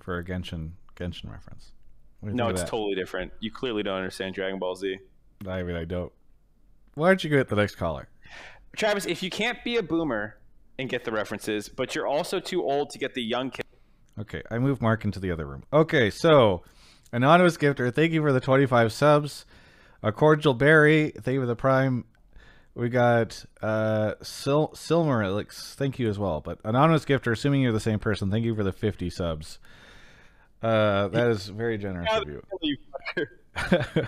[0.00, 1.72] for a Genshin Genshin reference.
[2.20, 3.32] What do you No, it's totally different.
[3.40, 4.98] You clearly don't understand Dragon Ball Z.
[5.46, 6.12] I mean, I don't.
[6.94, 8.08] Why don't you get the next caller?
[8.76, 10.36] Travis, if you can't be a boomer
[10.78, 13.64] and get the references, but you're also too old to get the young kid.
[14.18, 15.62] Okay, I move Mark into the other room.
[15.72, 16.62] Okay, so
[17.12, 19.46] anonymous gifter, thank you for the 25 subs.
[20.02, 22.04] A cordial berry, thank you for the prime.
[22.78, 26.40] We got uh Sil Silmer Elix, thank you as well.
[26.40, 29.58] But anonymous gifter, assuming you're the same person, thank you for the 50 subs.
[30.62, 32.40] Uh, that is very generous of you.
[32.62, 32.76] You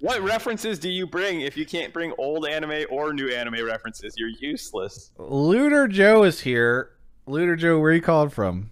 [0.00, 4.14] what references do you bring if you can't bring old anime or new anime references?
[4.16, 5.10] You're useless.
[5.18, 6.90] Looter Joe is here.
[7.26, 8.70] Looter Joe, where are you calling from?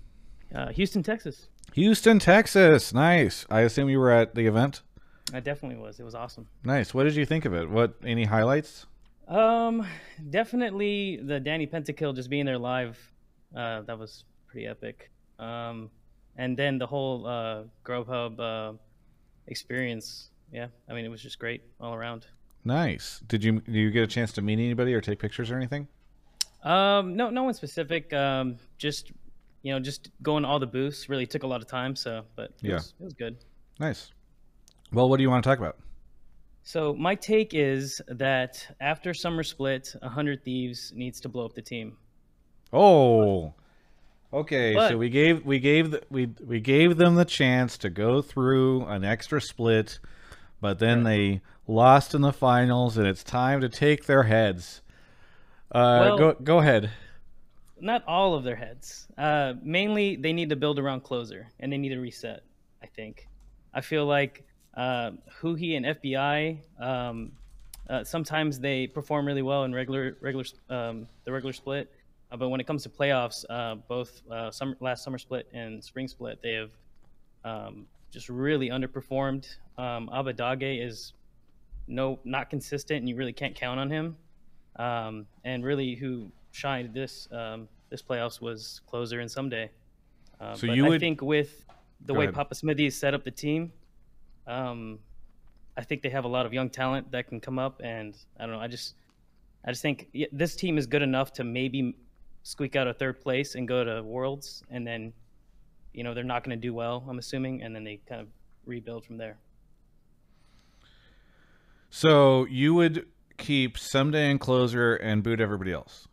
[0.55, 1.49] Uh, Houston, Texas.
[1.73, 2.95] Houston, Texas.
[2.95, 3.45] Nice.
[3.51, 4.83] I assume you were at the event.
[5.35, 5.99] I definitely was.
[5.99, 6.47] It was awesome.
[6.63, 6.95] Nice.
[6.95, 7.69] What did you think of it?
[7.69, 8.87] What any highlights?
[9.29, 9.87] Um,
[10.31, 12.99] definitely the Danny Pentakill just being there live.
[13.57, 15.11] Uh, that was pretty epic.
[15.39, 15.91] Um,
[16.37, 18.77] and then the whole uh, Grubhub uh,
[19.47, 20.31] experience.
[20.53, 22.27] Yeah, I mean it was just great all around.
[22.65, 23.21] Nice.
[23.27, 25.89] Did you did you get a chance to meet anybody or take pictures or anything?
[26.63, 28.13] Um, no, no one specific.
[28.13, 29.13] Um, just
[29.63, 31.95] you know, just going to all the booths really took a lot of time.
[31.97, 32.75] So, but it Yeah.
[32.75, 33.37] was, it was good.
[33.79, 34.13] Nice.
[34.93, 35.77] Well, what do you want to talk about?
[36.65, 41.63] So my take is that after summer split, hundred thieves needs to blow up the
[41.63, 41.97] team.
[42.73, 43.55] Oh.
[44.33, 48.23] Okay, so we gave we gave the, we we gave them the chance to go
[48.23, 49.99] through an extra split,
[50.61, 54.81] but then they lost in the finals and it's time to take their heads.
[55.71, 56.91] Uh Well- go go ahead.
[57.79, 59.07] not all of their heads.
[59.19, 62.43] Uh, mainly, they need to build around closer, and they need to reset.
[62.83, 63.29] I think.
[63.75, 64.45] I feel like
[64.77, 66.59] uh, Huhi and FBI.
[66.81, 67.33] Um,
[67.91, 71.91] uh, sometimes they perform really well in regular regular um, the regular split,
[72.31, 75.83] uh, but when it comes to playoffs, uh, both uh, summer, last summer split and
[75.83, 76.71] spring split, they have
[77.45, 79.47] um, just really underperformed.
[79.79, 81.13] Um, Abbedagge is
[81.89, 84.17] no not consistent, and you really can't count on him.
[84.77, 89.69] Um, and really, who shined this um, this playoffs was closer and Ssumday.
[90.41, 91.65] Uh, So but you I would- think with
[92.07, 92.35] the Go way ahead.
[92.35, 93.73] Papa Smithy has set up the team,
[94.47, 94.99] um,
[95.77, 98.47] I think they have a lot of young talent that can come up, and I
[98.47, 98.61] don't know.
[98.61, 98.95] I just
[99.65, 101.97] I just think yeah, this team is good enough to maybe
[102.43, 105.13] squeak out a third place and go to Worlds, and then
[105.93, 107.05] you know they're not going to do well.
[107.09, 108.29] I'm assuming, and then they kind of
[108.67, 109.39] rebuild from there.
[111.91, 113.07] So you would
[113.37, 116.09] keep Ssumday and closer and boot everybody else.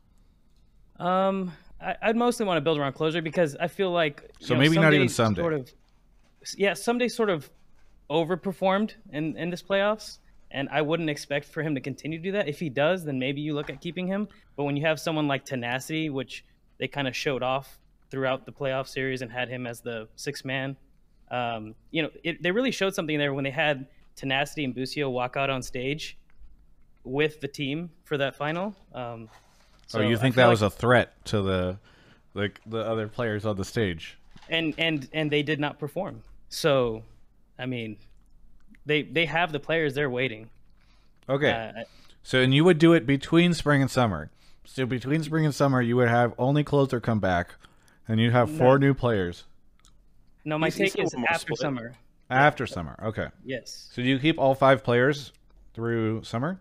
[0.98, 4.60] Um, I, I'd mostly want to build around closer because I feel like So know,
[4.60, 5.38] maybe not even Ssumday.
[5.38, 5.72] Sort of,
[6.58, 7.50] yeah, Ssumday sort of
[8.10, 10.20] overperformed in in this playoffs,
[10.52, 12.48] and I wouldn't expect for him to continue to do that.
[12.48, 14.28] If he does, then maybe you look at keeping him.
[14.56, 16.44] But when you have someone like Tenacity, which
[16.80, 17.78] they kind of showed off
[18.10, 20.76] throughout the playoff series and had him as the sixth man.
[21.30, 25.10] Um, you know, it, they really showed something there when they had Tenacity and Busio
[25.10, 26.18] walk out on stage
[27.04, 28.76] with the team for that final.
[28.94, 29.30] Um,
[29.88, 31.80] so you think that like, was a threat to the
[32.34, 34.18] like the other players on the stage?
[34.50, 36.24] And and and they did not perform.
[36.50, 37.04] So,
[37.60, 37.98] I mean,
[38.86, 40.50] they they have the players there waiting.
[41.28, 41.52] Okay.
[41.52, 41.84] Uh,
[42.24, 44.32] so and you would do it between spring and summer.
[44.66, 47.56] So between spring and summer, you would have only closer come back,
[48.08, 48.88] and you'd have four no.
[48.88, 49.46] new players.
[50.46, 51.60] No, my take is after split.
[51.60, 51.94] summer.
[52.30, 53.28] After summer, okay.
[53.44, 53.90] Yes.
[53.92, 55.34] So do you keep all five players
[55.74, 56.60] through summer?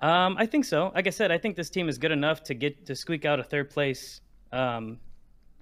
[0.00, 0.92] Um, I think so.
[0.94, 3.40] Like I said, I think this team is good enough to get to squeak out
[3.40, 4.20] a third place,
[4.52, 4.98] um,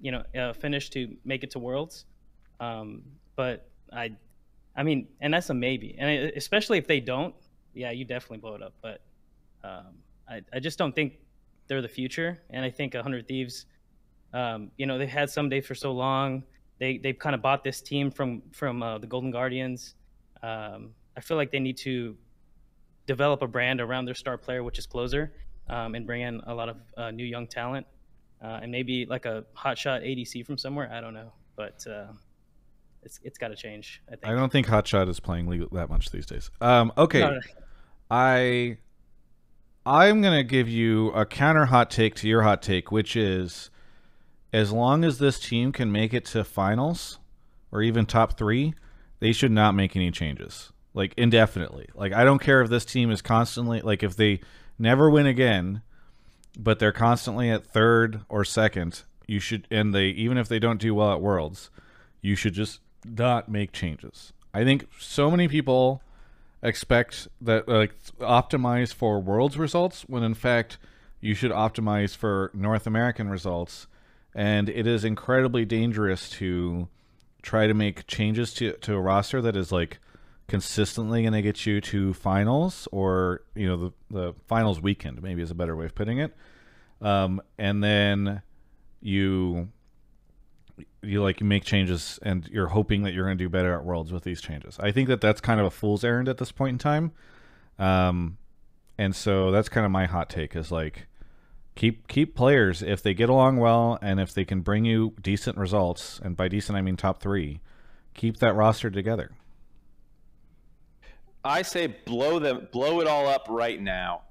[0.00, 2.04] you know, uh, finish to make it to Worlds.
[2.60, 3.02] Um,
[3.34, 4.16] but I,
[4.76, 7.34] I mean, and that's a maybe, and especially if they don't,
[7.74, 8.74] yeah, you definitely blow it up.
[8.82, 9.00] But
[9.64, 9.98] um,
[10.28, 11.18] I, I just don't think
[11.68, 13.66] they're the future, and I think 100 Thieves,
[14.32, 16.42] um, you know, they had some days for so long.
[16.78, 19.94] They they've kind of bought this team from from uh, the Golden Guardians.
[20.42, 22.16] Um, I feel like they need to
[23.06, 25.32] develop a brand around their star player, which is closer,
[25.68, 27.86] um, and bring in a lot of uh, new young talent,
[28.42, 30.90] uh, and maybe like a hotshot ADC from somewhere.
[30.92, 32.08] I don't know, but uh,
[33.06, 34.02] it's it's got to change.
[34.08, 34.26] I think.
[34.26, 36.50] I don't think hotshot is playing legal that much these days.
[36.60, 37.40] Um, okay, no, no.
[38.10, 38.76] I
[39.86, 43.70] I'm gonna give you a counter hot take to your hot take, which is
[44.52, 47.18] as long as this team can make it to finals
[47.72, 48.74] or even top three,
[49.20, 51.88] they should not make any changes like indefinitely.
[51.94, 54.40] Like I don't care if this team is constantly like if they
[54.78, 55.82] never win again,
[56.58, 60.80] but they're constantly at third or second, you should and they even if they don't
[60.80, 61.70] do well at Worlds,
[62.20, 64.32] you should just not make changes.
[64.52, 66.02] I think so many people
[66.62, 70.78] expect that like optimize for Worlds results when in fact
[71.20, 73.86] you should optimize for North American results
[74.34, 76.88] and it is incredibly dangerous to
[77.42, 79.98] try to make changes to to a roster that is like
[80.48, 85.42] consistently going to get you to finals or you know the, the finals weekend maybe
[85.42, 86.34] is a better way of putting it
[87.02, 88.42] um, and then
[89.00, 89.68] you
[91.02, 94.12] you like make changes and you're hoping that you're going to do better at worlds
[94.12, 96.74] with these changes i think that that's kind of a fool's errand at this point
[96.74, 97.12] in time
[97.78, 98.38] um,
[98.96, 101.06] and so that's kind of my hot take is like
[101.74, 105.56] keep keep players if they get along well and if they can bring you decent
[105.56, 107.60] results and by decent i mean top three
[108.14, 109.32] keep that roster together
[111.46, 114.22] I say blow them, blow it all up right now.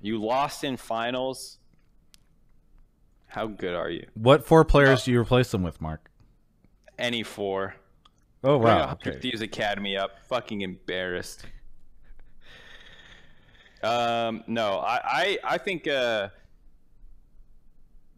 [0.00, 1.58] You lost in finals.
[3.32, 4.06] How good are you?
[4.12, 6.10] What four players uh, do you replace them with, Mark?
[6.98, 7.74] Any four.
[8.44, 8.92] Oh wow!
[8.92, 9.18] Okay.
[9.18, 10.18] Thieves Academy up.
[10.28, 11.46] Fucking embarrassed.
[13.82, 16.28] Um, no, I, I, I think uh,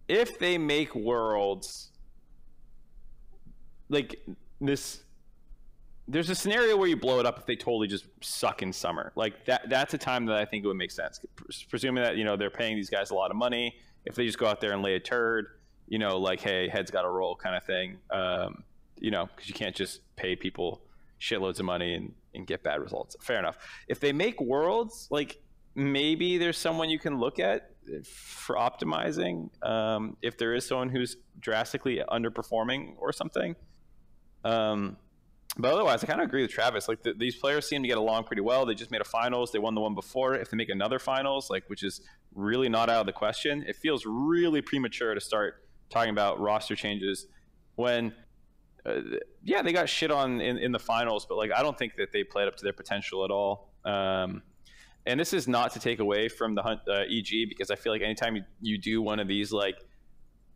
[0.09, 1.93] if they make worlds,
[3.89, 4.21] like
[4.61, 5.05] this
[6.09, 9.13] there's a scenario where you blow it up if they totally just suck in summer.
[9.15, 11.21] Like that that's a time that I think it would make sense.
[11.71, 13.77] Presuming that, you know, they're paying these guys a lot of money.
[14.05, 15.47] If they just go out there and lay a turd,
[15.87, 17.99] you know, like, hey, head's got to roll kind of thing.
[18.11, 18.65] Um,
[18.99, 20.83] you know, because you can't just pay people
[21.21, 23.17] shitloads of money and, and get bad results.
[23.21, 23.57] Fair enough.
[23.89, 25.41] If they make worlds, like
[25.75, 27.71] maybe there's someone you can look at
[28.05, 29.51] for optimizing.
[29.65, 33.57] Um, if there is someone who's drastically underperforming or something.
[34.45, 34.97] Um,
[35.57, 36.89] but otherwise, I kind of agree with Travis.
[36.89, 38.67] Like the, these players seem to get along pretty well.
[38.67, 39.53] They just made a finals.
[39.53, 40.35] They won the one before.
[40.35, 42.01] If they make another finals, like which is
[42.35, 46.75] really not out of the question, it feels really premature to start talking about roster
[46.75, 47.27] changes
[47.77, 48.13] when,
[48.87, 49.01] uh,
[49.43, 52.13] yeah, they got shit on in, in the finals, but like I don't think that
[52.13, 53.73] they played up to their potential at all.
[53.85, 54.43] Um,
[55.07, 58.03] and this is not to take away from the uh, EG because I feel like
[58.03, 59.77] anytime you, you do one of these like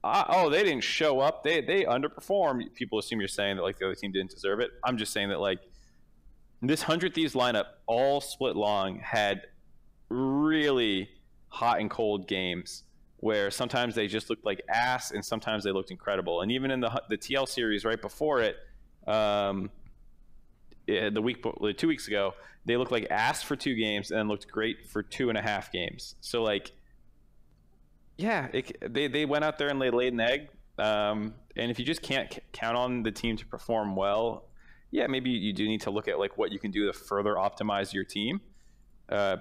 [0.05, 1.43] oh, they didn't show up.
[1.43, 2.75] They they underperformed.
[2.75, 4.71] People assume you're saying that like the other team didn't deserve it.
[4.85, 5.61] I'm just saying that like
[6.63, 9.43] this hundred thieves lineup, all split long, had
[10.09, 11.09] really
[11.49, 12.85] hot and cold games
[13.21, 16.43] where sometimes they just looked like ass and sometimes they looked incredible.
[16.43, 18.57] And even in the the TL series right before it,
[19.07, 19.71] um,
[20.87, 21.45] the week
[21.77, 22.35] two weeks ago,
[22.65, 25.73] they looked like ass for two games and looked great for two and a half
[25.73, 26.15] games.
[26.21, 26.73] So like
[28.17, 30.49] yeah, it, they they went out there and they laid an egg.
[30.79, 34.49] Um, and if you just can't c- count on the team to perform well,
[34.91, 37.35] yeah, maybe you do need to look at like what you can do to further
[37.35, 38.41] optimize your team.
[39.09, 39.39] Uh,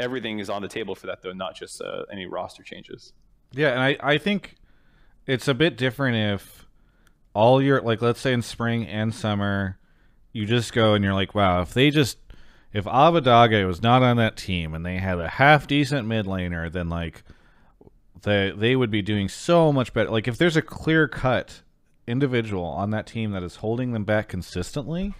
[0.00, 3.12] everything is on the table for that though, not just uh, any roster changes.
[3.52, 4.56] Yeah, and I I think
[5.26, 6.66] it's a bit different if
[7.34, 9.78] all your like let's say in spring and summer
[10.32, 12.18] you just go and you're like wow if they just
[12.72, 16.70] if Abbedagge was not on that team and they had a half decent mid laner
[16.70, 17.22] then like
[18.22, 20.10] they they would be doing so much better.
[20.10, 21.62] Like if there's a clear cut
[22.06, 25.14] individual on that team that is holding them back consistently,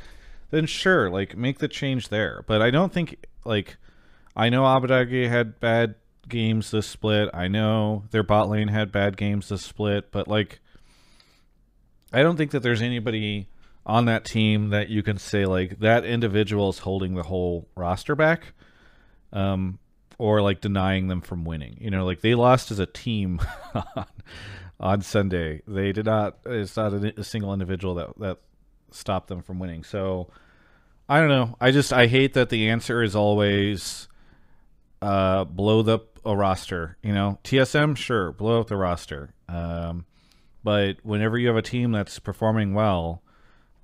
[0.50, 2.44] then sure, like make the change there.
[2.46, 3.76] But I don't think like
[4.36, 5.96] I know Abbedagge had bad
[6.28, 7.30] games this split.
[7.34, 10.60] I know their bot lane had bad games this split, but like
[12.12, 13.48] I don't think that there's anybody
[13.86, 18.14] on that team that you can say like that individual is holding the whole roster
[18.14, 18.54] back.
[19.32, 19.78] Um
[20.20, 21.78] or like denying them from winning.
[21.80, 23.40] You know, like they lost as a team
[23.74, 24.06] on,
[24.78, 25.62] on Sunday.
[25.66, 26.36] They did not.
[26.44, 28.38] It's not a, a, single individual that that
[28.90, 29.82] stopped them from winning.
[29.82, 30.28] So
[31.08, 31.56] I don't know.
[31.58, 34.08] I just I hate that the answer is always
[35.02, 36.96] uh, blow the a roster.
[37.02, 39.34] You know, TSM sure blow up the roster.
[39.48, 40.04] Um,
[40.62, 43.22] but whenever you have a team that's performing well,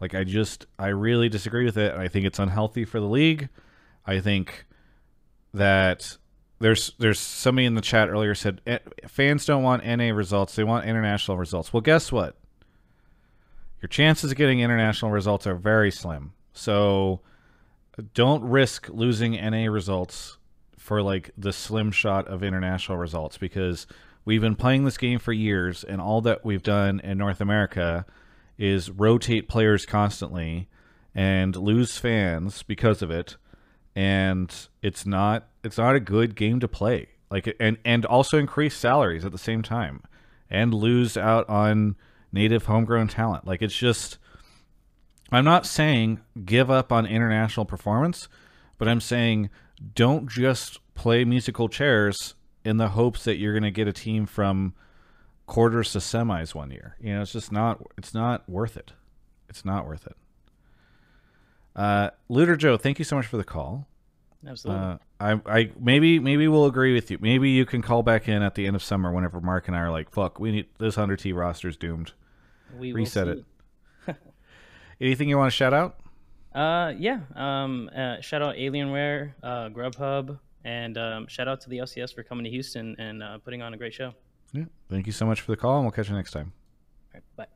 [0.00, 1.94] like I just I really disagree with it.
[1.94, 3.48] I think it's unhealthy for the league.
[4.06, 4.66] I think
[5.54, 6.18] that
[6.58, 10.64] there's there's somebody in the chat earlier said eh, fans don't want NA results; they
[10.64, 11.72] want international results.
[11.72, 12.36] Well, guess what?
[13.80, 16.32] Your chances of getting international results are very slim.
[16.52, 17.20] So
[18.14, 20.35] don't risk losing NA results
[20.86, 23.88] for like the slim shot of international results because
[24.24, 28.06] we've been playing this game for years and all that we've done in North America
[28.56, 30.68] is rotate players constantly
[31.12, 33.36] and lose fans because of it
[33.96, 37.08] and it's not it's not a good game to play.
[37.32, 40.04] Like and and also increase salaries at the same time
[40.48, 41.96] and lose out on
[42.30, 43.44] native homegrown talent.
[43.44, 44.18] Like it's just
[45.32, 48.28] I'm not saying give up on international performance,
[48.78, 49.50] but I'm saying
[49.94, 52.34] don't just play musical chairs
[52.64, 54.74] in the hopes that you're going to get a team from
[55.46, 56.96] quarters to semis one year.
[57.00, 58.92] You know, it's just not it's not worth it.
[59.48, 60.16] It's not worth it.
[61.74, 63.86] Uh, Looter Joe, thank you so much for the call.
[64.46, 64.82] Absolutely.
[64.82, 67.18] Uh, I, I maybe maybe we'll agree with you.
[67.20, 69.80] Maybe you can call back in at the end of summer whenever Mark and I
[69.80, 72.12] are like, "Fuck, we need this hundred T roster's doomed."
[72.78, 73.44] we Reset it.
[75.00, 75.98] Anything you want to shout out?
[76.56, 77.20] Uh, yeah.
[77.34, 82.22] Um, uh, shout out Alienware, uh, Grubhub, and um, shout out to the LCS for
[82.22, 84.14] coming to Houston and uh, putting on a great show.
[84.54, 84.64] Yeah.
[84.88, 86.52] Thank you so much for the call, and we'll catch you next time.
[87.14, 87.46] All right, bye.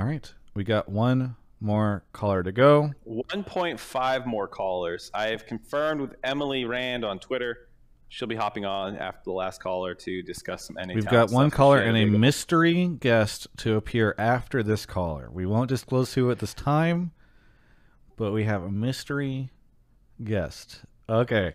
[0.00, 2.92] All right, we got one more caller to go.
[3.08, 5.10] 1.5 more callers.
[5.12, 7.65] I have confirmed with Emily Rand on Twitter.
[8.08, 10.94] She'll be hopping on after the last caller to discuss some NA.
[10.94, 15.28] We've got one caller and a mystery guest to appear after this caller.
[15.30, 17.10] We won't disclose who at this time,
[18.16, 19.50] but we have a mystery
[20.22, 20.82] guest.
[21.08, 21.54] Okay.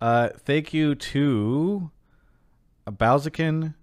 [0.00, 1.90] Uh, thank you to
[2.86, 3.74] Balzican,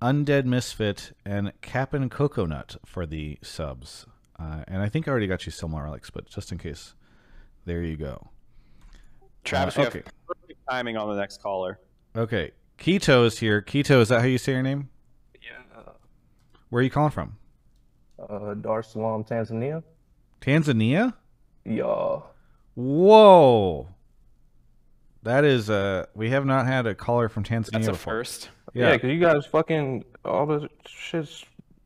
[0.00, 4.06] Undead Misfit, and Cap'n Coconut for the subs.
[4.38, 6.94] Uh, and I think I already got you somewhere, Alex, but just in case,
[7.64, 8.28] there you go.
[9.48, 9.98] Travis, Uh, we okay.
[10.04, 11.78] have perfect timing on the next caller.
[12.16, 12.52] Okay.
[12.78, 13.60] Keto is here.
[13.62, 14.88] Keto, is that how you say your name?
[15.42, 15.82] Yeah.
[16.70, 17.36] Where are you calling from?
[18.18, 19.82] Uh, Dar es Salaam, Tanzania.
[20.40, 21.14] Tanzania?
[21.64, 22.20] Yeah.
[22.74, 23.88] Whoa.
[25.24, 28.12] That is uh we have not had a caller from Tanzania That's a before.
[28.14, 28.50] first.
[28.74, 31.44] Yeah, because you guys fucking all the shit's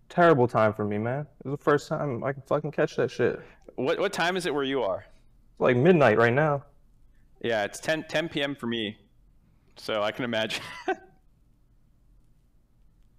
[0.09, 1.27] terrible time for me, man.
[1.41, 3.41] It's the first time I can fucking catch that shit.
[3.77, 4.99] What what time is it where you are?
[5.53, 6.65] It's like midnight right now.
[7.43, 8.55] Yeah, it's 10 10 p.m.
[8.55, 8.97] for me.
[9.77, 10.63] So I can imagine.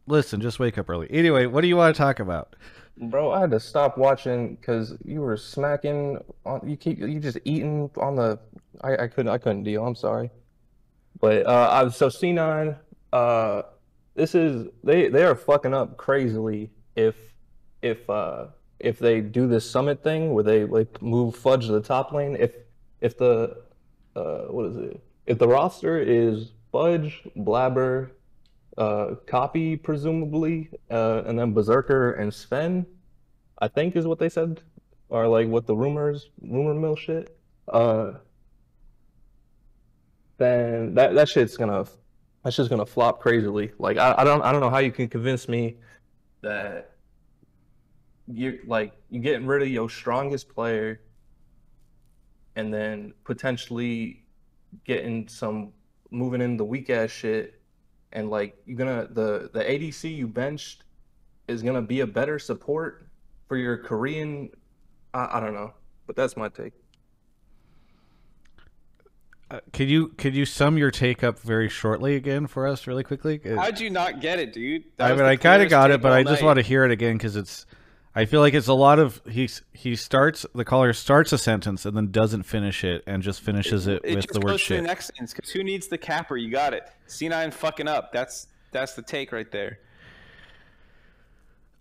[0.08, 1.08] Listen, just wake up early.
[1.12, 2.56] Anyway, what do you want to talk about?
[2.98, 7.38] Bro, I had to stop watching because you were smacking on you keep you just
[7.44, 8.40] eating on the
[8.82, 9.86] I, I couldn't I couldn't deal.
[9.86, 10.30] I'm sorry.
[11.20, 12.78] But uh I was so C9
[13.12, 13.62] uh
[14.16, 17.16] this is they they are fucking up crazily if
[17.82, 18.48] if uh
[18.80, 22.38] if they do this summit thing where they like move Fudge to the top lane
[22.40, 22.56] if
[23.02, 23.64] if the
[24.16, 25.04] uh what is it?
[25.26, 28.12] If the roster is Fudge, Blaber,
[28.78, 32.86] uh, Copy, presumably, uh, and then Berserker and Zven,
[33.60, 34.62] I think is what they said,
[35.10, 37.38] or like what the rumors, rumor mill shit.
[37.68, 38.14] Uh,
[40.38, 41.86] then that that shit's gonna,
[42.44, 43.72] that's just gonna flop crazily.
[43.78, 45.78] Like I, I don't I don't know how you can convince me
[46.42, 46.96] that
[48.28, 51.02] you're like you're getting rid of your strongest player,
[52.56, 54.26] and then potentially
[54.86, 55.74] getting some
[56.12, 57.60] moving in the weak ass shit
[58.14, 60.84] and like you're gonna the the ADC you benched
[61.48, 63.08] is gonna be a better support
[63.48, 64.50] for your Korean.
[65.14, 65.74] I, I don't know,
[66.08, 66.74] but that's my take.
[69.52, 73.04] Uh, could you could you sum your take up very shortly again for us, really
[73.04, 73.42] quickly?
[73.46, 74.86] Uh, How'd you not get it, dude?
[74.98, 76.46] That I mean, I kind of got it, but I just night.
[76.46, 77.66] want to hear it again because it's.
[78.16, 81.86] I feel like it's a lot of he he starts the caller starts a sentence
[81.86, 84.62] and then doesn't finish it and just finishes it, it with just the word goes
[84.62, 84.82] to shit.
[84.82, 86.38] the next sentence because who needs the capper?
[86.38, 86.88] You got it.
[87.08, 88.12] C9 fucking up.
[88.14, 89.80] That's that's the take right there.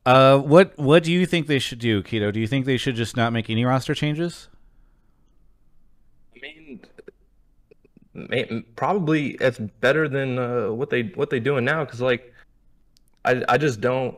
[0.05, 2.33] Uh, what what do you think they should do, Keto?
[2.33, 4.49] Do you think they should just not make any roster changes?
[6.35, 6.81] I mean,
[8.15, 11.85] may- probably it's better than uh, what they what they doing now.
[11.85, 12.33] Because like,
[13.25, 14.17] I I just don't.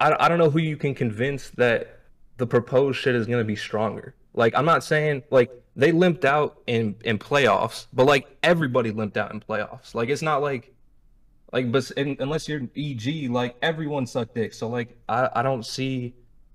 [0.00, 2.00] I, I don't know who you can convince that
[2.36, 4.14] the proposed shit is gonna be stronger.
[4.34, 9.16] Like I'm not saying like they limped out in in playoffs, but like everybody limped
[9.16, 9.94] out in playoffs.
[9.94, 10.72] Like it's not like
[11.52, 14.52] like but unless you're EG, like everyone sucked dick.
[14.52, 16.14] So like I I don't see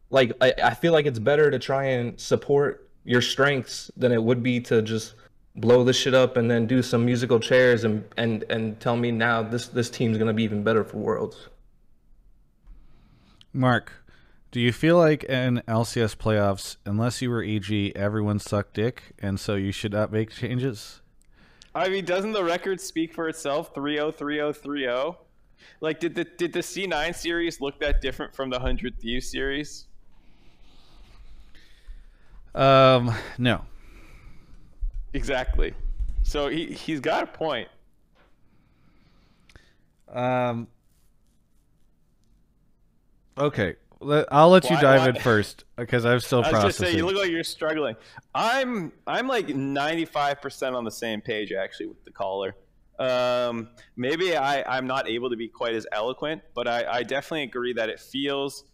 [0.09, 4.21] like I, I feel like it's better to try and support your strengths than it
[4.21, 5.15] would be to just
[5.55, 9.11] blow this shit up and then do some musical chairs and and and tell me
[9.11, 11.49] now this this team's gonna be even better for worlds.
[13.53, 13.91] Mark,
[14.51, 19.39] do you feel like in LCS playoffs, unless you were EG, everyone sucked dick, and
[19.39, 21.01] so you should not make changes?
[21.73, 23.71] I mean, doesn't the record speak for itself?
[23.75, 25.15] oh, 3-0, 3-0, 3-0.
[25.79, 29.85] Like, did the did the C9 series look that different from the Hundred Thieves series?
[32.55, 33.63] Um, no.
[35.13, 35.73] Exactly.
[36.23, 37.67] So he he's got a point.
[40.09, 40.67] Um.
[43.37, 43.75] Okay,
[44.29, 46.93] I'll let you Why- dive why- in first because I'm still I was just saying,
[46.93, 46.97] processing.
[46.97, 47.95] you look like you're struggling.
[48.35, 52.55] I'm I'm like 95% on the same page actually with the caller.
[52.99, 57.43] Um, maybe I I'm not able to be quite as eloquent, but I I definitely
[57.43, 58.65] agree that it feels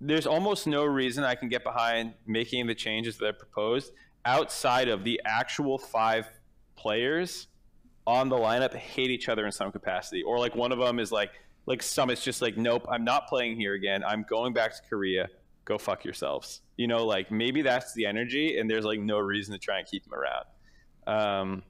[0.00, 3.92] there's almost no reason I can get behind making the changes that I proposed
[4.24, 6.28] outside of the actual five
[6.76, 7.48] players
[8.06, 11.10] on the lineup hate each other in some capacity, or like one of them is
[11.10, 11.32] like
[11.68, 14.02] like Summit's just like, nope, I'm not playing here again.
[14.02, 15.28] I'm going back to Korea.
[15.66, 16.62] Go fuck yourselves.
[16.78, 19.86] You know, like maybe that's the energy, and there's like no reason to try and
[19.86, 20.46] keep them around.
[21.06, 21.62] Um,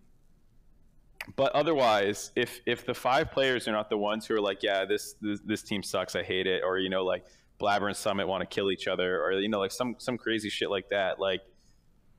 [1.35, 4.85] but otherwise, if if the five players are not the ones who are like, yeah,
[4.85, 7.25] this this, this team sucks, I hate it, or you know, like
[7.61, 10.49] Blaber and Summit want to kill each other, or you know, like some some crazy
[10.49, 11.41] shit like that, like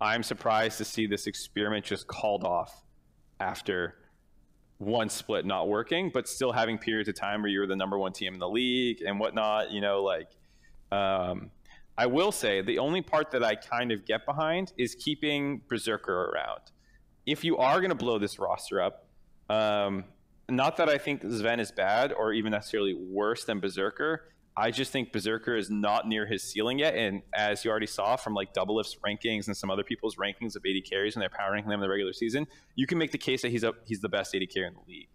[0.02, 2.84] I'm surprised to see this experiment just called off
[3.40, 3.96] after
[4.80, 8.14] one split not working, but still having periods of time where you're the number one
[8.14, 9.72] team in the league and whatnot.
[9.72, 10.30] You know, like
[10.92, 11.52] um,
[11.98, 16.32] I will say the only part that I kind of get behind is keeping Berserker
[16.32, 16.62] around.
[17.26, 19.06] If you are going to blow this roster up,
[19.50, 20.06] um,
[20.50, 24.30] not that I think Zven is bad or even necessarily worse than Berserker.
[24.60, 26.94] I just think Berserker is not near his ceiling yet.
[26.94, 30.64] And as you already saw from like Doublelift's rankings and some other people's rankings of
[30.68, 32.45] AD carries when they're power ranking them in the regular season,
[32.76, 34.81] you can make the case that he's a, he's the best AD carry in the
[34.86, 35.07] league.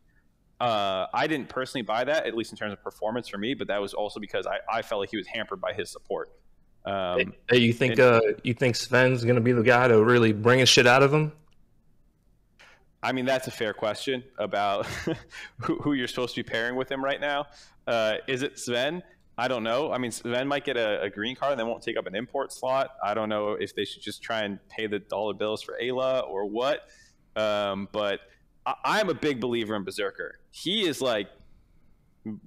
[0.59, 3.69] Uh, I didn't personally buy that, at least in terms of performance for me, but
[3.69, 6.31] that was also because I, I felt like he was hampered by his support.
[6.87, 10.33] Um, Hey, you think and- uh you think Zven's gonna be the guy to really
[10.33, 11.33] bring his shit out of him?
[13.03, 14.87] I mean, that's a fair question about
[15.59, 17.45] who, who you're supposed to be pairing with him right now.
[17.87, 19.03] Uh, is it Zven?
[19.37, 19.93] I don't know.
[19.93, 22.15] I mean, Zven might get a, a green card and then won't take up an
[22.15, 22.91] import slot.
[23.03, 26.29] I don't know if they should just try and pay the dollar bills for Ayla
[26.29, 26.89] or what.
[27.35, 28.21] Um, but
[28.65, 30.39] I, I'm a big believer in Berserker.
[30.53, 31.29] He is like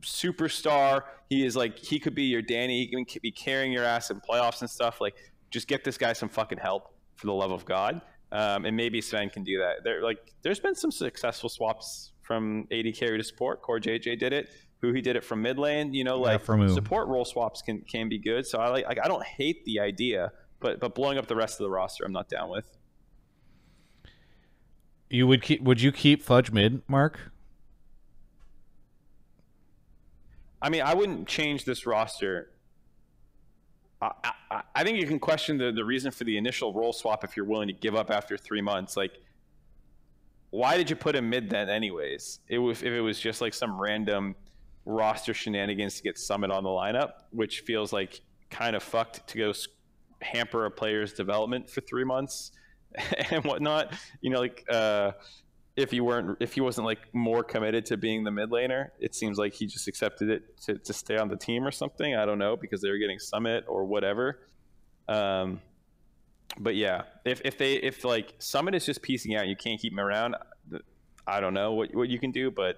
[0.01, 1.03] superstar.
[1.29, 2.85] He is like he could be your Danny.
[2.85, 5.01] He can be carrying your ass in playoffs and stuff.
[5.01, 5.15] Like,
[5.51, 8.01] just get this guy some fucking help for the love of God.
[8.31, 9.83] Um, and maybe Zven can do that.
[9.83, 13.61] There, like, there's been some successful swaps from AD carry to support.
[13.61, 14.49] CoreJJ did it.
[14.81, 15.93] Who he did it from mid lane.
[15.93, 18.45] You know, Yeah, like from support role swaps can can be good.
[18.45, 21.59] So I like, like I don't hate the idea, but but blowing up the rest
[21.59, 22.77] of the roster, I'm not down with.
[25.09, 25.61] You would keep?
[25.63, 27.31] Would you keep Fudge mid, Mark?
[30.61, 32.51] I mean, I wouldn't change this roster.
[34.01, 34.11] I,
[34.51, 37.35] I, I think you can question the, the reason for the initial role swap if
[37.35, 38.97] you're willing to give up after three months.
[38.97, 39.13] Like,
[40.49, 42.39] why did you put him mid then, anyways?
[42.47, 44.35] It was if it was just like some random
[44.87, 49.37] roster shenanigans to get Summit on the lineup, which feels like kind of fucked to
[49.37, 49.53] go
[50.21, 52.51] hamper a player's development for three months
[53.31, 53.93] and whatnot.
[54.21, 55.11] You know, like uh,
[55.75, 59.13] if he weren't if he wasn't like more committed to being the mid laner, it
[59.13, 62.15] seems like he just accepted it to, to stay on the team or something.
[62.15, 64.39] I don't know because they were getting Summit or whatever.
[65.09, 65.61] Um,
[66.57, 69.91] but yeah, if if they if like Summit is just piecing out, you can't keep
[69.91, 70.35] him around.
[71.27, 72.77] I don't know what what you can do, but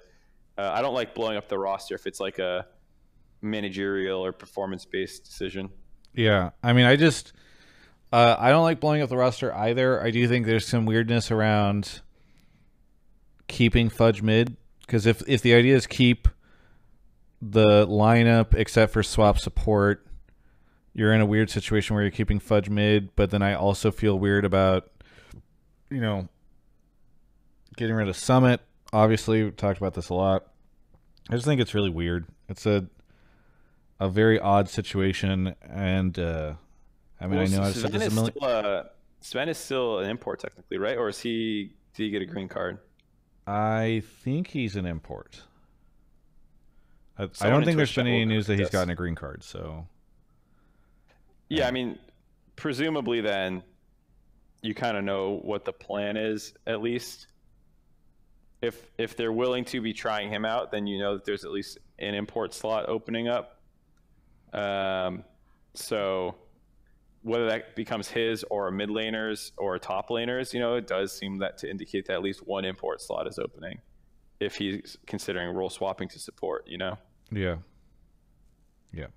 [0.60, 2.66] uh, I don't like blowing up the roster if it's like a
[3.42, 5.70] managerial or performance based decision.
[6.14, 7.32] Yeah, I mean, I just
[8.12, 10.04] uh, I don't like blowing up the roster either.
[10.04, 12.02] I do think there's some weirdness around
[13.48, 16.28] keeping Fudge mid because if if the idea is keep
[17.42, 20.06] the lineup except for swap support.
[20.94, 24.20] You're in a weird situation where you're keeping Fudge mid, but then I also feel
[24.20, 24.92] weird about,
[25.90, 26.28] you know,
[27.78, 28.60] getting rid of Summit.
[28.92, 30.49] Obviously, we talked about this a lot.
[31.30, 32.26] I just think it's really weird.
[32.48, 32.88] It's a
[34.00, 36.54] a very odd situation, and uh,
[37.20, 38.34] I mean, Well, I know I've said this a million.
[38.34, 38.84] Still, uh,
[39.22, 40.98] Zven is still an import technically, right?
[40.98, 41.74] Or is he?
[41.94, 42.80] Did he get a green card?
[43.46, 45.42] I think he's an import.
[47.18, 48.72] I, I don't think there's been any news that he's us.
[48.72, 49.44] gotten a green card.
[49.44, 49.86] So
[51.50, 52.00] Yeah, I mean,
[52.56, 53.64] presumably then
[54.62, 57.28] you kind of know what the plan is at least.
[58.62, 61.52] If if they're willing to be trying him out, then you know that there's at
[61.52, 63.62] least an import slot opening up.
[64.54, 65.24] Um,
[65.74, 66.36] so
[67.22, 71.38] whether that becomes his or mid laners or top laners, you know, it does seem
[71.40, 73.80] that to indicate that at least one import slot is opening
[74.40, 76.98] if he's considering role swapping to support, you know.
[77.32, 77.58] yeah,
[78.94, 79.08] yeah.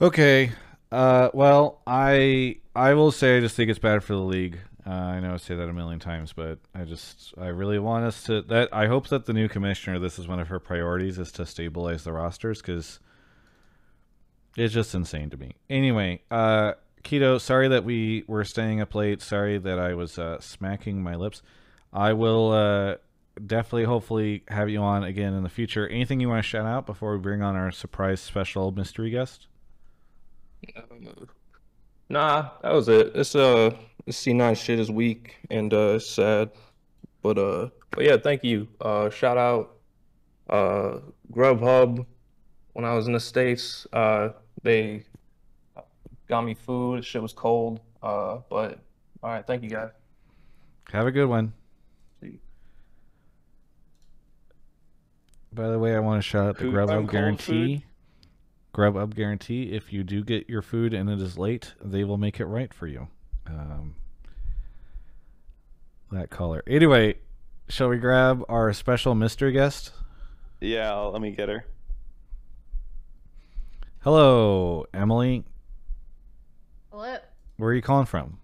[0.00, 0.50] Okay.
[0.90, 4.58] Uh, well, I I will say I just think it's bad for the league.
[4.86, 8.04] Uh, I know I say that a million times, but I just I really want
[8.04, 8.68] us to that.
[8.72, 12.04] I hope that the new commissioner, this is one of her priorities, is to stabilize
[12.04, 13.00] the rosters because
[14.56, 15.54] it's just insane to me.
[15.70, 19.22] Anyway, uh, Keto, sorry that we were staying up late.
[19.22, 21.42] Sorry that I was uh, smacking my lips.
[21.92, 22.96] I will uh,
[23.44, 25.88] definitely, hopefully, have you on again in the future.
[25.88, 29.46] Anything you want to shout out before we bring on our surprise special mystery guest?
[32.08, 33.12] Nah, that was it.
[33.14, 33.76] It's uh,
[34.08, 36.50] C9 shit is weak and uh, it's sad,
[37.22, 38.68] but uh, but yeah, thank you.
[38.80, 39.76] Uh, shout out,
[40.50, 40.98] uh,
[41.32, 42.04] Grubhub.
[42.72, 44.30] When I was in the states, uh,
[44.62, 45.04] they
[46.28, 47.04] got me food.
[47.04, 47.80] Shit was cold.
[48.02, 48.80] Uh, but
[49.22, 49.90] all right, thank you guys.
[50.92, 51.52] Have a good one.
[52.20, 52.40] See.
[55.52, 57.84] By the way, I want to shout out the Grubhub guarantee.
[58.74, 59.72] Grubhub guarantee.
[59.72, 62.74] If you do get your food and it is late, they will make it right
[62.74, 63.08] for you.
[63.46, 63.94] Um,
[66.12, 66.62] that caller.
[66.66, 67.16] Anyway,
[67.68, 69.92] shall we grab our special mystery guest?
[70.60, 71.66] Yeah, I'll- let me get her.
[74.00, 75.44] Hello, Emily.
[76.90, 77.16] Hello,
[77.56, 78.38] Where are you calling from?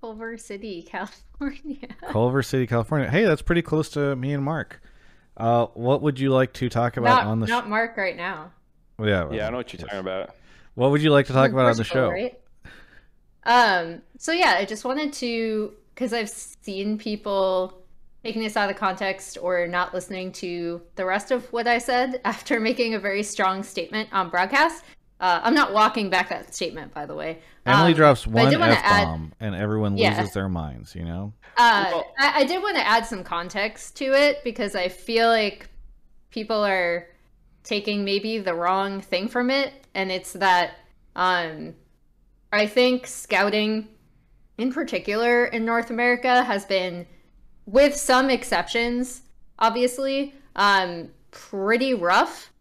[0.00, 1.88] Culver City, California.
[2.10, 3.08] Culver City, California.
[3.10, 4.80] Hey, that's pretty close to me and Mark.
[5.36, 7.68] Uh, what would you like to talk about not on the not show?
[7.70, 8.52] Mark right now.
[8.98, 10.34] Yeah, Yeah, I know what you're talking about.
[10.74, 12.08] What would you like to talk about on the show?
[12.08, 12.38] right?
[13.46, 14.02] Um.
[14.18, 17.82] So yeah, I just wanted to because I've seen people
[18.24, 22.20] taking this out of context or not listening to the rest of what I said
[22.24, 24.84] after making a very strong statement on broadcast.
[25.20, 27.38] Uh, I'm not walking back that statement, by the way.
[27.64, 30.18] Emily Um, drops one f add- bomb, and everyone Yeah.
[30.18, 30.94] loses their minds.
[30.94, 31.32] You know.
[31.56, 35.28] Uh, Well- I, I did want to add some context to it because I feel
[35.28, 35.70] like
[36.30, 37.06] people are
[37.64, 40.74] taking maybe the wrong thing from it, and it's that
[41.14, 41.74] um,
[42.52, 43.88] I think scouting,
[44.58, 47.06] in particular in North America, has been,
[47.66, 49.22] with some exceptions,
[49.58, 52.52] obviously, um, pretty rough,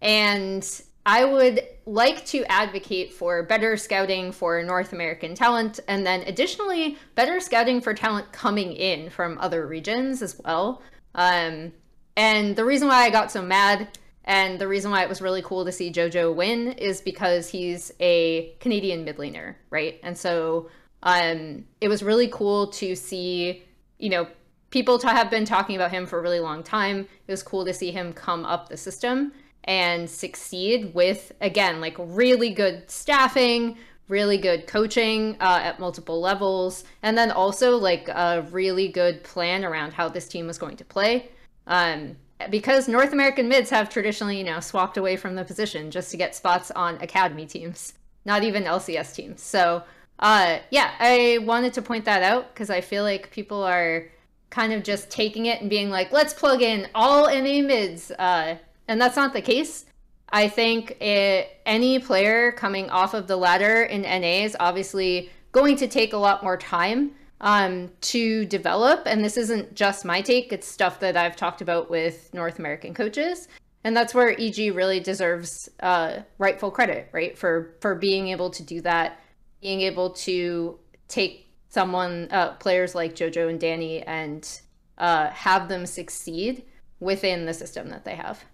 [0.00, 6.22] and I would like to advocate for better scouting for North American talent, and then
[6.22, 10.82] additionally, better scouting for talent coming in from other regions as well.
[11.14, 11.72] Um,
[12.16, 13.88] and the reason why I got so mad
[14.26, 17.92] and the reason why it was really cool to see JoJo win is because he's
[18.00, 20.00] a Canadian mid laner, right?
[20.02, 20.68] And so
[21.04, 23.62] um, it was really cool to see,
[23.98, 24.26] you know,
[24.70, 27.00] people have been talking about him for a really long time.
[27.00, 29.32] It was cool to see him come up the system
[29.64, 33.76] and succeed with, again, like really good staffing,
[34.08, 39.64] really good coaching uh, at multiple levels, and then also like a really good plan
[39.64, 41.28] around how this team was going to play.
[41.66, 42.16] Um,
[42.50, 46.16] because North American mids have traditionally, you know, swapped away from the position just to
[46.16, 47.94] get spots on academy teams,
[48.24, 49.42] not even LCS teams.
[49.42, 49.82] So,
[50.18, 54.06] uh, yeah, I wanted to point that out because I feel like people are
[54.50, 58.10] kind of just taking it and being like, let's plug in all NA mids.
[58.10, 58.56] Uh,
[58.88, 59.86] and that's not the case.
[60.30, 65.76] I think it, any player coming off of the ladder in NA is obviously going
[65.76, 69.02] to take a lot more time um, to develop.
[69.06, 72.94] And this isn't just my take, it's stuff that I've talked about with North American
[72.94, 73.48] coaches.
[73.84, 77.38] And that's where EG really deserves uh, rightful credit, right?
[77.38, 79.20] For for being able to do that,
[79.60, 84.60] being able to take someone, uh, players like JoJo and Danny, and
[84.98, 86.64] uh, have them succeed
[86.98, 88.44] within the system that they have.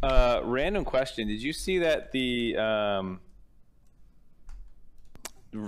[0.00, 3.20] Uh, random question: Did you see that the um,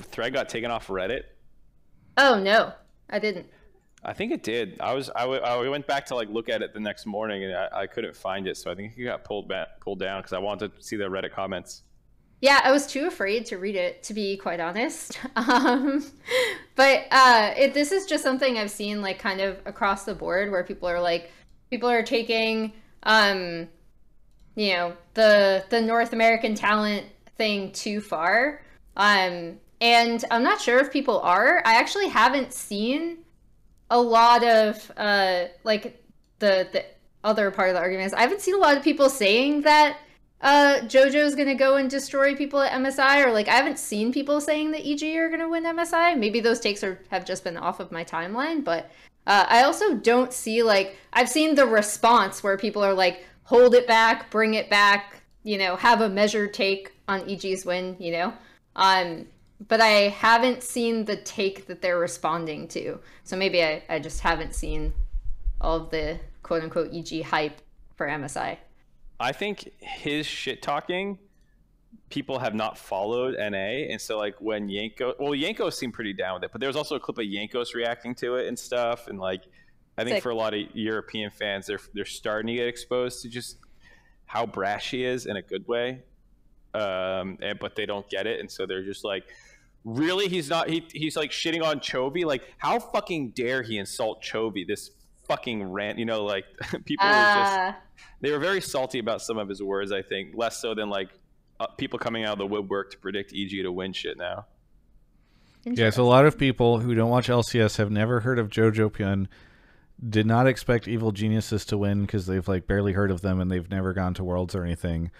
[0.03, 1.25] thread got taken off Reddit?
[2.17, 2.73] Oh no,
[3.11, 3.47] I didn't.
[4.05, 4.79] I think it did.
[4.81, 7.45] I was I, w- I went back to like look at it the next morning
[7.45, 10.21] and I, I couldn't find it, so I think it got pulled back pulled down
[10.21, 11.83] because I wanted to see the Reddit comments.
[12.41, 15.19] Yeah, I was too afraid to read it, to be quite honest.
[15.37, 16.05] Um,
[16.77, 20.51] but uh, it, this is just something I've seen like kind of across the board
[20.51, 21.31] where people are like,
[21.71, 22.73] people are taking,
[23.05, 23.69] um,
[24.57, 27.07] you know, the the North American talent
[27.39, 28.63] thing too far.
[28.97, 31.63] Um, and I'm not sure if people are.
[31.67, 33.19] I actually haven't seen
[33.91, 36.03] a lot of uh, like
[36.39, 36.87] the the
[37.23, 39.99] other part of the argument is I haven't seen a lot of people saying that
[40.41, 44.41] uh, JoJo's gonna go and destroy people at MSI, or like I haven't seen people
[44.41, 46.19] saying that EG are gonna win MSI.
[46.19, 48.91] Maybe those takes are have just been off of my timeline, but
[49.27, 53.75] uh, I also don't see like I've seen the response where people are like, hold
[53.75, 58.13] it back, bring it back, you know, have a measured take on EG's win, you
[58.13, 58.33] know.
[58.77, 59.27] Um,
[59.69, 62.99] but I haven't seen the take that they're responding to.
[63.23, 64.93] So maybe I, I just haven't seen
[65.61, 67.61] all of the quote unquote EG hype
[67.97, 68.59] for MSI.
[69.21, 71.19] I think his shit talking,
[72.11, 76.35] people have not followed NA, and so like when Yanko, well, Yanko seemed pretty down
[76.35, 79.07] with it, but there was also a clip of Jankos reacting to it and stuff,
[79.07, 79.43] and like
[79.97, 80.23] I think Sick.
[80.25, 83.59] for a lot of European fans, they're they're starting to get exposed to just
[84.27, 86.03] how brash he is in a good way,
[86.75, 89.25] um, and, but they don't get it, and so they're just like.
[89.85, 90.69] Really, he's not.
[90.71, 92.25] He, he's like shitting on Chovy.
[92.25, 94.67] Like, how fucking dare he insult Chovy?
[94.67, 94.91] This
[95.29, 95.99] fucking rant.
[95.99, 96.45] You know, like
[96.85, 97.73] people were just Uh,
[98.21, 99.93] they were very salty about some of his words.
[99.93, 101.11] I think less so than like
[101.61, 104.47] uh, people coming out of the woodwork to predict EG to win shit now.
[105.65, 108.91] Yeah, so a lot of people who don't watch LCS have never heard of JoJo
[108.91, 109.29] Pyun,
[110.07, 113.51] did not expect Evil Geniuses to win because they've like barely heard of them and
[113.51, 115.11] they've never gone to Worlds or anything,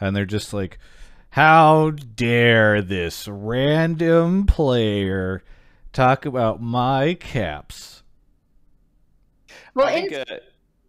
[0.00, 0.78] and they're just like,
[1.34, 5.42] "How dare this random player
[5.92, 8.04] talk about my caps?"
[9.74, 10.14] well, I in.
[10.14, 10.24] Uh,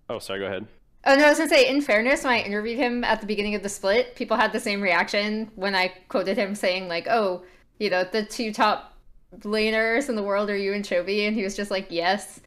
[0.07, 0.41] oh, sorry.
[0.41, 0.67] Go ahead.
[1.05, 3.55] oh no, I was gonna say, in fairness, when I interviewed him at the beginning
[3.55, 7.43] of the split, people had the same reaction when I quoted him saying like, "Oh,
[7.79, 8.93] you know, the two top
[9.39, 12.39] laners in the world are you and Chovy," and he was just like, "Yes."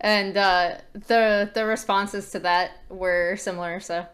[0.00, 3.80] And uh, the the responses to that were similar.
[3.80, 4.06] So,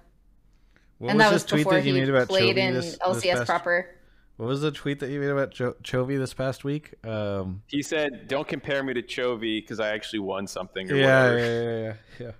[0.99, 2.75] What and was that was tweet before that you he made about played Chovy in
[2.75, 3.95] this, this LCS past- proper.
[4.37, 6.95] What was the tweet that you made about jo- Chovy this past week?
[7.05, 11.25] Um, He said, "Don't compare me to Chovy because I actually won something." Or yeah,
[11.31, 11.39] whatever.
[11.39, 12.33] yeah, yeah, yeah, yeah.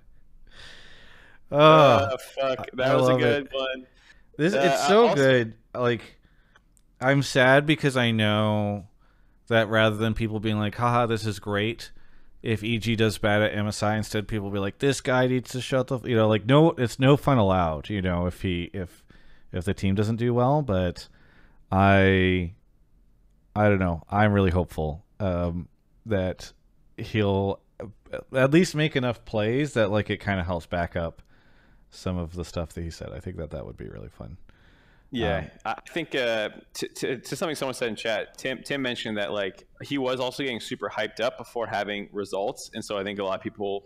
[1.51, 3.53] Oh, Uh, fuck, I that was a good it.
[3.53, 3.87] one.
[4.37, 5.53] This Uh, it's so also- good.
[5.73, 6.17] Like
[7.01, 8.87] I'm sad because I know
[9.47, 11.91] that rather than people being like, haha, this is great,
[12.41, 15.61] if EG does bad at MSI instead people will be like, This guy needs to
[15.61, 18.69] shut the f-" you know, like no it's no fun allowed, you know, if he
[18.73, 19.03] if
[19.51, 21.07] if the team doesn't do well, but
[21.71, 22.53] I
[23.55, 24.03] I don't know.
[24.09, 25.67] I'm really hopeful um
[26.05, 26.53] that
[26.97, 27.59] he'll
[28.33, 31.21] at least make enough plays that like it kind of helps back up
[31.91, 33.09] some of the stuff that he said.
[33.11, 34.37] I think that that would be really fun.
[35.11, 38.81] Yeah, Um, I think uh, to, to, to something someone said in chat, Tim Tim
[38.81, 42.97] mentioned that like he was also getting super hyped up before having results, and so
[42.97, 43.85] I think a lot of people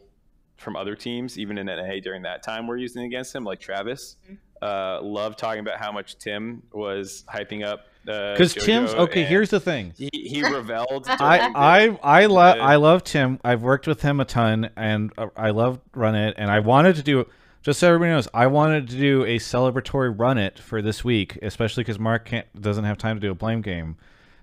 [0.57, 4.17] from other teams, even in NA during that time, were using against him, like Travis.
[4.61, 7.87] Uh, love talking about how much Tim was hyping up.
[8.07, 9.23] uh, Because JoJo, Tim's okay.
[9.25, 9.93] Here's the thing.
[9.97, 11.05] he, he reveled.
[11.09, 13.39] I I I love I love Tim.
[13.43, 16.35] I've worked with him a ton, and uh, I love Run It.
[16.37, 17.25] And I wanted to do
[17.63, 21.39] just so everybody knows, I wanted to do a celebratory Run It for this week,
[21.41, 22.29] especially because Mark
[22.59, 23.95] doesn't have time to do a blame game,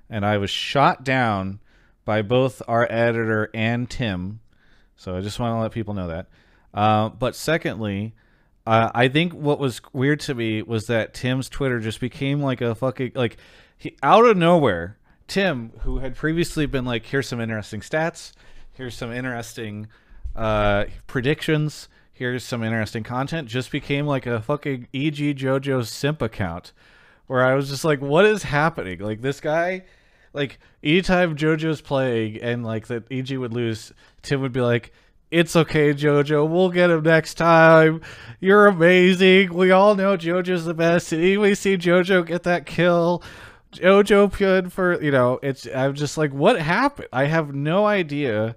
[0.09, 1.61] and I was shot down
[2.07, 4.41] by both our editor and Tim.
[4.97, 6.29] So I just want to let people know that.
[6.73, 8.15] Uh, but secondly,
[8.67, 12.61] uh, I think what was weird to me was that Tim's Twitter just became like
[12.63, 13.37] a fucking like
[13.77, 14.97] he out of nowhere.
[15.27, 18.33] Tim, who had previously been like, here's some interesting stats,
[18.73, 19.89] here's some interesting
[20.35, 21.89] uh, predictions,
[22.21, 26.75] here's some interesting content, just became like a fucking EG JoJo simp account,
[27.27, 28.99] where I was just like, what is happening?
[28.99, 29.85] Like this guy,
[30.35, 34.93] like anytime JoJo's playing and like that EG would lose, Tim would be like,
[35.31, 36.47] it's okay, JoJo.
[36.47, 38.03] We'll get him next time.
[38.39, 39.55] You're amazing.
[39.55, 41.09] We all know JoJo's the best.
[41.09, 43.23] Did anybody see JoJo get that kill?
[43.73, 45.39] JoJo Pyun for you know.
[45.43, 45.67] It's.
[45.75, 47.09] I'm just like, what happened?
[47.15, 48.57] I have no idea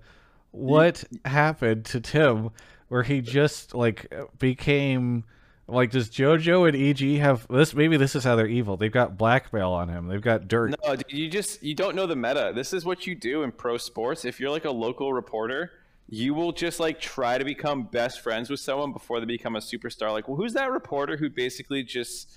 [0.52, 2.50] what happened to Tim,
[2.88, 5.24] where he just like became
[5.68, 5.92] like.
[5.92, 7.74] Does JoJo and EG have this?
[7.74, 8.78] Maybe this is how they're evil.
[8.78, 10.08] They've got blackmail on him.
[10.08, 10.76] They've got dirt.
[10.86, 12.52] No, you just you don't know the meta.
[12.54, 14.26] This is what you do in pro sports.
[14.26, 15.72] If you're like a local reporter,
[16.10, 19.60] you will just like try to become best friends with someone before they become a
[19.60, 20.12] superstar.
[20.12, 22.32] Like, well, who's that reporter who basically just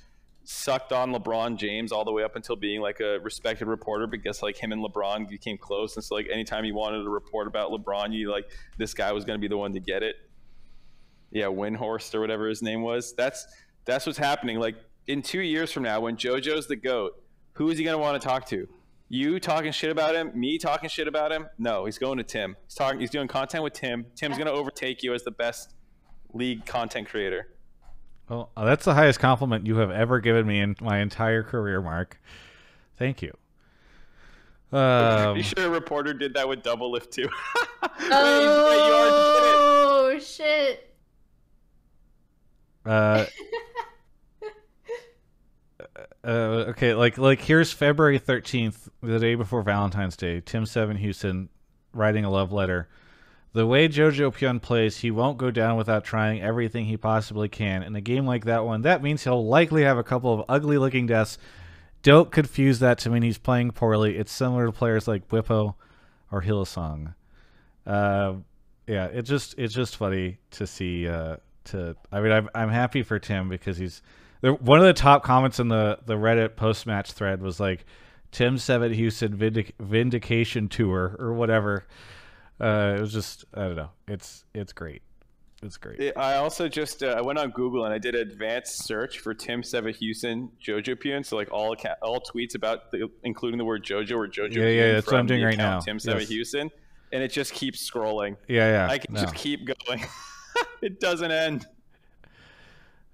[0.44, 4.42] sucked on LeBron James all the way up until being like a respected reporter because
[4.42, 7.70] like him and LeBron became close, and so like anytime you wanted to report about
[7.70, 8.48] LeBron, you like
[8.78, 10.16] this guy was going to be the one to get it.
[11.30, 13.14] Yeah, Windhorst or whatever his name was.
[13.14, 13.46] That's
[13.84, 14.58] that's what's happening.
[14.58, 14.76] Like
[15.06, 17.22] in two years from now, when JoJo's the goat,
[17.52, 18.68] who is he going to want to talk to?
[19.08, 20.32] You talking shit about him?
[20.34, 21.46] Me talking shit about him?
[21.58, 22.56] No, he's going to Tim.
[22.64, 23.00] He's talking.
[23.00, 24.06] He's doing content with Tim.
[24.16, 25.74] Tim's going to overtake you as the best
[26.32, 27.48] league content creator.
[28.28, 31.80] Well, uh, that's the highest compliment you have ever given me in my entire career,
[31.80, 32.20] Mark.
[32.98, 33.36] Thank you.
[34.72, 37.28] Um, Pretty sure a reporter did that with Doublelift too.
[37.82, 40.95] Wait, Oh shit!
[42.86, 43.26] Uh,
[46.24, 46.28] uh,
[46.68, 50.40] okay, like like here's February thirteenth, the day before Valentine's Day.
[50.40, 51.48] Tim Sevenhuysen
[51.92, 52.88] writing a love letter.
[53.52, 57.82] The way Jojo Pyun plays, he won't go down without trying everything he possibly can.
[57.82, 60.76] In a game like that one, that means he'll likely have a couple of ugly
[60.76, 61.38] looking deaths.
[62.02, 64.18] Don't confuse that to mean he's playing poorly.
[64.18, 65.74] It's similar to players like Bwipo
[66.30, 67.14] or Hylissang.
[67.86, 68.34] Uh,
[68.86, 71.08] yeah, it just it's just funny to see.
[71.08, 71.36] Uh,
[71.66, 74.02] to I mean, I'm I'm happy for Tim because he's
[74.40, 77.84] one of the top comments in the the Reddit post match thread was like
[78.32, 81.84] Tim Sevenhuysen vindic- vindication tour or whatever.
[82.60, 83.90] Uh, it was just I don't know.
[84.08, 85.02] It's it's great.
[85.62, 86.12] It's great.
[86.16, 89.32] I also just uh, I went on Google and I did an advanced search for
[89.32, 91.24] Tim Sevenhuysen Jojo Pyun.
[91.24, 94.56] So like all all tweets about the, including the word Jojo or Jojo.
[94.56, 95.80] Yeah, yeah, that's what I'm doing right now.
[95.80, 96.28] Tim Seven Yes.
[96.28, 96.70] Houston,
[97.12, 98.36] and it just keeps scrolling.
[98.48, 98.92] Yeah, yeah.
[98.92, 99.22] I can no.
[99.22, 100.04] just keep going.
[100.82, 101.66] it doesn't end.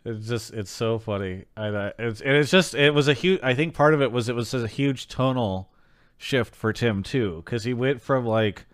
[0.04, 1.44] It's just it's so funny.
[1.56, 3.40] I it's and it's just it was a huge.
[3.42, 5.70] I think part of it was it was a huge tonal
[6.18, 8.66] shift for Tim too, because he went from like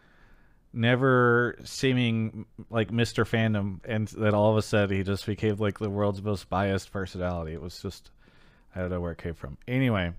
[0.72, 3.26] never seeming like Mr.
[3.26, 6.92] Fandom, and then all of a sudden he just became like the world's most biased
[6.92, 7.52] personality.
[7.52, 8.10] It was just
[8.74, 9.58] I don't know where it came from.
[9.66, 10.12] Anyway,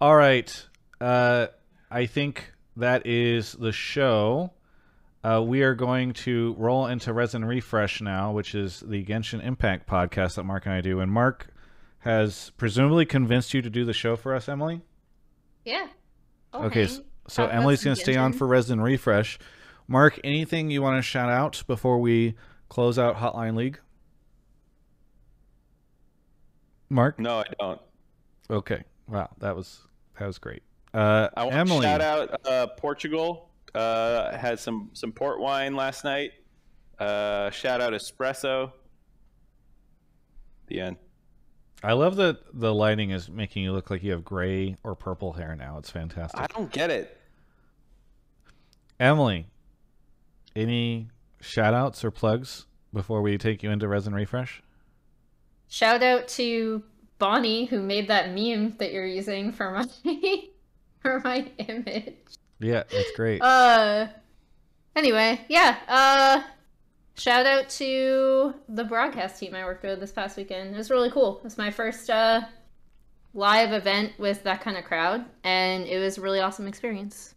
[0.00, 0.66] all right.
[1.00, 1.48] Uh,
[1.90, 4.52] I think that is the show.
[5.24, 9.88] Uh, we are going to roll into Resin Refresh now, which is the Genshin Impact
[9.88, 10.98] podcast that Mark and I do.
[10.98, 11.48] And Mark
[12.00, 14.80] has presumably convinced you to do the show for us, Emily.
[15.64, 15.86] Yeah.
[16.52, 17.04] I'll okay, hang.
[17.28, 19.38] so Talk Emily's going to stay on for Resin Refresh.
[19.86, 22.34] Mark, anything you want to shout out before we
[22.68, 23.78] close out Hotline League?
[26.90, 27.18] Mark?
[27.20, 27.80] No, I don't.
[28.50, 28.84] Okay.
[29.08, 29.80] Wow, that was
[30.18, 30.62] that was great.
[30.92, 31.80] Uh, I want Emily.
[31.80, 33.48] to shout out uh, Portugal.
[33.74, 36.32] Uh, had some some port wine last night.
[36.98, 38.72] Uh, shout out espresso.
[40.66, 40.96] The end.
[41.82, 45.32] I love that the lighting is making you look like you have gray or purple
[45.32, 45.78] hair now.
[45.78, 46.40] It's fantastic.
[46.40, 47.18] I don't get it.
[49.00, 49.46] Emily,
[50.54, 51.08] any
[51.40, 54.62] shout outs or plugs before we take you into Resin Refresh?
[55.66, 56.84] Shout out to
[57.18, 59.86] Bonnie who made that meme that you're using for my
[61.00, 62.14] for my image.
[62.62, 63.42] Yeah, that's great.
[63.42, 64.08] Uh
[64.96, 65.76] anyway, yeah.
[65.88, 66.42] Uh
[67.14, 70.74] shout out to the broadcast team I worked with this past weekend.
[70.74, 71.38] It was really cool.
[71.38, 72.42] It was my first uh
[73.34, 77.34] live event with that kind of crowd and it was a really awesome experience.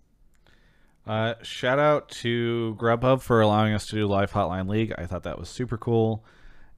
[1.08, 4.94] Uh, shout out to Grubhub for allowing us to do live Hotline League.
[4.98, 6.26] I thought that was super cool.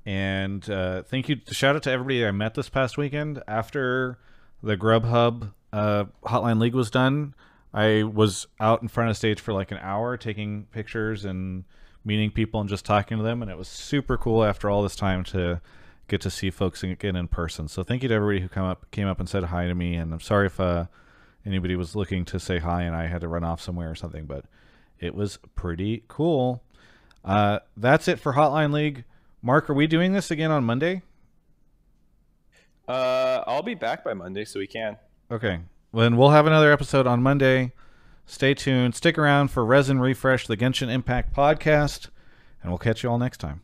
[0.06, 1.38] And uh, thank you.
[1.52, 3.41] Shout out to everybody I met this past weekend.
[3.48, 4.19] After
[4.61, 7.36] the Grubhub uh, Hotline League was done,
[7.73, 11.65] I was out in front of stage for like an hour taking pictures and
[12.03, 13.41] meeting people and just talking to them.
[13.41, 15.61] And it was super cool after all this time to
[16.07, 17.68] get to see folks again in person.
[17.68, 19.95] So thank you to everybody who come up came up and said hi to me.
[19.95, 20.85] And I'm sorry if uh,
[21.45, 24.26] anybody was looking to say hi and I had to run off somewhere or something,
[24.26, 24.45] but
[24.99, 26.64] it was pretty cool.
[27.23, 29.03] Uh, that's it for Hotline League.
[29.41, 31.03] Mark, are we doing this again on Monday?
[32.88, 34.98] Uh, I'll be back by Monday, so we can.
[35.30, 35.60] Okay.
[35.93, 37.73] Then we'll have another episode on Monday.
[38.26, 38.93] Stay tuned.
[38.93, 42.09] Stick around for Resin Refresh, the Genshin Impact podcast,
[42.61, 43.61] and we'll catch you all next time.